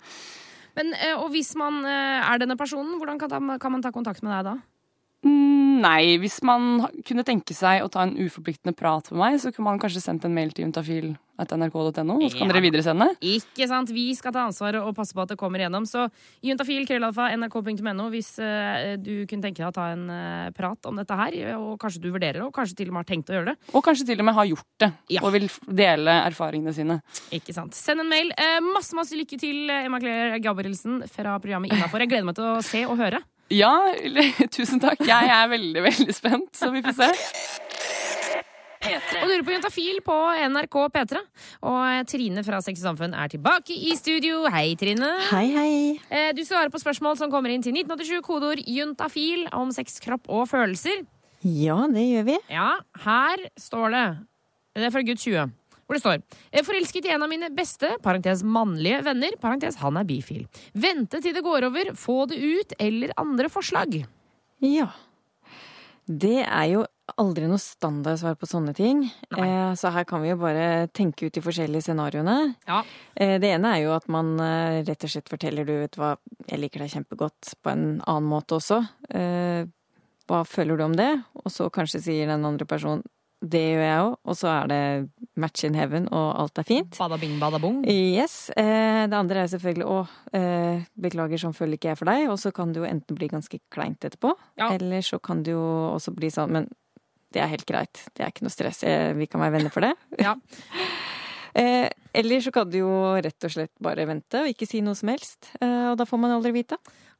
Men, 0.77 0.93
eh, 0.93 1.15
og 1.17 1.31
hvis 1.33 1.55
man 1.57 1.83
eh, 1.85 2.21
er 2.21 2.37
denne 2.41 2.57
personen, 2.57 2.97
hvordan 2.99 3.17
kan 3.59 3.71
man 3.71 3.81
ta 3.81 3.91
kontakt 3.91 4.23
med 4.23 4.35
deg 4.35 4.51
da? 4.51 4.57
Mm, 5.27 5.67
Nei, 5.77 6.17
hvis 6.21 6.39
man 6.45 6.87
kunne 7.05 7.25
tenke 7.27 7.53
seg 7.53 7.83
å 7.85 7.89
ta 7.91 8.05
en 8.07 8.15
uforpliktende 8.17 8.73
prat 8.77 9.11
med 9.11 9.19
meg, 9.21 9.39
så 9.41 9.51
kunne 9.53 9.69
man 9.69 9.81
kanskje 9.81 10.01
sendt 10.01 10.25
en 10.25 10.33
mail 10.33 10.49
til 10.55 10.65
juntafil 10.65 11.11
at 11.37 11.51
nrk.no, 11.53 12.15
og 12.17 12.31
så 12.31 12.39
kan 12.39 12.49
dere 12.49 12.63
videresende. 12.63 13.11
Ikke 13.21 13.67
sant? 13.69 13.91
Vi 13.93 14.07
skal 14.17 14.33
ta 14.33 14.47
ansvar 14.47 14.79
og 14.79 14.89
passe 14.97 15.13
på 15.13 15.21
at 15.21 15.29
det 15.29 15.37
kommer 15.37 15.61
igjennom. 15.61 15.85
Så 15.85 16.07
juntafil, 16.41 16.87
krøllalfa, 16.89 17.27
nrk.no 17.37 18.07
hvis 18.09 18.31
uh, 18.41 18.95
du 18.97 19.27
kunne 19.29 19.45
tenke 19.45 19.61
deg 19.61 19.69
å 19.69 19.75
ta 19.75 19.91
en 19.93 20.07
uh, 20.09 20.49
prat 20.57 20.89
om 20.89 20.97
dette 20.97 21.19
her, 21.21 21.37
og 21.59 21.77
kanskje 21.83 22.01
du 22.07 22.09
vurderer 22.09 22.41
det, 22.41 22.47
og 22.47 22.55
kanskje 22.57 22.79
til 22.81 22.89
og 22.89 22.97
med 22.97 23.03
har 23.05 23.11
tenkt 23.13 23.29
å 23.29 23.37
gjøre 23.37 23.51
det. 23.53 23.57
Og 23.77 23.85
kanskje 23.85 24.09
til 24.09 24.25
og 24.25 24.29
med 24.31 24.39
har 24.39 24.49
gjort 24.49 24.67
det, 24.81 24.91
Ja. 25.13 25.21
og 25.21 25.37
vil 25.37 25.47
dele 25.69 26.19
erfaringene 26.25 26.73
sine. 26.73 26.99
Ikke 27.37 27.53
sant? 27.53 27.77
Send 27.77 28.01
en 28.01 28.09
mail. 28.09 28.33
Uh, 28.33 28.57
masse, 28.73 28.97
masse 28.97 29.17
lykke 29.19 29.37
til, 29.37 29.67
Emma 29.77 30.01
Claire 30.01 30.41
Gabrielsen 30.41 31.03
fra 31.13 31.37
programmet 31.43 31.69
Innafor. 31.77 32.01
Jeg 32.01 32.15
gleder 32.15 32.31
meg 32.31 32.41
til 32.41 32.49
å 32.49 32.61
se 32.65 32.87
og 32.89 32.97
høre. 32.97 33.21
Ja, 33.53 33.73
tusen 34.55 34.81
takk. 34.83 34.99
Jeg 35.07 35.29
er 35.31 35.47
veldig, 35.51 35.83
veldig 35.85 36.15
spent, 36.15 36.49
så 36.57 36.71
vi 36.73 36.81
får 36.85 36.97
se. 36.97 37.09
Og 38.87 39.23
du 39.27 39.31
hører 39.33 39.43
på 39.43 39.51
Juntafil 39.55 39.97
på 40.05 40.15
NRK 40.51 40.75
P3. 40.93 41.19
Og 41.67 42.07
Trine 42.07 42.43
fra 42.45 42.59
Sex 42.63 42.79
og 42.83 42.91
Samfunn 42.91 43.15
er 43.17 43.31
tilbake 43.31 43.75
i 43.75 43.95
studio. 43.99 44.45
Hei, 44.53 44.75
Trine. 44.79 45.09
Hei, 45.31 45.45
hei. 45.55 45.71
Eh, 46.07 46.29
Du 46.37 46.43
svarer 46.47 46.71
på 46.71 46.79
spørsmål 46.79 47.17
som 47.19 47.31
kommer 47.33 47.51
inn 47.51 47.63
til 47.65 47.75
1987, 47.75 48.21
kodeord 48.23 48.61
juntafil 48.63 49.47
om 49.57 49.71
sex, 49.75 49.97
kropp 50.03 50.29
og 50.31 50.47
følelser. 50.51 51.03
Ja, 51.43 51.81
det 51.91 52.05
gjør 52.07 52.27
vi. 52.31 52.37
Ja, 52.51 52.69
her 53.03 53.43
står 53.59 53.91
det 53.93 54.05
Det 54.77 54.87
er 54.87 54.93
fra 54.95 55.03
gutt 55.05 55.21
20. 55.23 55.51
Hvor 55.87 55.95
det 55.95 56.03
står 56.03 56.17
«Jeg 56.19 56.59
er 56.59 56.67
Forelsket 56.67 57.07
i 57.07 57.13
en 57.15 57.23
av 57.23 57.31
mine 57.31 57.47
beste, 57.55 57.93
parentes 58.03 58.43
mannlige 58.43 58.99
venner, 59.07 59.37
parentes 59.39 59.79
han 59.79 59.99
er 59.99 60.07
bifil. 60.07 60.43
Vente 60.75 61.21
til 61.23 61.35
det 61.35 61.43
går 61.45 61.69
over, 61.69 61.93
få 61.95 62.25
det 62.27 62.41
ut, 62.43 62.75
eller 62.83 63.15
andre 63.17 63.47
forslag. 63.51 64.01
Ja. 64.63 64.89
Det 66.07 66.41
er 66.43 66.67
jo 66.73 66.83
aldri 67.19 67.47
noe 67.47 67.59
standardsvar 67.59 68.35
på 68.39 68.47
sånne 68.49 68.73
ting. 68.75 69.05
Eh, 69.31 69.71
så 69.79 69.91
her 69.95 70.03
kan 70.07 70.21
vi 70.23 70.33
jo 70.33 70.37
bare 70.39 70.87
tenke 70.95 71.27
ut 71.27 71.35
de 71.35 71.43
forskjellige 71.43 71.87
scenarioene. 71.87 72.37
Ja. 72.67 72.81
Eh, 73.15 73.37
det 73.39 73.53
ene 73.55 73.73
er 73.75 73.85
jo 73.85 73.95
at 73.95 74.07
man 74.11 74.35
eh, 74.43 74.83
rett 74.87 75.07
og 75.07 75.13
slett 75.13 75.31
forteller 75.31 75.67
du 75.67 75.75
vet 75.85 75.99
hva, 75.99 76.15
jeg 76.47 76.61
liker 76.63 76.83
deg 76.83 76.93
kjempegodt 76.95 77.53
på 77.63 77.71
en 77.71 77.85
annen 78.03 78.27
måte 78.27 78.59
også. 78.59 78.81
Eh, 79.07 79.67
hva 80.27 80.43
føler 80.47 80.79
du 80.79 80.83
om 80.83 80.95
det? 80.99 81.13
Og 81.43 81.51
så 81.53 81.69
kanskje 81.71 82.03
sier 82.09 82.27
den 82.27 82.43
andre 82.47 82.67
personen 82.67 83.07
det 83.41 83.59
gjør 83.61 83.83
jeg 83.85 83.97
òg, 84.01 84.13
og 84.25 84.35
så 84.39 84.47
er 84.49 84.69
det 84.71 84.79
match 85.37 85.63
in 85.67 85.75
heaven, 85.77 86.07
og 86.09 86.29
alt 86.41 86.57
er 86.57 86.65
fint. 86.65 86.95
Bada 86.97 87.19
bing, 87.21 87.35
bada 87.41 87.59
bong. 87.61 87.83
Yes. 87.85 88.49
Eh, 88.57 89.03
det 89.11 89.13
andre 89.17 89.43
er 89.43 89.51
selvfølgelig 89.51 89.85
å 89.85 89.97
eh, 90.33 90.81
beklager, 90.97 91.37
sånn 91.43 91.53
føler 91.53 91.77
ikke 91.77 91.91
jeg 91.91 91.99
for 91.99 92.09
deg. 92.09 92.25
Og 92.33 92.39
så 92.41 92.49
kan 92.55 92.73
det 92.73 92.81
jo 92.81 92.87
enten 92.89 93.19
bli 93.19 93.29
ganske 93.29 93.59
kleint 93.73 94.01
etterpå, 94.09 94.33
Ja. 94.57 94.71
eller 94.73 95.05
så 95.05 95.19
kan 95.21 95.43
det 95.45 95.53
jo 95.53 95.61
også 95.93 96.15
bli 96.17 96.31
sånn 96.33 96.49
Men 96.57 96.69
det 97.35 97.43
er 97.43 97.51
helt 97.51 97.67
greit. 97.69 98.05
Det 98.15 98.23
er 98.25 98.31
ikke 98.33 98.47
noe 98.47 98.55
stress. 98.55 98.81
Eh, 98.87 99.11
vi 99.13 99.27
kan 99.29 99.43
være 99.43 99.57
venner 99.59 99.73
for 99.75 99.85
det. 99.85 99.93
Ja. 100.25 100.35
Eller 101.57 102.41
så 102.41 102.51
kan 102.53 102.69
du 102.69 102.75
jo 102.83 102.89
rett 103.17 103.45
og 103.47 103.49
slett 103.49 103.71
bare 103.81 104.03
vente 104.05 104.43
og 104.43 104.49
ikke 104.51 104.67
si 104.69 104.77
noe 104.85 104.93
som 104.97 105.09
helst. 105.09 105.47
Og 105.57 105.95
da 105.97 106.05
får 106.05 106.19
man 106.21 106.35
aldri 106.35 106.51
vite. 106.53 106.77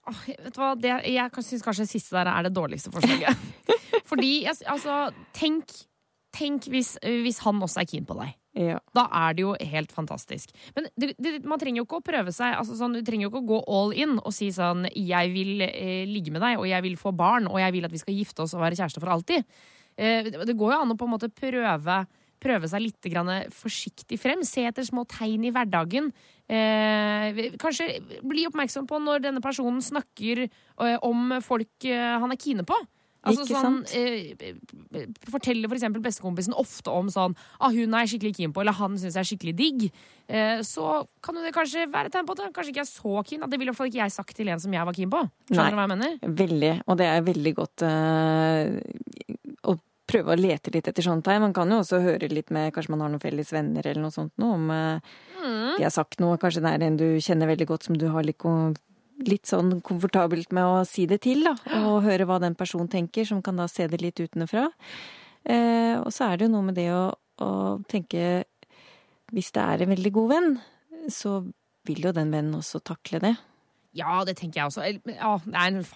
Oh, 0.07 0.19
vet 0.29 0.53
du 0.53 0.59
hva? 0.61 0.75
Det, 0.77 0.91
jeg 1.09 1.43
syns 1.43 1.63
kanskje 1.65 1.87
det 1.87 1.91
siste 1.91 2.15
der 2.15 2.29
er 2.31 2.45
det 2.45 2.53
dårligste 2.55 2.91
forslaget. 2.93 3.41
Fordi, 4.09 4.29
altså, 4.47 4.99
tenk, 5.35 5.73
tenk 6.35 6.67
hvis, 6.71 6.95
hvis 7.01 7.41
han 7.45 7.61
også 7.63 7.81
er 7.83 7.89
keen 7.89 8.07
på 8.07 8.17
deg. 8.19 8.35
Ja. 8.57 8.79
Da 8.95 9.05
er 9.13 9.35
det 9.37 9.43
jo 9.43 9.53
helt 9.69 9.91
fantastisk. 9.93 10.51
Men 10.75 10.87
det, 10.97 11.11
det, 11.21 11.35
man 11.45 11.61
trenger 11.61 11.83
jo 11.83 11.87
ikke 11.87 11.99
å 11.99 12.05
prøve 12.05 12.33
seg 12.33 12.55
altså 12.57 12.77
sånn, 12.79 12.95
Du 12.97 13.05
trenger 13.05 13.27
jo 13.27 13.31
ikke 13.31 13.43
å 13.43 13.49
gå 13.51 13.59
all 13.77 13.93
in 13.93 14.15
og 14.17 14.33
si 14.33 14.49
sånn 14.53 14.87
Jeg 14.89 15.33
vil 15.35 15.61
eh, 15.67 16.07
ligge 16.09 16.33
med 16.33 16.41
deg, 16.41 16.57
og 16.57 16.65
jeg 16.69 16.85
vil 16.87 16.97
få 16.99 17.13
barn, 17.15 17.49
og 17.51 17.59
jeg 17.61 17.75
vil 17.75 17.85
at 17.85 17.93
vi 17.93 18.01
skal 18.01 18.17
gifte 18.17 18.45
oss 18.45 18.55
og 18.57 18.63
være 18.65 18.79
kjærester 18.79 19.03
for 19.03 19.13
alltid. 19.13 19.45
Eh, 19.93 20.31
det, 20.33 20.55
går 20.57 20.73
jo 20.73 20.79
an 20.79 20.95
å 20.95 20.97
på 20.97 21.05
en 21.05 21.13
måte 21.13 21.29
prøve, 21.29 21.99
prøve 22.41 22.71
seg 22.71 22.83
litt 22.87 23.09
grann 23.13 23.31
forsiktig 23.53 24.17
frem. 24.21 24.41
Se 24.45 24.65
etter 24.69 24.85
små 24.87 25.05
tegn 25.09 25.45
i 25.45 25.53
hverdagen. 25.53 26.09
Eh, 26.49 27.41
kanskje 27.61 27.91
bli 28.25 28.47
oppmerksom 28.49 28.89
på 28.89 29.01
når 29.03 29.27
denne 29.27 29.43
personen 29.43 29.83
snakker 29.85 30.47
eh, 30.47 30.97
om 31.05 31.37
folk 31.45 31.89
eh, 31.89 32.17
han 32.17 32.33
er 32.33 32.41
kine 32.41 32.65
på. 32.65 32.77
Altså 33.27 33.45
Ikke 33.45 33.61
sånn, 33.61 33.79
sant? 33.85 33.95
eh, 33.95 35.05
forteller 35.31 35.69
for 35.69 35.77
eksempel 35.77 36.03
bestekompisen 36.03 36.55
ofte 36.57 36.93
om 36.93 37.11
sånn 37.13 37.35
ah, 37.59 37.69
'Hun 37.69 37.93
er 37.93 38.05
jeg 38.05 38.15
skikkelig 38.15 38.35
keen 38.37 38.53
på', 38.53 38.61
eller 38.63 38.77
'han 38.77 38.97
syns 38.97 39.15
jeg 39.15 39.23
er 39.23 39.29
skikkelig 39.31 39.55
digg'. 39.57 39.91
Eh, 40.27 40.59
så 40.63 41.07
kan 41.23 41.35
det 41.35 41.53
kanskje 41.55 41.87
være 41.91 42.07
et 42.07 42.13
tegn 42.13 42.27
på 42.27 42.35
at 42.35 42.43
han 42.43 42.53
kanskje 42.53 42.73
ikke 42.73 42.85
er 42.85 42.91
så 42.91 43.23
keen. 43.23 43.43
At 43.43 43.49
det 43.49 43.59
ville 43.59 43.69
i 43.69 43.71
hvert 43.71 43.81
fall 43.81 43.91
ikke 43.91 44.03
jeg 44.03 44.11
sagt 44.11 44.35
til 44.35 44.49
en 44.49 44.59
som 44.59 44.73
jeg 44.73 44.85
var 44.85 44.93
keen 44.93 45.09
på. 45.09 45.21
Skjønner 45.51 45.71
du 45.71 45.77
hva 45.77 45.87
jeg 45.87 45.93
mener? 45.95 46.17
Veldig. 46.43 46.73
Og 46.87 46.97
det 46.97 47.07
er 47.07 47.21
veldig 47.21 47.53
godt 47.55 47.85
uh, 47.87 48.65
å 49.63 49.77
prøve 50.07 50.33
å 50.33 50.39
lete 50.39 50.71
litt 50.73 50.87
etter 50.87 51.03
sånne 51.05 51.23
tegn. 51.25 51.43
Man 51.47 51.55
kan 51.55 51.71
jo 51.71 51.81
også 51.83 51.99
høre 52.03 52.29
litt 52.31 52.51
med 52.55 52.73
Kanskje 52.75 52.93
man 52.93 53.03
har 53.03 53.13
noen 53.13 53.23
felles 53.23 53.51
venner 53.53 53.85
eller 53.85 54.03
noe 54.05 54.15
sånt 54.15 54.33
noe, 54.41 54.55
om 54.55 54.69
eh, 54.71 55.15
de 55.77 55.83
har 55.83 55.93
sagt 55.93 56.21
noe. 56.23 56.39
Kanskje 56.41 56.63
det 56.63 56.73
er 56.73 56.85
en 56.87 56.99
du 56.99 57.07
kjenner 57.23 57.51
veldig 57.51 57.67
godt 57.67 57.87
som 57.89 57.97
du 57.99 58.07
har 58.13 58.27
litt, 58.27 58.43
litt 59.25 59.49
sånn 59.49 59.79
komfortabelt 59.85 60.51
med 60.55 60.65
å 60.67 60.83
si 60.87 61.07
det 61.09 61.21
til, 61.25 61.45
da. 61.47 61.55
Og 61.87 62.05
høre 62.05 62.27
hva 62.29 62.37
den 62.43 62.57
personen 62.57 62.89
tenker, 62.91 63.25
som 63.25 63.41
kan 63.45 63.57
da 63.57 63.67
se 63.71 63.87
det 63.89 64.01
litt 64.03 64.19
utenfra. 64.21 64.67
Eh, 65.47 65.95
og 65.97 66.11
så 66.13 66.27
er 66.27 66.37
det 66.37 66.47
jo 66.47 66.53
noe 66.53 66.67
med 66.69 66.77
det 66.77 66.89
å, 66.91 67.07
å 67.39 67.51
tenke 67.87 68.43
Hvis 69.31 69.53
det 69.55 69.63
er 69.63 69.83
en 69.83 69.91
veldig 69.91 70.11
god 70.15 70.29
venn, 70.31 70.49
så 71.11 71.41
vil 71.87 72.05
jo 72.07 72.13
den 72.15 72.31
vennen 72.31 72.55
også 72.59 72.79
takle 72.83 73.19
det. 73.23 73.33
Ja, 73.97 74.21
det 74.27 74.37
tenker 74.39 74.61
jeg 74.61 74.69
også. 74.69 74.85
Ja, 75.11 75.33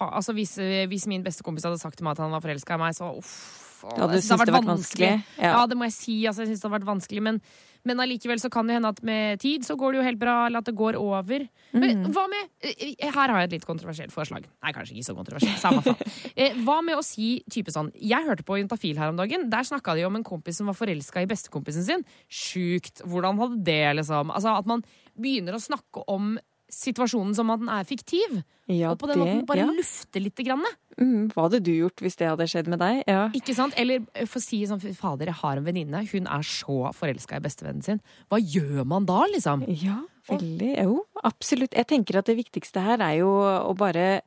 altså, 0.08 0.34
hvis, 0.36 0.56
hvis 0.90 1.06
min 1.08 1.24
bestekompis 1.24 1.64
hadde 1.68 1.80
sagt 1.80 2.00
til 2.00 2.04
meg 2.04 2.16
at 2.16 2.24
han 2.24 2.34
var 2.34 2.42
forelska 2.44 2.76
i 2.76 2.82
meg, 2.82 2.96
så 2.96 3.12
uff. 3.20 3.71
Du 3.82 4.16
jeg 4.16 4.24
syntes 4.24 4.46
det 4.46 4.54
vært 4.54 4.70
vanskelig. 4.70 5.10
Ja. 5.36 5.52
Ja. 5.52 5.66
det 5.66 5.76
må 5.78 5.86
jeg 5.88 5.94
si. 5.96 6.16
Altså, 6.28 6.44
jeg 6.44 6.52
syns 6.52 6.62
det 6.62 6.68
har 6.68 6.74
vært 6.76 6.88
vanskelig. 6.88 7.22
Men, 7.26 7.40
men 7.88 8.02
allikevel 8.04 8.40
så 8.42 8.50
kan 8.52 8.68
det 8.68 8.76
hende 8.78 8.92
at 8.94 9.00
med 9.06 9.42
tid 9.42 9.66
så 9.66 9.76
går 9.78 9.92
det 9.92 10.00
jo 10.00 10.04
helt 10.06 10.20
bra, 10.20 10.36
eller 10.46 10.62
at 10.62 10.68
det 10.70 10.74
går 10.78 10.98
over. 11.00 11.46
Men 11.72 12.04
hva 12.14 12.26
med 12.30 12.68
eh, 12.68 12.94
Her 13.02 13.32
har 13.32 13.42
jeg 13.42 13.50
et 13.50 13.56
litt 13.58 13.66
kontroversielt 13.68 14.14
forslag. 14.14 14.46
Nei, 14.62 14.74
kanskje 14.76 14.96
ikke 14.96 15.08
så 15.08 15.16
kontroversielt. 15.18 15.58
Samme 15.62 15.82
faen. 15.86 15.98
Eh, 16.32 16.54
hva 16.64 16.78
med 16.84 16.96
å 16.96 17.02
si 17.04 17.42
type 17.52 17.72
sånn 17.74 17.90
Jeg 18.00 18.24
hørte 18.24 18.44
på 18.46 18.56
Juntafil 18.56 18.96
her 18.96 19.10
om 19.12 19.18
dagen. 19.18 19.48
Der 19.52 19.66
snakka 19.66 19.96
de 19.98 20.06
om 20.06 20.16
en 20.16 20.24
kompis 20.24 20.60
som 20.60 20.70
var 20.70 20.76
forelska 20.78 21.24
i 21.24 21.28
bestekompisen 21.28 21.84
sin. 21.84 22.06
Sjukt. 22.30 23.02
Hvordan 23.04 23.40
hadde 23.42 23.60
det, 23.66 23.82
liksom? 24.00 24.32
Altså 24.32 24.54
At 24.56 24.70
man 24.70 24.84
begynner 25.18 25.58
å 25.58 25.62
snakke 25.62 26.06
om 26.08 26.38
situasjonen 26.72 27.34
som 27.36 27.50
at 27.52 27.60
den 27.62 27.68
er 27.72 27.84
fiktiv. 27.88 28.42
Ja, 28.70 28.92
og 28.92 28.98
på 29.02 29.08
den 29.10 29.18
det- 29.18 29.26
måten 29.26 29.46
bare 29.46 29.64
ja. 29.66 29.66
lufte 29.70 30.20
litt. 30.22 30.36
Grann. 30.42 30.64
Mm, 30.98 31.28
hva 31.32 31.44
hadde 31.48 31.60
du 31.62 31.70
gjort 31.72 32.00
hvis 32.00 32.16
det 32.16 32.28
hadde 32.30 32.46
skjedd 32.48 32.68
med 32.72 32.78
deg? 32.80 33.02
Ja. 33.06 33.28
Ikke 33.36 33.54
sant? 33.54 33.74
Eller 33.76 34.00
for 34.26 34.38
få 34.38 34.42
si 34.42 34.62
sånn 34.66 34.80
fader, 34.96 35.26
jeg 35.26 35.34
har 35.42 35.56
en 35.56 35.64
venninne. 35.64 36.02
Hun 36.10 36.26
er 36.26 36.42
så 36.42 36.92
forelska 36.96 37.36
i 37.36 37.44
bestevennen 37.44 37.84
sin. 37.84 38.00
Hva 38.30 38.40
gjør 38.40 38.84
man 38.86 39.04
da, 39.06 39.20
liksom? 39.30 39.64
Ja, 39.68 40.00
veldig. 40.28 40.72
Jo, 40.82 41.04
absolutt. 41.22 41.72
Jeg 41.76 41.86
tenker 41.86 42.18
at 42.18 42.26
det 42.26 42.36
viktigste 42.40 42.80
her 42.82 42.98
er 43.00 43.18
jo 43.20 43.28
å 43.28 43.76
bare 43.76 44.22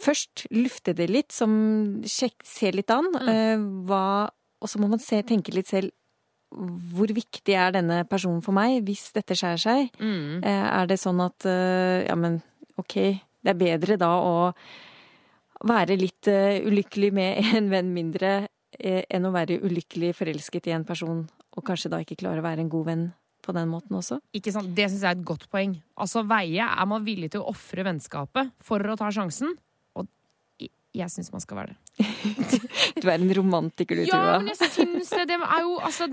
først 0.00 0.46
lufte 0.50 0.94
det 0.96 1.08
litt, 1.10 1.32
som 1.32 2.02
sjekk, 2.08 2.44
se 2.44 2.70
litt 2.72 2.90
an. 2.90 3.08
eh, 3.28 3.56
hva, 3.88 4.30
og 4.60 4.68
så 4.68 4.78
må 4.80 4.88
man 4.88 4.98
se, 4.98 5.22
tenke 5.22 5.52
litt 5.54 5.68
selv 5.68 5.90
hvor 6.50 7.10
viktig 7.14 7.54
er 7.54 7.74
denne 7.74 8.02
personen 8.10 8.42
for 8.42 8.56
meg 8.56 8.80
hvis 8.86 9.10
dette 9.14 9.36
skjærer 9.38 9.62
seg? 9.62 9.98
Mm. 10.02 10.40
Eh, 10.42 10.66
er 10.74 10.88
det 10.90 10.98
sånn 11.00 11.20
at 11.22 11.46
eh, 11.48 12.06
ja, 12.08 12.16
men 12.18 12.40
ok, 12.80 12.96
det 13.40 13.52
er 13.52 13.60
bedre 13.60 13.98
da 14.00 14.10
å 14.18 14.34
være 15.70 15.98
litt 16.00 16.30
eh, 16.30 16.62
ulykkelig 16.66 17.12
med 17.14 17.54
en 17.60 17.70
venn 17.72 17.94
mindre 17.94 18.34
enn 18.80 19.26
å 19.26 19.32
være 19.34 19.58
ulykkelig 19.66 20.14
forelsket 20.16 20.70
i 20.70 20.72
en 20.72 20.86
person 20.88 21.24
og 21.58 21.64
kanskje 21.66 21.90
da 21.92 21.98
ikke 22.00 22.16
klare 22.22 22.40
å 22.40 22.44
være 22.46 22.62
en 22.62 22.70
god 22.72 22.86
venn 22.86 23.02
på 23.44 23.52
den 23.56 23.68
måten 23.68 23.98
også? 23.98 24.20
Ikke 24.36 24.52
sant? 24.54 24.70
Det 24.76 24.86
syns 24.88 25.02
jeg 25.02 25.10
er 25.10 25.18
et 25.18 25.26
godt 25.26 25.48
poeng. 25.52 25.74
Altså, 26.00 26.22
veie 26.28 26.64
er 26.64 26.88
man 26.88 27.04
villig 27.04 27.32
til 27.34 27.42
å 27.42 27.50
ofre 27.52 27.84
vennskapet 27.86 28.54
for 28.64 28.84
å 28.84 28.96
ta 29.00 29.10
sjansen. 29.14 29.56
Jeg- 30.94 31.10
syns 31.12 31.30
man 31.32 31.40
skal 31.40 31.56
være 31.60 31.70
det. 31.70 31.76
Du 33.00 33.08
er 33.08 33.14
en 33.14 33.30
romantiker, 33.36 33.94
du, 33.96 34.02
Ja, 34.08 34.16
Tuva. 34.18 34.38
men 34.42 34.48
jeg 34.48 34.70
syns 34.74 35.10
det. 35.14 35.26
Det 35.30 35.36
er 35.38 35.60
jo 35.62 35.76
altså 35.78 36.08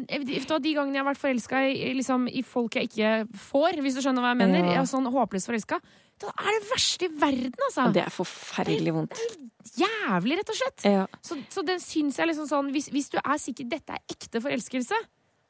De 0.62 0.74
gangene 0.76 0.94
jeg 1.00 1.04
har 1.04 1.08
vært 1.14 1.22
forelska 1.22 1.62
i, 1.72 1.94
liksom, 1.98 2.28
i 2.30 2.44
folk 2.46 2.76
jeg 2.78 2.90
ikke 2.92 3.14
får, 3.50 3.80
hvis 3.82 3.96
du 3.98 4.02
skjønner 4.06 4.22
hva 4.22 4.34
jeg 4.36 4.42
mener, 4.44 4.60
Ja. 4.60 4.72
jeg 4.78 4.82
er 4.84 4.90
sånn 4.92 5.10
håpløst 5.12 5.50
forelska, 5.50 5.80
da 6.22 6.28
er 6.30 6.60
det 6.60 6.70
verste 6.72 7.06
i 7.06 7.12
verden, 7.14 7.54
altså. 7.68 7.92
Det 7.94 8.04
er 8.06 8.10
forferdelig 8.14 8.94
vondt. 8.94 9.18
Det 9.18 9.84
er 9.84 9.84
Jævlig, 10.08 10.38
rett 10.40 10.50
og 10.50 10.56
slett. 10.56 10.86
Ja. 10.86 11.08
Så, 11.22 11.36
så 11.52 11.66
den 11.66 11.80
syns 11.84 12.18
jeg 12.18 12.28
liksom 12.30 12.48
sånn 12.48 12.72
hvis, 12.72 12.88
hvis 12.94 13.10
du 13.12 13.18
er 13.20 13.38
sikker 13.38 13.68
dette 13.70 13.94
er 13.98 14.00
ekte 14.10 14.40
forelskelse, 14.42 14.96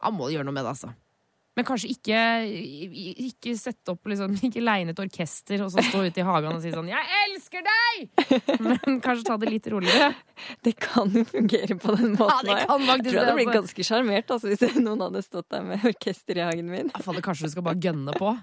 da 0.01 0.09
må 0.11 0.27
du 0.27 0.35
gjøre 0.35 0.45
noe 0.47 0.53
med 0.57 0.63
det, 0.65 0.73
altså. 0.73 0.89
Men 1.57 1.65
kanskje 1.65 1.89
ikke, 1.89 2.19
ikke 3.25 3.55
sette 3.57 3.95
opp 3.95 4.09
liksom, 4.11 4.35
Ikke 4.47 4.61
leie 4.61 4.85
et 4.91 5.01
orkester 5.01 5.63
og 5.65 5.71
så 5.73 5.81
stå 5.87 6.03
ute 6.05 6.21
i 6.21 6.25
hagen 6.27 6.53
og 6.53 6.61
si 6.61 6.73
sånn 6.73 6.91
'Jeg 6.91 7.09
elsker 7.23 7.65
deg!' 7.65 8.21
Men 8.67 9.01
kanskje 9.01 9.25
ta 9.25 9.39
det 9.41 9.49
litt 9.49 9.69
roligere. 9.73 10.11
Det 10.63 10.75
kan 10.77 11.09
jo 11.09 11.25
fungere 11.25 11.79
på 11.81 11.95
den 11.97 12.13
måten. 12.13 12.51
det 12.51 12.59
kan 12.69 12.85
faktisk 12.85 13.09
jeg 13.09 13.09
tror 13.09 13.17
jeg 13.17 13.25
hadde 13.25 13.37
blitt 13.39 13.47
altså. 13.49 13.59
ganske 13.59 13.87
sjarmert 13.89 14.33
altså, 14.35 14.53
hvis 14.53 14.77
noen 14.85 15.05
hadde 15.07 15.25
stått 15.25 15.49
der 15.53 15.65
med 15.65 15.89
orkester 15.91 16.37
i 16.37 16.45
hagen 16.45 16.69
min. 16.69 16.93
Ja, 16.93 17.03
fader, 17.03 17.25
kanskje 17.25 17.49
du 17.49 17.55
skal 17.55 17.65
bare 17.65 17.81
gønne 17.81 18.13
på. 18.17 18.33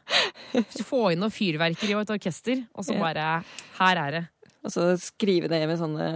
Få 0.84 1.06
inn 1.14 1.22
noe 1.22 1.34
fyrverkeri 1.34 1.94
og 1.94 2.04
et 2.04 2.14
orkester, 2.18 2.66
og 2.74 2.86
så 2.86 2.98
bare 2.98 3.44
Her 3.78 4.06
er 4.08 4.18
det. 4.18 4.24
Og 4.64 4.72
så 4.72 4.84
skrive 4.96 5.48
det 5.52 5.58
med 5.68 5.76
sånne 5.76 6.06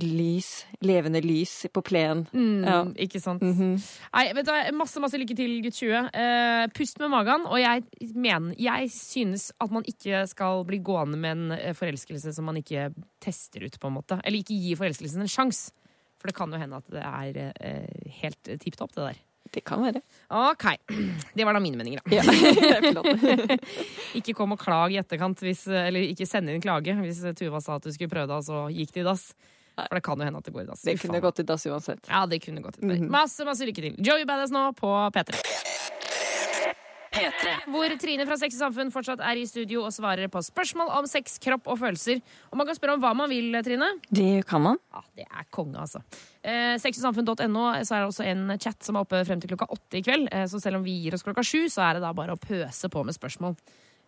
lys, 0.00 0.48
levende 0.82 1.20
lys 1.20 1.66
på 1.72 1.82
plenen. 1.84 2.24
Mm, 2.32 2.64
Ja. 2.64 2.78
Ikke 3.04 3.20
sant? 3.20 3.42
Mhm. 3.44 3.74
Nei, 4.14 4.32
vet 4.32 4.46
du, 4.46 4.52
hva, 4.52 4.72
Masse 4.72 5.00
masse 5.00 5.20
lykke 5.20 5.36
til, 5.36 5.60
gutt 5.62 5.76
20. 5.76 6.08
Uh, 6.16 6.66
pust 6.74 6.98
med 6.98 7.12
magen. 7.12 7.44
Og 7.46 7.60
jeg 7.60 7.84
mener, 8.14 8.54
jeg 8.58 8.90
synes 8.90 9.52
at 9.60 9.70
man 9.70 9.84
ikke 9.84 10.26
skal 10.26 10.64
bli 10.64 10.78
gående 10.78 11.18
med 11.20 11.30
en 11.36 11.52
eh, 11.58 11.74
forelskelse 11.76 12.32
som 12.34 12.48
man 12.48 12.56
ikke 12.56 12.88
tester 13.20 13.66
ut, 13.66 13.78
på 13.78 13.86
en 13.92 13.98
måte. 14.00 14.18
Eller 14.24 14.40
ikke 14.40 14.56
gi 14.56 14.74
forelskelsen 14.80 15.20
en 15.20 15.28
sjanse. 15.28 15.70
For 16.18 16.32
det 16.32 16.36
kan 16.38 16.50
jo 16.50 16.58
hende 16.58 16.80
at 16.80 16.88
det 16.88 17.04
er 17.04 17.52
uh, 17.52 18.10
helt 18.22 18.56
tipp 18.64 18.76
topp, 18.80 18.94
det 18.96 19.10
der. 19.10 19.22
Det 19.54 19.62
kan 19.66 19.82
være. 19.84 20.02
OK. 20.34 20.64
Det 21.38 21.46
var 21.46 21.54
da 21.54 21.62
mine 21.62 21.78
meninger, 21.78 22.02
da. 22.02 22.10
Ja. 22.10 22.22
Ikke 24.18 24.34
kom 24.34 24.56
og 24.56 24.60
klag 24.60 24.94
i 24.94 24.98
etterkant, 24.98 25.42
hvis, 25.46 25.66
eller 25.70 26.06
ikke 26.10 26.26
send 26.26 26.50
inn 26.50 26.62
klage 26.64 26.94
hvis 26.98 27.22
Tuva 27.38 27.60
sa 27.62 27.78
at 27.78 27.86
du 27.86 27.92
skulle 27.94 28.10
prøve 28.12 28.30
det, 28.30 28.40
og 28.42 28.46
så 28.46 28.64
gikk 28.74 28.94
det 28.96 29.04
i 29.04 29.06
dass. 29.06 29.28
For 29.74 29.98
det 29.98 30.04
kan 30.06 30.20
jo 30.20 30.26
hende 30.28 30.38
at 30.38 30.46
det 30.46 30.54
går 30.54 30.62
i 30.62 30.68
dass. 30.70 30.82
Det 30.86 30.96
kunne 31.02 31.22
gått 31.22 31.42
i 31.42 31.46
dass 31.46 31.66
uansett. 31.66 32.06
Ja, 32.10 32.24
det 32.30 32.38
kunne 32.44 32.62
gått. 32.62 32.78
i 32.78 32.86
Mhm. 32.86 33.08
Masse, 33.10 33.46
masse 33.46 33.66
lykke 33.66 33.82
til. 33.82 33.96
Joey 33.98 34.26
Badass 34.26 34.54
nå 34.54 34.68
på 34.78 34.90
P3. 35.14 35.38
P3. 37.14 37.52
Hvor 37.70 37.94
Trine 38.02 38.26
fra 38.26 38.36
Sex 38.40 38.56
og 38.58 38.64
Samfunn 38.66 38.90
fortsatt 38.94 39.22
er 39.22 39.38
i 39.38 39.46
studio 39.48 39.84
og 39.86 39.92
svarer 39.94 40.30
på 40.32 40.42
spørsmål 40.42 40.90
om 40.98 41.06
sex, 41.10 41.36
kropp 41.42 41.68
og 41.70 41.78
følelser. 41.80 42.20
Og 42.50 42.58
man 42.58 42.66
kan 42.68 42.78
spørre 42.78 42.96
om 42.96 43.04
hva 43.04 43.12
man 43.16 43.30
vil, 43.30 43.54
Trine. 43.66 43.92
Det 44.10 44.44
kan 44.50 44.64
man. 44.64 44.80
Ja, 44.94 45.04
Det 45.20 45.26
er 45.28 45.46
konge, 45.54 45.78
altså. 45.78 46.02
Eh, 46.42 46.74
Sexogsamfunn.no 46.82 47.64
så 47.86 47.96
er 47.96 48.02
det 48.02 48.10
også 48.10 48.26
en 48.28 48.58
chat 48.58 48.82
som 48.84 48.98
er 48.98 49.06
oppe 49.06 49.22
frem 49.28 49.40
til 49.40 49.54
klokka 49.54 49.70
åtte 49.70 50.00
i 50.00 50.04
kveld. 50.04 50.28
Eh, 50.34 50.46
så 50.50 50.60
selv 50.60 50.80
om 50.80 50.86
vi 50.86 50.98
gir 51.04 51.14
oss 51.16 51.24
klokka 51.26 51.46
sju, 51.46 51.68
så 51.72 51.86
er 51.86 51.98
det 51.98 52.04
da 52.04 52.12
bare 52.16 52.34
å 52.34 52.40
pøse 52.40 52.90
på 52.90 53.04
med 53.06 53.16
spørsmål. 53.16 53.54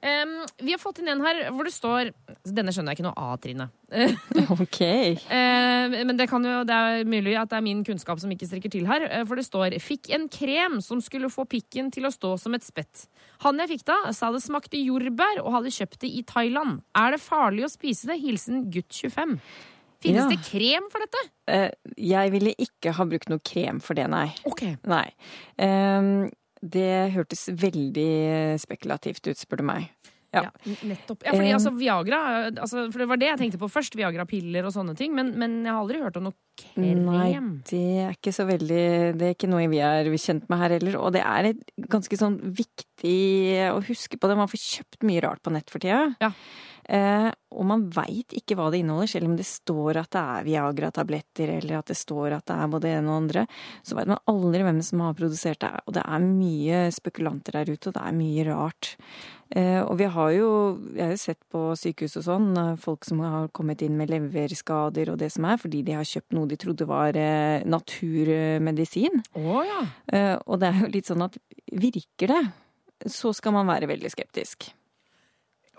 Em, 0.07 0.33
vi 0.63 0.71
har 0.71 0.79
fått 0.79 1.01
inn 1.03 1.09
en 1.11 1.23
her 1.25 1.39
hvor 1.51 1.67
det 1.67 1.73
står 1.75 2.13
Denne 2.47 2.71
skjønner 2.71 2.93
jeg 2.95 3.01
ikke 3.01 3.07
noe 3.09 3.19
av, 3.19 3.39
Trine. 3.43 3.67
Ok. 4.55 4.79
Uh, 5.27 5.87
men 6.07 6.15
det, 6.19 6.29
kan 6.31 6.45
jo, 6.47 6.61
det 6.69 6.77
er 6.77 7.09
mulig 7.11 7.35
at 7.41 7.51
det 7.51 7.59
er 7.59 7.65
min 7.67 7.83
kunnskap 7.87 8.21
som 8.23 8.31
ikke 8.31 8.47
strekker 8.47 8.71
til 8.71 8.87
her. 8.87 9.07
eh, 9.11 9.25
For 9.27 9.35
det 9.41 9.47
står 9.49 9.75
'Fikk 9.83 10.11
en 10.15 10.29
krem 10.31 10.79
som 10.85 11.01
skulle 11.03 11.31
få 11.33 11.45
pikken 11.51 11.91
til 11.91 12.07
å 12.07 12.13
stå 12.15 12.37
som 12.39 12.55
et 12.55 12.63
spett'. 12.63 13.07
Han 13.43 13.59
jeg 13.59 13.69
fikk 13.75 13.85
da, 13.91 14.13
sa 14.13 14.31
det 14.31 14.43
smakte 14.47 14.79
jordbær 14.79 15.43
og 15.43 15.53
hadde 15.59 15.75
kjøpt 15.75 15.99
det 16.07 16.11
i 16.15 16.23
Thailand. 16.23 16.83
Er 16.95 17.11
det 17.17 17.21
farlig 17.21 17.65
å 17.67 17.73
spise 17.73 18.07
det? 18.07 18.21
Hilsen 18.23 18.71
gutt 18.71 18.93
25. 18.95 19.41
Finnes 20.01 20.23
Ja. 20.23 20.29
det 20.29 20.39
krem 20.45 20.91
for 20.93 21.01
dette? 21.03 21.23
Uh, 21.49 21.71
Jeg 21.99 22.31
ville 22.31 22.55
ikke 22.59 22.93
ha 22.93 23.05
brukt 23.05 23.29
noe 23.29 23.41
krem 23.41 23.81
for 23.81 23.95
det, 23.95 24.07
nei. 24.09 24.29
Ok. 24.45 24.63
Nei. 24.87 25.11
Ehm, 25.59 26.29
det 26.63 27.13
hørtes 27.15 27.49
veldig 27.53 28.59
spekulativt 28.63 29.27
ut, 29.29 29.39
spør 29.41 29.63
du 29.63 29.67
meg. 29.69 29.91
Ja. 30.35 30.43
Ja, 30.43 30.51
nettopp. 30.85 31.23
Ja, 31.25 31.33
fordi 31.33 31.49
Eh. 31.49 31.55
altså 31.57 31.71
Viagra 31.73 32.19
altså, 32.51 32.91
For 32.93 32.99
det 32.99 33.09
var 33.09 33.17
det 33.17 33.29
jeg 33.31 33.39
tenkte 33.39 33.61
på 33.63 33.71
først. 33.73 33.95
Viagra-piller 33.97 34.67
og 34.67 34.73
sånne 34.75 34.95
ting. 34.99 35.15
Men, 35.15 35.31
men 35.39 35.65
jeg 35.65 35.73
har 35.73 35.81
aldri 35.81 36.01
hørt 36.03 36.17
om 36.19 36.27
noe 36.29 36.35
krem. 36.61 37.05
Nei, 37.07 37.31
det 37.71 37.81
er 38.05 38.13
ikke 38.13 38.35
så 38.35 38.45
veldig 38.45 39.17
Det 39.17 39.23
er 39.31 39.35
ikke 39.37 39.49
noe 39.49 39.65
vi 39.73 39.81
er 39.81 40.11
kjent 40.19 40.49
med 40.51 40.59
her 40.61 40.75
heller. 40.77 40.99
Og 41.01 41.15
det 41.17 41.23
er 41.23 41.55
ganske 41.89 42.19
sånn 42.21 42.37
viktig 42.59 43.17
å 43.73 43.81
huske 43.87 44.19
på 44.21 44.29
det. 44.29 44.37
Man 44.37 44.51
får 44.51 44.61
kjøpt 44.67 45.07
mye 45.09 45.23
rart 45.25 45.41
på 45.47 45.55
nett 45.55 45.71
for 45.73 45.79
tida. 45.81 46.17
Ja. 46.21 46.33
Eh, 46.87 47.29
og 47.57 47.65
man 47.67 47.87
veit 47.91 48.35
ikke 48.37 48.55
hva 48.59 48.69
det 48.71 48.83
inneholder, 48.83 49.11
selv 49.11 49.31
om 49.31 49.37
det 49.39 49.47
står 49.49 49.99
at 50.03 50.11
det 50.15 50.23
er 50.23 50.45
Viagra-tabletter, 50.47 51.55
eller 51.59 51.81
at 51.81 51.91
det 51.91 51.97
står 51.99 52.37
at 52.37 52.47
det 52.47 52.59
er 52.59 52.69
både 52.73 52.87
det 52.87 52.93
ene 52.99 53.11
og 53.11 53.23
andre. 53.25 53.47
Så 53.87 53.97
veit 53.99 54.11
man 54.11 54.23
aldri 54.31 54.67
hvem 54.67 54.83
som 54.87 55.03
har 55.07 55.17
produsert 55.19 55.63
det. 55.65 55.73
Og 55.87 55.97
det 55.97 56.05
er 56.05 56.29
mye 56.29 56.85
spekulanter 56.95 57.59
der 57.59 57.73
ute, 57.73 57.91
og 57.91 57.97
det 57.97 58.05
er 58.05 58.21
mye 58.21 58.47
rart. 58.51 58.93
Eh, 59.55 59.81
og 59.81 59.95
vi 60.01 60.09
har 60.11 60.31
jo, 60.35 60.49
jeg 60.97 61.05
har 61.05 61.13
jo 61.15 61.23
sett 61.23 61.43
på 61.55 61.65
sykehus 61.79 62.17
og 62.21 62.27
sånn, 62.27 62.49
eh, 62.59 62.73
folk 62.83 63.07
som 63.07 63.23
har 63.23 63.51
kommet 63.55 63.83
inn 63.87 63.99
med 63.99 64.11
leverskader 64.11 65.13
og 65.13 65.21
det 65.23 65.31
som 65.35 65.47
er, 65.47 65.61
fordi 65.63 65.85
de 65.87 65.95
har 65.95 66.07
kjøpt 66.07 66.35
noe 66.35 66.51
de 66.51 66.59
trodde 66.61 66.89
var 66.89 67.15
naturmedisin. 67.67 69.23
Oh, 69.39 69.63
ja. 69.67 69.85
Eh, 70.13 70.35
og 70.47 70.61
det 70.63 70.73
er 70.73 70.83
jo 70.83 70.95
litt 70.99 71.11
sånn 71.11 71.27
at 71.27 71.39
virker 71.71 72.35
det, 72.35 72.43
så 73.11 73.33
skal 73.37 73.55
man 73.55 73.71
være 73.71 73.89
veldig 73.91 74.11
skeptisk. 74.13 74.71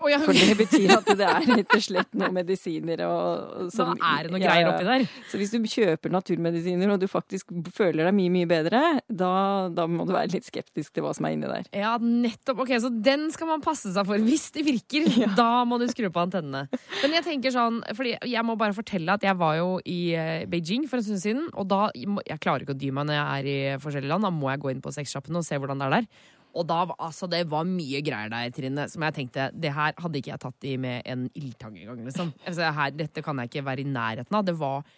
Ja. 0.08 0.18
For 0.22 0.36
det 0.36 0.54
betyr 0.58 0.92
at 0.94 1.08
det 1.18 1.26
er 1.26 1.46
rett 1.48 1.72
og 1.74 1.82
slett 1.82 2.12
noen 2.16 2.34
medisiner 2.36 3.00
og, 3.08 3.54
og 3.64 3.72
Da 3.74 3.86
er 3.96 4.28
det 4.28 4.32
noe 4.32 4.40
Ja, 4.40 4.52
greier 4.52 4.70
oppi 4.70 4.86
der. 4.86 5.06
Så 5.30 5.40
hvis 5.40 5.50
du 5.50 5.58
kjøper 5.66 6.12
naturmedisiner 6.14 6.92
og 6.94 7.00
du 7.02 7.08
faktisk 7.10 7.50
føler 7.74 8.06
deg 8.06 8.14
mye, 8.16 8.32
mye 8.36 8.48
bedre, 8.50 8.82
da, 9.10 9.32
da 9.74 9.88
må 9.90 10.06
du 10.08 10.14
være 10.14 10.30
litt 10.36 10.46
skeptisk 10.46 10.94
til 10.94 11.04
hva 11.04 11.12
som 11.16 11.26
er 11.28 11.34
inni 11.34 11.50
der. 11.50 11.66
Ja, 11.74 11.96
nettopp. 11.98 12.62
Ok, 12.64 12.72
Så 12.80 12.92
den 12.94 13.26
skal 13.34 13.50
man 13.50 13.64
passe 13.64 13.90
seg 13.94 14.06
for. 14.08 14.22
Hvis 14.28 14.48
det 14.54 14.64
virker, 14.68 15.10
da 15.40 15.64
må 15.68 15.80
du 15.82 15.88
skru 15.90 16.06
på 16.14 16.24
antennene. 16.24 16.68
Men 17.02 17.18
jeg 17.18 17.26
tenker 17.26 17.54
sånn, 17.54 17.82
fordi 17.98 18.14
jeg 18.30 18.46
må 18.46 18.56
bare 18.60 18.76
fortelle 18.76 19.18
at 19.18 19.26
jeg 19.26 19.36
var 19.40 19.58
jo 19.58 19.68
i 19.82 20.00
eh, 20.14 20.46
Beijing 20.50 20.86
for 20.88 21.02
en 21.02 21.08
stund 21.10 21.24
siden. 21.24 21.44
Og 21.58 21.68
da 21.70 21.88
Jeg 21.94 22.40
klarer 22.42 22.64
ikke 22.64 22.76
å 22.76 22.80
dy 22.80 22.90
meg 22.94 23.08
når 23.10 23.18
jeg 23.18 23.28
er 23.28 23.52
i 23.52 23.60
forskjellige 23.82 24.14
land. 24.14 24.28
Da 24.28 24.34
må 24.34 24.50
jeg 24.52 24.62
gå 24.62 24.72
inn 24.72 24.84
på 24.84 24.94
sexsjappene 24.94 25.42
og 25.42 25.46
se 25.46 25.58
hvordan 25.58 25.82
det 25.82 25.88
er 25.88 25.96
der. 25.98 26.10
Og 26.58 26.66
da, 26.68 26.82
altså, 26.98 27.28
det 27.30 27.44
var 27.50 27.66
mye 27.68 28.00
greier 28.04 28.32
der, 28.32 28.54
Trine, 28.54 28.86
som 28.90 29.04
jeg 29.06 29.16
tenkte 29.16 29.50
det 29.54 29.74
her 29.74 29.96
hadde 29.98 30.20
ikke 30.20 30.32
jeg 30.34 30.42
tatt 30.44 30.68
i 30.68 30.76
med 30.80 31.06
en 31.08 31.26
ildtang 31.38 31.76
engang. 31.78 32.00
Liksom. 32.06 32.32
Altså, 32.44 32.72
her, 32.78 32.96
dette 32.96 33.24
kan 33.24 33.42
jeg 33.42 33.52
ikke 33.52 33.66
være 33.68 33.84
i 33.84 33.92
nærheten 33.92 34.38
av. 34.38 34.46
Det 34.46 34.56
var, 34.58 34.88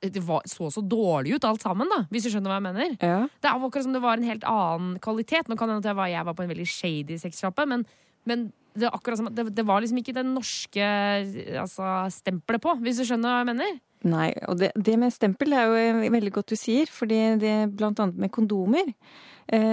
det 0.00 0.22
var 0.26 0.46
så 0.48 0.70
så 0.72 0.84
dårlig 0.84 1.36
ut 1.36 1.48
alt 1.48 1.64
sammen, 1.66 1.90
da, 1.92 2.02
hvis 2.12 2.26
du 2.26 2.32
skjønner 2.32 2.54
hva 2.54 2.60
jeg 2.60 2.68
mener. 2.70 2.96
Ja. 2.98 3.20
Det 3.40 3.52
var 3.52 3.68
akkurat 3.68 3.88
som 3.88 3.96
det 3.96 4.04
var 4.04 4.20
en 4.20 4.30
helt 4.30 4.46
annen 4.48 4.96
kvalitet. 5.04 5.50
Nå 5.50 5.58
kan 5.58 5.70
det 5.70 5.78
hende 5.78 5.92
jeg 5.92 6.00
var, 6.00 6.14
jeg 6.14 6.30
var 6.30 6.38
på 6.38 6.46
en 6.46 6.54
veldig 6.54 6.70
shady 6.78 7.20
sexsjappe, 7.20 7.68
men, 7.68 7.84
men 8.28 8.48
det, 8.78 8.88
akkurat 8.90 9.20
som, 9.20 9.30
det, 9.34 9.48
det 9.56 9.66
var 9.66 9.82
liksom 9.82 10.00
ikke 10.00 10.16
det 10.16 10.26
norske 10.26 10.90
altså, 11.60 11.94
stempelet 12.14 12.62
på, 12.62 12.76
hvis 12.84 13.00
du 13.00 13.06
skjønner 13.08 13.32
hva 13.32 13.40
jeg 13.42 13.50
mener. 13.52 13.80
Nei, 14.08 14.30
og 14.48 14.56
det, 14.60 14.70
det 14.80 14.94
med 14.96 15.12
stempel 15.12 15.52
er 15.52 15.68
jo 15.68 16.12
veldig 16.14 16.32
godt 16.38 16.54
du 16.54 16.56
sier, 16.56 16.88
fordi 16.88 17.18
det 17.42 17.56
blant 17.76 18.00
annet 18.00 18.20
med 18.22 18.32
kondomer, 18.32 18.94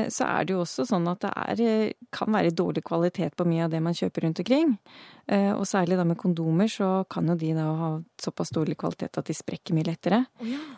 så 0.10 0.26
er 0.26 0.46
det 0.48 0.54
jo 0.56 0.62
også 0.64 0.86
sånn 0.90 1.06
at 1.12 1.20
det 1.22 1.32
er, 1.36 1.62
eh, 1.62 1.92
kan 2.12 2.32
være 2.34 2.50
dårlig 2.56 2.82
kvalitet 2.84 3.36
på 3.38 3.46
mye 3.46 3.66
av 3.66 3.70
det 3.72 3.82
man 3.84 3.94
kjøper 3.94 4.24
rundt 4.26 4.40
omkring. 4.42 4.78
Eh, 5.28 5.52
og 5.54 5.66
særlig 5.70 5.98
da 6.00 6.04
med 6.04 6.18
kondomer 6.18 6.66
så 6.72 7.06
kan 7.10 7.28
jo 7.28 7.36
de 7.36 7.54
da 7.54 7.66
ha 7.78 7.90
såpass 8.18 8.50
dårlig 8.56 8.78
kvalitet 8.78 9.18
at 9.18 9.26
de 9.30 9.34
sprekker 9.38 9.74
mye 9.78 9.86
lettere. 9.86 10.26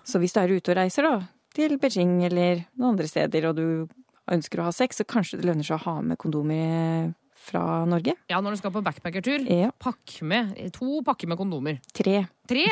Så 0.03 0.19
hvis 0.19 0.33
du 0.35 0.39
er 0.41 0.51
ute 0.57 0.71
og 0.73 0.77
reiser 0.81 1.03
da, 1.07 1.13
til 1.55 1.77
Beijing 1.79 2.23
eller 2.27 2.65
noen 2.77 2.91
andre 2.97 3.07
steder, 3.07 3.47
og 3.49 3.55
du 3.55 3.87
ønsker 4.29 4.59
å 4.59 4.67
ha 4.67 4.71
sex, 4.75 4.97
så 4.99 5.05
kanskje 5.07 5.39
det 5.39 5.45
lønner 5.49 5.63
seg 5.65 5.79
å 5.79 5.83
ha 5.87 6.01
med 6.01 6.17
kondomer 6.21 7.13
fra 7.39 7.85
Norge. 7.87 8.13
Ja, 8.29 8.41
når 8.41 8.51
du 8.51 8.57
skal 8.57 8.71
på 8.75 8.83
backpackertur, 8.83 9.47
Ja. 9.49 9.71
pakk 9.79 10.21
med 10.21 10.57
to 10.75 11.01
pakker 11.01 11.27
med 11.27 11.37
kondomer. 11.39 11.79
Tre. 11.93 12.27
Tre! 12.49 12.65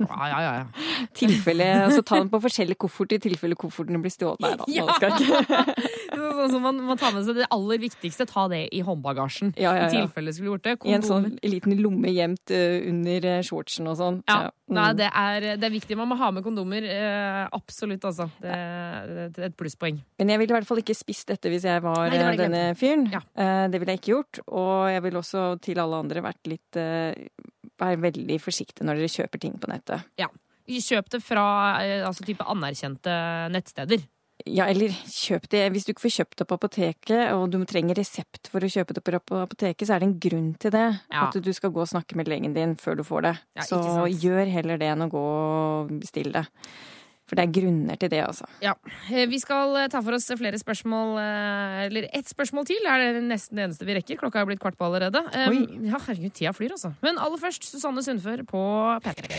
Ja, 0.00 0.28
ja, 0.30 0.52
ja. 0.60 1.06
Tilfelle, 1.16 1.66
altså 1.84 2.02
ta 2.06 2.16
den 2.22 2.30
på 2.32 2.40
forskjellige 2.40 2.78
kofferter 2.80 3.18
i 3.18 3.24
tilfelle 3.28 3.56
koffertene 3.60 4.00
blir 4.00 4.12
stjålet. 4.14 4.40
Nei 4.44 4.54
da, 4.56 4.68
Ja. 4.72 4.86
nå 4.88 4.96
skal 4.96 5.16
ikke. 5.18 5.86
Sånn 6.40 6.54
som 6.54 6.62
man 6.64 6.78
man, 6.88 6.96
tar 7.00 7.12
med 7.12 7.26
seg 7.26 7.36
det 7.36 7.48
aller 7.52 7.80
viktigste, 7.82 8.24
ta 8.30 8.46
det 8.48 8.62
i 8.76 8.80
håndbagasjen. 8.86 9.52
Ja, 9.60 9.74
ja, 9.76 9.88
I 9.88 9.92
tilfelle 9.92 10.32
skulle 10.32 10.54
gjort 10.54 10.64
det. 10.64 10.76
I 10.88 10.94
en 10.96 11.04
sånn 11.04 11.28
liten 11.44 11.76
lomme 11.82 12.12
gjemt 12.14 12.52
uh, 12.54 12.78
under 12.88 13.28
eh, 13.34 13.42
shortsen 13.46 13.90
og 13.92 14.00
sånn. 14.00 14.22
Ja, 14.30 14.48
Mm. 14.70 14.76
Nei, 14.78 14.90
det 14.94 15.06
er, 15.18 15.44
det 15.58 15.66
er 15.66 15.72
viktig. 15.74 15.96
Man 15.98 16.06
må 16.12 16.16
ha 16.20 16.28
med 16.30 16.44
kondomer. 16.46 16.84
Uh, 16.86 17.48
absolutt, 17.56 18.04
altså. 18.06 18.28
Det 18.38 18.52
er 18.54 19.48
et 19.48 19.56
plusspoeng. 19.58 19.98
Men 20.22 20.30
jeg 20.30 20.38
ville 20.38 20.54
i 20.54 20.56
hvert 20.60 20.68
fall 20.68 20.78
ikke 20.78 20.94
spist 20.94 21.26
dette 21.32 21.50
hvis 21.50 21.66
jeg 21.66 21.82
var 21.82 22.04
Nei, 22.06 22.20
var 22.22 22.36
det 22.38 22.44
denne 22.44 22.60
fyren. 22.78 23.08
Ja. 23.10 23.18
Eh, 23.34 23.64
Det 23.72 23.80
ville 23.82 23.96
jeg 23.96 24.02
ikke 24.04 24.12
gjort. 24.14 24.40
Og 24.46 24.86
jeg 24.94 25.02
ville 25.08 25.18
også 25.24 25.42
til 25.66 25.82
alle 25.82 25.98
andre 26.04 26.22
vært 26.22 26.52
litt 26.52 26.78
Være 27.80 28.00
veldig 28.02 28.38
forsiktig 28.42 28.86
når 28.86 29.00
dere 29.00 29.12
kjøper 29.12 29.42
ting 29.42 29.58
på 29.60 29.70
nettet. 29.72 30.06
Ja. 30.20 30.30
Kjøp 30.70 31.08
det 31.10 31.18
fra 31.24 31.44
eh, 31.82 32.06
altså, 32.06 32.22
type 32.28 32.46
anerkjente 32.46 33.12
nettsteder. 33.50 34.04
Ja, 34.48 34.66
eller 34.70 34.94
kjøp 35.10 35.48
det 35.52 35.66
Hvis 35.74 35.84
du 35.84 35.90
ikke 35.92 36.06
får 36.06 36.14
kjøpt 36.14 36.38
det 36.40 36.46
på 36.48 36.56
apoteket, 36.56 37.24
og 37.36 37.50
du 37.52 37.58
trenger 37.68 37.98
resept 37.98 38.48
for 38.52 38.64
å 38.64 38.70
kjøpe 38.72 38.96
det 38.96 39.02
på 39.04 39.18
på 39.20 39.40
apoteket, 39.42 39.86
så 39.86 39.96
er 39.96 40.00
det 40.00 40.08
en 40.08 40.20
grunn 40.22 40.54
til 40.60 40.72
det. 40.72 40.86
Ja. 41.10 41.26
At 41.26 41.36
du 41.36 41.50
skal 41.52 41.74
gå 41.74 41.82
og 41.82 41.90
snakke 41.90 42.16
med 42.16 42.30
legen 42.30 42.54
din 42.56 42.76
før 42.80 43.00
du 43.00 43.04
får 43.04 43.26
det. 43.26 43.34
Ja, 43.58 43.66
så 43.66 44.06
gjør 44.08 44.46
heller 44.48 44.80
det 44.80 44.88
enn 44.92 45.04
å 45.04 45.10
gå 45.12 45.26
og 45.26 45.92
bestille 46.00 46.40
det. 46.40 46.46
For 47.30 47.38
det 47.38 47.44
er 47.46 47.52
grunner 47.54 47.98
til 48.00 48.10
det, 48.10 48.18
altså. 48.26 48.48
Ja. 48.64 48.72
Eh, 49.06 49.28
Vi 49.30 49.38
skal 49.38 49.76
eh, 49.78 49.88
ta 49.92 50.00
for 50.02 50.16
oss 50.16 50.26
flere 50.34 50.58
spørsmål, 50.58 51.12
eh, 51.22 51.84
eller 51.86 52.08
ett 52.10 52.26
spørsmål 52.26 52.66
til. 52.66 52.82
Er 52.90 53.04
det 53.14 53.22
nesten 53.28 53.54
det 53.60 53.68
eneste 53.68 53.86
vi 53.86 53.94
rekker? 54.00 54.18
Klokka 54.18 54.42
er 54.42 54.48
blitt 54.50 54.62
kvart 54.62 54.74
på 54.80 54.88
allerede. 54.88 55.22
Oi. 55.46 55.60
Ja, 55.86 56.00
herregud, 56.08 56.34
tida 56.34 56.50
flyr, 56.56 56.74
altså. 56.74 56.90
Men 57.06 57.20
aller 57.22 57.38
først 57.38 57.68
Susanne 57.70 58.02
Sundfør 58.02 58.42
på 58.50 58.62
P3. 59.06 59.30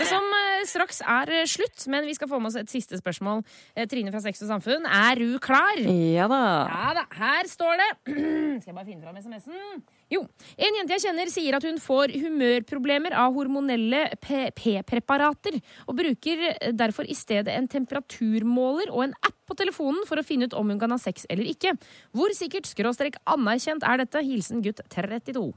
Det 0.00 0.08
som 0.10 0.26
straks 0.66 0.98
er 1.06 1.30
slutt, 1.50 1.86
men 1.92 2.08
vi 2.10 2.16
skal 2.18 2.28
få 2.30 2.40
med 2.42 2.50
oss 2.50 2.58
et 2.58 2.72
siste 2.72 2.98
spørsmål. 2.98 3.44
Trine 3.90 4.10
fra 4.10 4.20
Sex 4.24 4.42
og 4.42 4.50
Samfunn, 4.50 4.84
er 4.90 5.22
du 5.22 5.38
klar? 5.42 5.78
Ja 5.86 6.26
da. 6.30 6.42
Ja 6.74 6.90
da, 6.98 7.06
her 7.20 7.46
står 7.50 7.78
det. 7.84 7.90
Skal 8.60 8.72
jeg 8.72 8.76
bare 8.76 8.88
finne 8.90 9.06
fram 9.06 9.22
SMS-en? 9.22 9.82
Jo. 10.10 10.24
En 10.58 10.76
jente 10.78 10.96
jeg 10.96 11.04
kjenner 11.06 11.30
sier 11.30 11.54
at 11.54 11.64
hun 11.66 11.78
får 11.82 12.14
humørproblemer 12.18 13.14
av 13.14 13.34
hormonelle 13.36 14.08
P-preparater, 14.20 15.60
og 15.86 15.98
bruker 16.00 16.44
derfor 16.74 17.06
i 17.06 17.14
stedet 17.14 17.54
en 17.54 17.70
temperaturmåler 17.70 18.90
og 18.90 19.04
en 19.06 19.16
app 19.22 19.38
på 19.50 19.56
telefonen 19.58 20.02
for 20.08 20.18
å 20.18 20.26
finne 20.26 20.50
ut 20.50 20.56
om 20.58 20.70
hun 20.70 20.80
kan 20.82 20.94
ha 20.94 20.98
sex 21.00 21.28
eller 21.30 21.46
ikke. 21.50 21.76
Hvor 22.16 22.34
sikkert 22.36 22.68
skråstrek 22.70 23.20
anerkjent 23.30 23.86
er 23.86 24.02
dette? 24.02 24.24
Hilsen 24.26 24.64
gutt 24.66 24.82
32. 24.90 25.50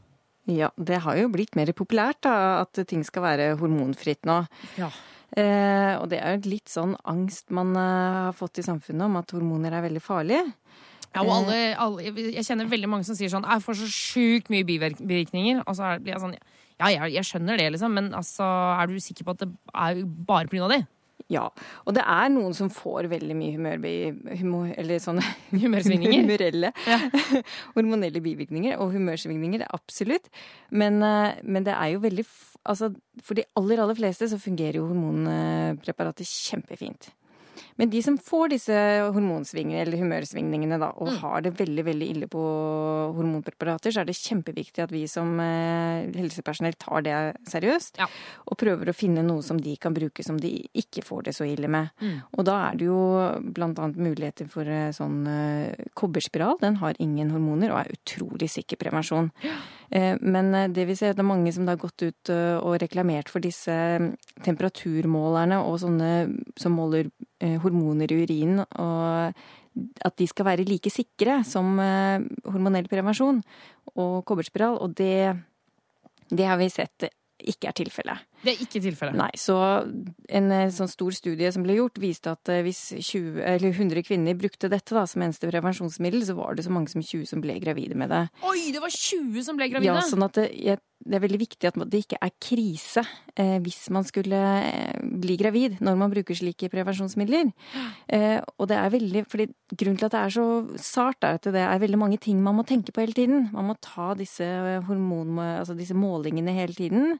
Ja, 0.52 0.70
det 0.76 1.00
har 1.06 1.18
jo 1.18 1.32
blitt 1.32 1.56
mer 1.56 1.72
populært 1.76 2.22
da, 2.28 2.62
at 2.62 2.78
ting 2.90 3.04
skal 3.08 3.24
være 3.26 3.52
hormonfritt 3.62 4.28
nå. 4.28 4.42
Ja. 4.78 4.92
Eh, 5.34 5.94
og 5.98 6.10
det 6.12 6.20
er 6.22 6.36
jo 6.36 6.52
litt 6.52 6.70
sånn 6.70 6.94
angst 7.10 7.50
man 7.56 7.72
eh, 7.80 8.18
har 8.28 8.36
fått 8.38 8.60
i 8.62 8.66
samfunnet 8.66 9.08
om 9.08 9.16
at 9.18 9.34
hormoner 9.34 9.74
er 9.74 9.86
veldig 9.88 10.04
farlige. 10.04 10.44
Ja, 11.14 11.22
og 11.22 11.32
alle, 11.36 11.58
alle, 11.78 12.08
jeg 12.34 12.46
kjenner 12.48 12.70
veldig 12.72 12.90
mange 12.90 13.06
som 13.06 13.18
sier 13.18 13.30
sånn 13.30 13.46
Jeg 13.46 13.62
får 13.62 13.78
så 13.84 13.90
sjukt 13.94 14.50
mye 14.54 14.66
bivirkninger. 14.66 15.62
Og 15.68 15.78
så 15.78 15.96
blir 16.02 16.16
jeg 16.16 16.24
sånn 16.24 16.36
Ja, 16.82 16.90
jeg, 16.90 17.14
jeg 17.20 17.30
skjønner 17.30 17.60
det, 17.62 17.70
liksom, 17.76 17.94
men 17.94 18.10
altså, 18.18 18.48
er 18.80 18.90
du 18.90 18.98
sikker 19.02 19.28
på 19.28 19.36
at 19.36 19.46
det 19.46 19.52
er 19.74 20.04
bare 20.28 20.50
pga. 20.52 20.72
det? 20.74 20.84
Ja, 21.32 21.46
og 21.88 21.96
det 21.96 22.04
er 22.04 22.32
noen 22.34 22.56
som 22.58 22.70
får 22.74 23.08
veldig 23.12 23.36
mye 23.38 23.56
humør, 23.56 23.86
humor, 24.42 24.72
eller 24.78 25.00
sånne 25.02 25.24
Humørsvingninger? 25.64 26.26
humorelle, 26.26 26.74
hormonelle 27.78 28.24
bivirkninger 28.24 28.82
og 28.82 28.94
humørsvingninger, 28.98 29.66
absolutt. 29.74 30.28
Men, 30.72 31.00
eh, 31.06 31.40
men 31.44 31.68
det 31.68 31.78
er 31.78 31.96
jo 31.96 32.04
veldig 32.08 32.28
Altså, 32.64 32.94
for 33.20 33.36
de 33.36 33.44
aller, 33.60 33.82
aller 33.84 33.98
fleste 33.98 34.24
så 34.32 34.38
fungerer 34.40 34.78
jo 34.78 34.86
hormonpreparatet 34.88 36.24
kjempefint. 36.24 37.10
Men 37.80 37.92
de 37.94 38.04
som 38.06 38.18
får 38.18 38.54
disse 38.56 38.80
hormonsvingene 39.16 39.82
eller 39.84 40.02
humørsvingningene 40.02 40.80
da, 40.82 40.92
og 41.02 41.14
har 41.22 41.46
det 41.46 41.56
veldig 41.60 41.86
veldig 41.90 42.10
ille 42.16 42.30
på 42.32 42.44
hormonpreparater, 43.18 43.94
så 43.94 44.04
er 44.04 44.10
det 44.10 44.18
kjempeviktig 44.20 44.86
at 44.86 44.94
vi 44.94 45.06
som 45.12 45.36
eh, 45.42 46.10
helsepersonell 46.18 46.78
tar 46.80 47.06
det 47.06 47.18
seriøst. 47.50 48.02
Ja. 48.02 48.10
Og 48.50 48.60
prøver 48.60 48.92
å 48.92 48.98
finne 48.98 49.26
noe 49.26 49.44
som 49.46 49.60
de 49.62 49.76
kan 49.82 49.96
bruke 49.96 50.26
som 50.26 50.40
de 50.42 50.56
ikke 50.78 51.06
får 51.06 51.30
det 51.30 51.36
så 51.38 51.48
ille 51.48 51.70
med. 51.72 51.92
Og 52.38 52.46
da 52.48 52.60
er 52.70 52.80
det 52.80 52.88
jo 52.88 53.00
annet 53.84 54.00
muligheter 54.00 54.48
for 54.52 54.68
eh, 54.70 54.92
sånn 54.96 55.24
eh, 55.30 55.88
kobberspiral. 55.98 56.58
Den 56.62 56.80
har 56.82 56.98
ingen 57.04 57.32
hormoner 57.34 57.74
og 57.74 57.82
er 57.84 57.94
utrolig 57.96 58.50
sikker 58.54 58.80
prevensjon. 58.82 59.32
Eh, 59.44 59.52
Men 59.92 60.54
eh, 60.56 60.70
det 60.74 60.86
vi 60.90 60.96
ser, 60.98 61.14
at 61.14 61.20
det 61.20 61.24
er 61.26 61.30
mange 61.30 61.54
som 61.54 61.68
har 61.70 61.80
gått 61.82 62.06
ut 62.06 62.32
eh, 62.34 62.56
og 62.58 62.80
reklamert 62.82 63.32
for 63.32 63.44
disse 63.44 63.74
mm, 63.74 64.14
temperaturmålerne 64.46 65.60
og 65.64 65.80
sånne 65.84 66.12
som 66.60 66.78
måler 66.78 67.10
eh, 67.44 67.60
hormoner 67.64 68.12
i 68.12 68.22
urinen, 68.24 68.64
og 68.64 69.34
at 70.06 70.18
de 70.22 70.28
skal 70.30 70.48
være 70.48 70.68
like 70.68 70.92
sikre 70.94 71.42
som 71.48 71.80
eh, 71.82 72.24
hormonell 72.48 72.90
prevensjon 72.92 73.42
og 73.96 74.22
kobberspiral. 74.30 74.80
Og 74.86 74.96
det, 74.98 75.34
det 76.30 76.48
har 76.50 76.60
vi 76.62 76.72
sett 76.74 77.10
ikke 77.44 77.72
er 77.72 77.78
tilfellet. 77.82 78.30
Det 78.44 78.54
er 78.54 78.64
ikke 78.66 78.82
tilfellet. 78.84 79.18
Nei, 79.18 79.32
så 79.40 79.58
en 80.28 80.52
eh, 80.52 80.72
sånn 80.74 80.92
stor 80.92 81.16
studie 81.16 81.52
som 81.56 81.64
ble 81.66 81.78
gjort, 81.78 82.00
viste 82.04 82.34
at 82.34 82.52
eh, 82.52 82.64
hvis 82.66 82.82
20, 83.00 83.40
eller 83.56 83.72
100 83.72 84.04
kvinner 84.08 84.38
brukte 84.40 84.72
dette 84.72 84.96
da, 84.96 85.06
som 85.10 85.24
eneste 85.24 85.50
prevensjonsmiddel, 85.50 86.26
så 86.28 86.36
var 86.38 86.58
det 86.58 86.68
så 86.68 86.74
mange 86.74 86.92
som 86.92 87.04
20 87.04 87.30
som 87.32 87.44
ble 87.44 87.56
gravide 87.64 87.98
med 88.00 88.12
det. 88.12 88.26
Oi, 88.50 88.72
det 88.76 88.84
var 88.84 88.92
20 88.92 89.48
som 89.48 89.60
ble 89.60 89.70
gravide! 89.72 89.94
Ja, 89.94 90.04
sånn 90.08 90.28
at 90.28 90.40
det, 90.40 90.50
jeg, 90.60 90.82
det 91.04 91.18
er 91.18 91.24
veldig 91.24 91.40
viktig 91.42 91.68
at 91.68 91.78
det 91.92 92.04
ikke 92.04 92.20
er 92.24 92.32
krise 92.42 93.04
eh, 93.40 93.58
hvis 93.64 93.82
man 93.94 94.06
skulle 94.08 94.40
eh, 94.64 95.00
bli 95.04 95.36
gravid 95.40 95.82
når 95.84 95.98
man 96.00 96.14
bruker 96.14 96.38
slike 96.38 96.72
prevensjonsmidler. 96.74 97.52
Eh, 98.14 98.38
og 98.60 98.68
det 98.70 98.76
er 98.78 98.92
veldig, 98.94 99.22
fordi 99.32 99.46
Grunnen 99.74 99.98
til 99.98 100.06
at 100.06 100.14
det 100.14 100.20
er 100.20 100.34
så 100.36 100.44
sart, 100.78 101.26
er 101.26 101.38
at 101.40 101.48
det 101.56 101.62
er 101.64 101.80
veldig 101.82 101.98
mange 101.98 102.20
ting 102.22 102.38
man 102.44 102.58
må 102.60 102.66
tenke 102.68 102.94
på 102.94 103.02
hele 103.02 103.16
tiden. 103.18 103.48
Man 103.56 103.66
må 103.72 103.76
ta 103.82 104.12
disse 104.18 104.46
hormon, 104.86 105.40
altså 105.40 105.74
disse 105.78 105.96
målingene 105.98 106.54
hele 106.54 106.76
tiden. 106.78 107.16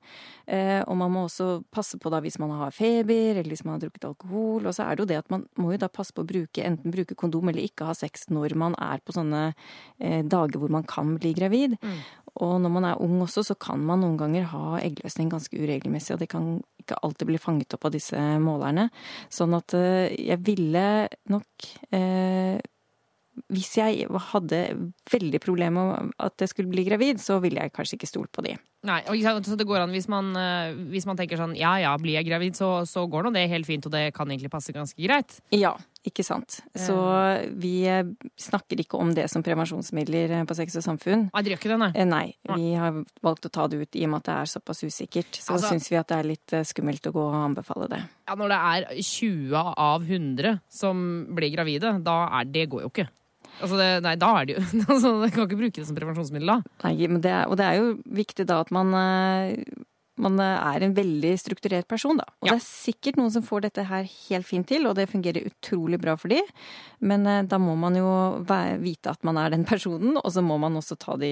Eh, 0.46 0.84
og 0.86 0.98
man 1.00 1.13
må 1.14 1.26
også 1.28 1.48
passe 1.74 2.00
på 2.02 2.12
da 2.14 2.20
hvis 2.24 2.40
man 2.42 2.54
har 2.58 2.74
feber 2.76 3.40
eller 3.40 3.52
hvis 3.54 3.64
man 3.66 3.78
har 3.78 3.86
drukket 3.86 4.08
alkohol. 4.10 4.68
Og 4.68 4.76
så 4.76 4.88
er 4.88 4.96
det 4.96 5.06
jo 5.06 5.10
det 5.14 5.22
at 5.22 5.32
man 5.34 5.46
må 5.62 5.74
jo 5.74 5.82
da 5.84 5.92
passe 5.92 6.16
på 6.16 6.26
å 6.26 6.30
bruke 6.30 6.66
enten 6.66 6.94
bruke 6.94 7.18
kondom 7.20 7.52
eller 7.52 7.66
ikke 7.66 7.88
ha 7.90 7.96
sex 7.98 8.28
når 8.34 8.58
man 8.60 8.78
er 8.82 9.04
på 9.04 9.16
sånne 9.16 9.46
eh, 9.54 10.22
dager 10.26 10.62
hvor 10.62 10.74
man 10.74 10.88
kan 10.90 11.16
bli 11.20 11.36
gravid. 11.38 11.78
Og 12.42 12.56
når 12.64 12.72
man 12.74 12.88
er 12.90 13.02
ung 13.04 13.20
også, 13.22 13.44
så 13.46 13.56
kan 13.60 13.82
man 13.86 14.02
noen 14.02 14.18
ganger 14.18 14.50
ha 14.50 14.80
eggløsning 14.82 15.30
ganske 15.30 15.54
uregelmessig, 15.54 16.16
og 16.16 16.24
det 16.24 16.32
kan 16.32 16.56
ikke 16.82 16.98
alltid 17.06 17.30
bli 17.30 17.42
fanget 17.42 17.76
opp 17.78 17.86
av 17.88 17.94
disse 17.94 18.20
målerne. 18.42 18.88
Sånn 19.34 19.54
at 19.58 19.76
eh, 19.78 20.10
jeg 20.18 20.42
ville 20.46 20.86
nok 21.32 21.68
eh, 21.94 22.58
Hvis 23.54 23.72
jeg 23.80 24.06
hadde 24.32 24.60
veldig 25.10 25.40
problemer 25.42 26.04
med 26.06 26.14
at 26.22 26.44
jeg 26.44 26.52
skulle 26.52 26.70
bli 26.74 26.86
gravid, 26.86 27.22
så 27.24 27.40
ville 27.42 27.62
jeg 27.64 27.74
kanskje 27.74 27.98
ikke 27.98 28.10
stolt 28.12 28.32
på 28.36 28.44
de. 28.46 28.58
Nei, 28.84 29.00
og 29.08 29.16
så 29.46 29.56
det 29.56 29.64
går 29.68 29.86
an 29.86 29.94
hvis 29.96 30.10
man, 30.12 30.34
eh, 30.36 30.74
hvis 30.92 31.06
man 31.08 31.16
tenker 31.16 31.40
sånn 31.40 31.54
ja 31.56 31.78
ja, 31.80 31.94
blir 32.02 32.18
jeg 32.18 32.28
gravid, 32.28 32.58
så, 32.60 32.84
så 32.90 33.06
går 33.08 33.24
nå 33.24 33.32
det 33.32 33.46
helt 33.48 33.68
fint, 33.68 33.86
og 33.88 33.94
det 33.96 34.10
kan 34.16 34.28
egentlig 34.28 34.52
passe 34.52 34.76
ganske 34.76 35.00
greit. 35.00 35.38
Ja, 35.56 35.72
ikke 36.04 36.26
sant. 36.28 36.58
Så 36.76 36.98
vi 37.64 37.86
eh, 37.88 38.04
snakker 38.36 38.84
ikke 38.84 39.00
om 39.00 39.14
det 39.16 39.30
som 39.32 39.46
prevensjonsmidler 39.46 40.36
eh, 40.36 40.44
på 40.50 40.58
Sex 40.60 40.76
og 40.82 40.84
samfunn. 40.84 41.30
Nei, 41.30 41.46
dere 41.46 41.56
gjør 41.56 41.62
ikke 41.64 41.72
det, 41.72 41.80
nei. 41.86 41.92
Eh, 41.96 42.10
Nei, 42.12 42.26
vi 42.60 42.74
har 42.76 43.00
valgt 43.24 43.48
å 43.48 43.54
ta 43.56 43.70
det 43.72 43.80
ut 43.86 43.96
i 43.96 44.04
og 44.04 44.12
med 44.12 44.20
at 44.20 44.28
det 44.28 44.36
er 44.42 44.54
såpass 44.58 44.84
usikkert. 44.84 45.40
Så 45.40 45.56
Altså- 45.56 45.72
syns 45.72 45.88
vi 45.88 46.02
at 46.02 46.12
det 46.12 46.20
er 46.20 46.32
litt 46.34 46.54
eh, 46.60 46.68
skummelt 46.68 47.08
å 47.08 47.16
gå 47.16 47.24
og 47.24 47.40
anbefale 47.40 47.88
det. 47.88 48.04
Ja, 48.28 48.36
når 48.36 48.52
det 48.52 48.60
er 48.60 49.04
20 49.16 49.74
av 49.80 50.04
100 50.04 50.60
som 50.68 51.26
blir 51.32 51.56
gravide, 51.56 52.04
da 52.04 52.26
er 52.42 52.52
det 52.52 52.68
går 52.76 52.84
jo 52.84 52.92
ikke. 52.92 53.08
Altså 53.62 53.78
det, 53.80 53.88
nei, 54.04 54.16
da 54.20 54.30
er 54.40 54.46
det 54.50 54.56
jo 54.58 54.62
altså, 54.94 55.14
Jeg 55.24 55.34
kan 55.36 55.46
ikke 55.48 55.60
bruke 55.62 55.78
det 55.80 55.88
som 55.88 55.98
prevensjonsmiddel 55.98 56.50
da. 56.56 56.60
Nei, 56.84 56.94
men 57.08 57.22
det 57.24 57.32
er, 57.32 57.48
og 57.48 57.58
det 57.60 57.66
er 57.70 57.80
jo 57.80 57.90
viktig 58.18 58.46
da 58.50 58.58
at 58.64 58.72
man, 58.76 58.90
eh, 58.98 59.62
man 60.24 60.40
eh, 60.42 60.66
er 60.74 60.86
en 60.88 60.96
veldig 60.98 61.32
strukturert 61.42 61.88
person, 61.90 62.18
da. 62.20 62.26
Og 62.42 62.50
Ja. 62.50 62.56
det 62.56 62.62
er 62.62 62.66
sikkert 62.66 63.18
noen 63.22 63.32
som 63.34 63.46
får 63.46 63.66
dette 63.68 63.86
her 63.90 64.10
helt 64.10 64.50
fint 64.50 64.68
til, 64.70 64.86
og 64.90 64.98
det 65.00 65.08
fungerer 65.14 65.46
utrolig 65.50 66.02
bra 66.02 66.18
for 66.20 66.34
de. 66.34 66.42
Men 67.02 67.26
eh, 67.30 67.42
da 67.50 67.58
må 67.62 67.78
man 67.80 67.96
jo 67.98 68.10
vite 68.84 69.14
at 69.14 69.24
man 69.24 69.38
er 69.42 69.54
den 69.56 69.66
personen, 69.72 70.18
og 70.18 70.30
så 70.34 70.44
må 70.46 70.58
man 70.62 70.76
også 70.82 70.98
ta 71.00 71.16
de 71.22 71.32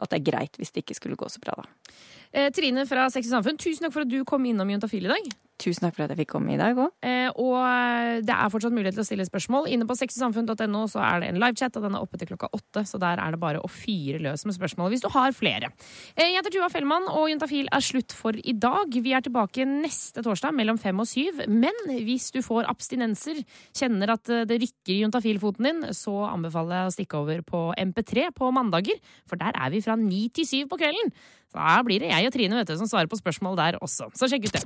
At 0.00 0.10
det 0.12 0.20
er 0.22 0.28
greit 0.32 0.56
hvis 0.60 0.72
det 0.72 0.84
ikke 0.86 0.98
skulle 0.98 1.20
gå 1.20 1.28
så 1.32 1.40
bra, 1.44 1.60
da. 1.62 2.50
Trine 2.52 2.82
fra 2.84 3.06
Sex 3.08 3.30
og 3.30 3.38
Samfunn, 3.38 3.56
tusen 3.56 3.86
takk 3.86 3.94
for 3.94 4.04
at 4.04 4.10
du 4.12 4.18
kom 4.28 4.44
innom 4.44 4.68
Juntafil 4.68 5.06
i 5.06 5.12
dag. 5.14 5.28
Tusen 5.56 5.86
takk 5.86 5.94
for 5.96 6.04
at 6.04 6.12
jeg 6.12 6.20
fikk 6.20 6.34
komme 6.34 6.52
i 6.52 6.58
dag 6.60 6.76
òg. 6.76 6.92
Eh, 7.00 7.30
og 7.40 7.56
eh, 7.56 8.18
det 8.26 8.34
er 8.34 8.50
fortsatt 8.52 8.74
mulighet 8.76 8.98
til 8.98 9.04
å 9.04 9.08
stille 9.08 9.24
spørsmål. 9.24 9.68
Inne 9.72 9.86
på 9.88 9.96
sexysamfunn.no 9.96 10.82
så 10.92 11.00
er 11.00 11.22
det 11.22 11.30
en 11.30 11.40
livechat, 11.40 11.78
og 11.78 11.86
den 11.86 11.96
er 11.96 12.04
oppe 12.04 12.20
til 12.20 12.28
klokka 12.28 12.50
åtte. 12.52 12.82
Så 12.88 13.00
der 13.00 13.22
er 13.22 13.32
det 13.32 13.40
bare 13.40 13.62
å 13.64 13.70
fyre 13.72 14.20
løs 14.20 14.44
med 14.44 14.56
spørsmål 14.56 14.92
hvis 14.92 15.04
du 15.06 15.08
har 15.14 15.32
flere. 15.36 15.70
Eh, 16.12 16.26
jeg 16.26 16.36
heter 16.36 16.52
Tuva 16.52 16.68
Fellmann, 16.72 17.08
og 17.08 17.30
Juntafil 17.32 17.70
er 17.72 17.84
slutt 17.84 18.12
for 18.16 18.36
i 18.36 18.52
dag. 18.52 18.92
Vi 18.92 19.14
er 19.16 19.24
tilbake 19.24 19.64
neste 19.70 20.24
torsdag 20.26 20.52
mellom 20.56 20.80
fem 20.82 21.00
og 21.00 21.08
syv. 21.08 21.40
Men 21.48 21.80
hvis 21.88 22.28
du 22.36 22.42
får 22.44 22.68
abstinenser, 22.68 23.40
kjenner 23.76 24.12
at 24.18 24.28
eh, 24.28 24.44
det 24.48 24.60
rykker 24.60 24.92
i 24.92 25.00
Juntafil-foten 25.06 25.70
din, 25.70 25.82
så 25.96 26.18
anbefaler 26.28 26.82
jeg 26.82 26.92
å 26.92 26.94
stikke 26.98 27.24
over 27.24 27.40
på 27.48 27.64
MP3 27.80 28.28
på 28.36 28.52
mandager, 28.52 29.00
for 29.24 29.40
der 29.40 29.56
er 29.56 29.72
vi 29.72 29.80
fra 29.84 29.96
ni 29.96 30.26
til 30.36 30.48
syv 30.48 30.68
på 30.74 30.80
kvelden. 30.84 31.16
Så 31.52 31.60
da 31.62 31.76
blir 31.86 32.02
det 32.02 32.10
jeg 32.10 32.28
og 32.28 32.34
Trine 32.34 32.58
vet 32.58 32.68
du, 32.68 32.76
som 32.78 32.90
svarer 32.90 33.10
på 33.10 33.18
spørsmål 33.20 33.58
der 33.58 33.78
også. 33.80 34.10
Så 34.18 34.28
sjekk 34.30 34.48
ut 34.48 34.58
det. 34.58 34.64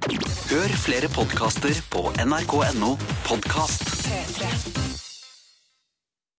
Hør 0.51 0.80
flere 0.81 1.09
podkaster 1.09 1.83
på 1.91 2.12
nrk.no 2.24 2.97
podkast. 3.28 3.83
P3. 4.07 4.89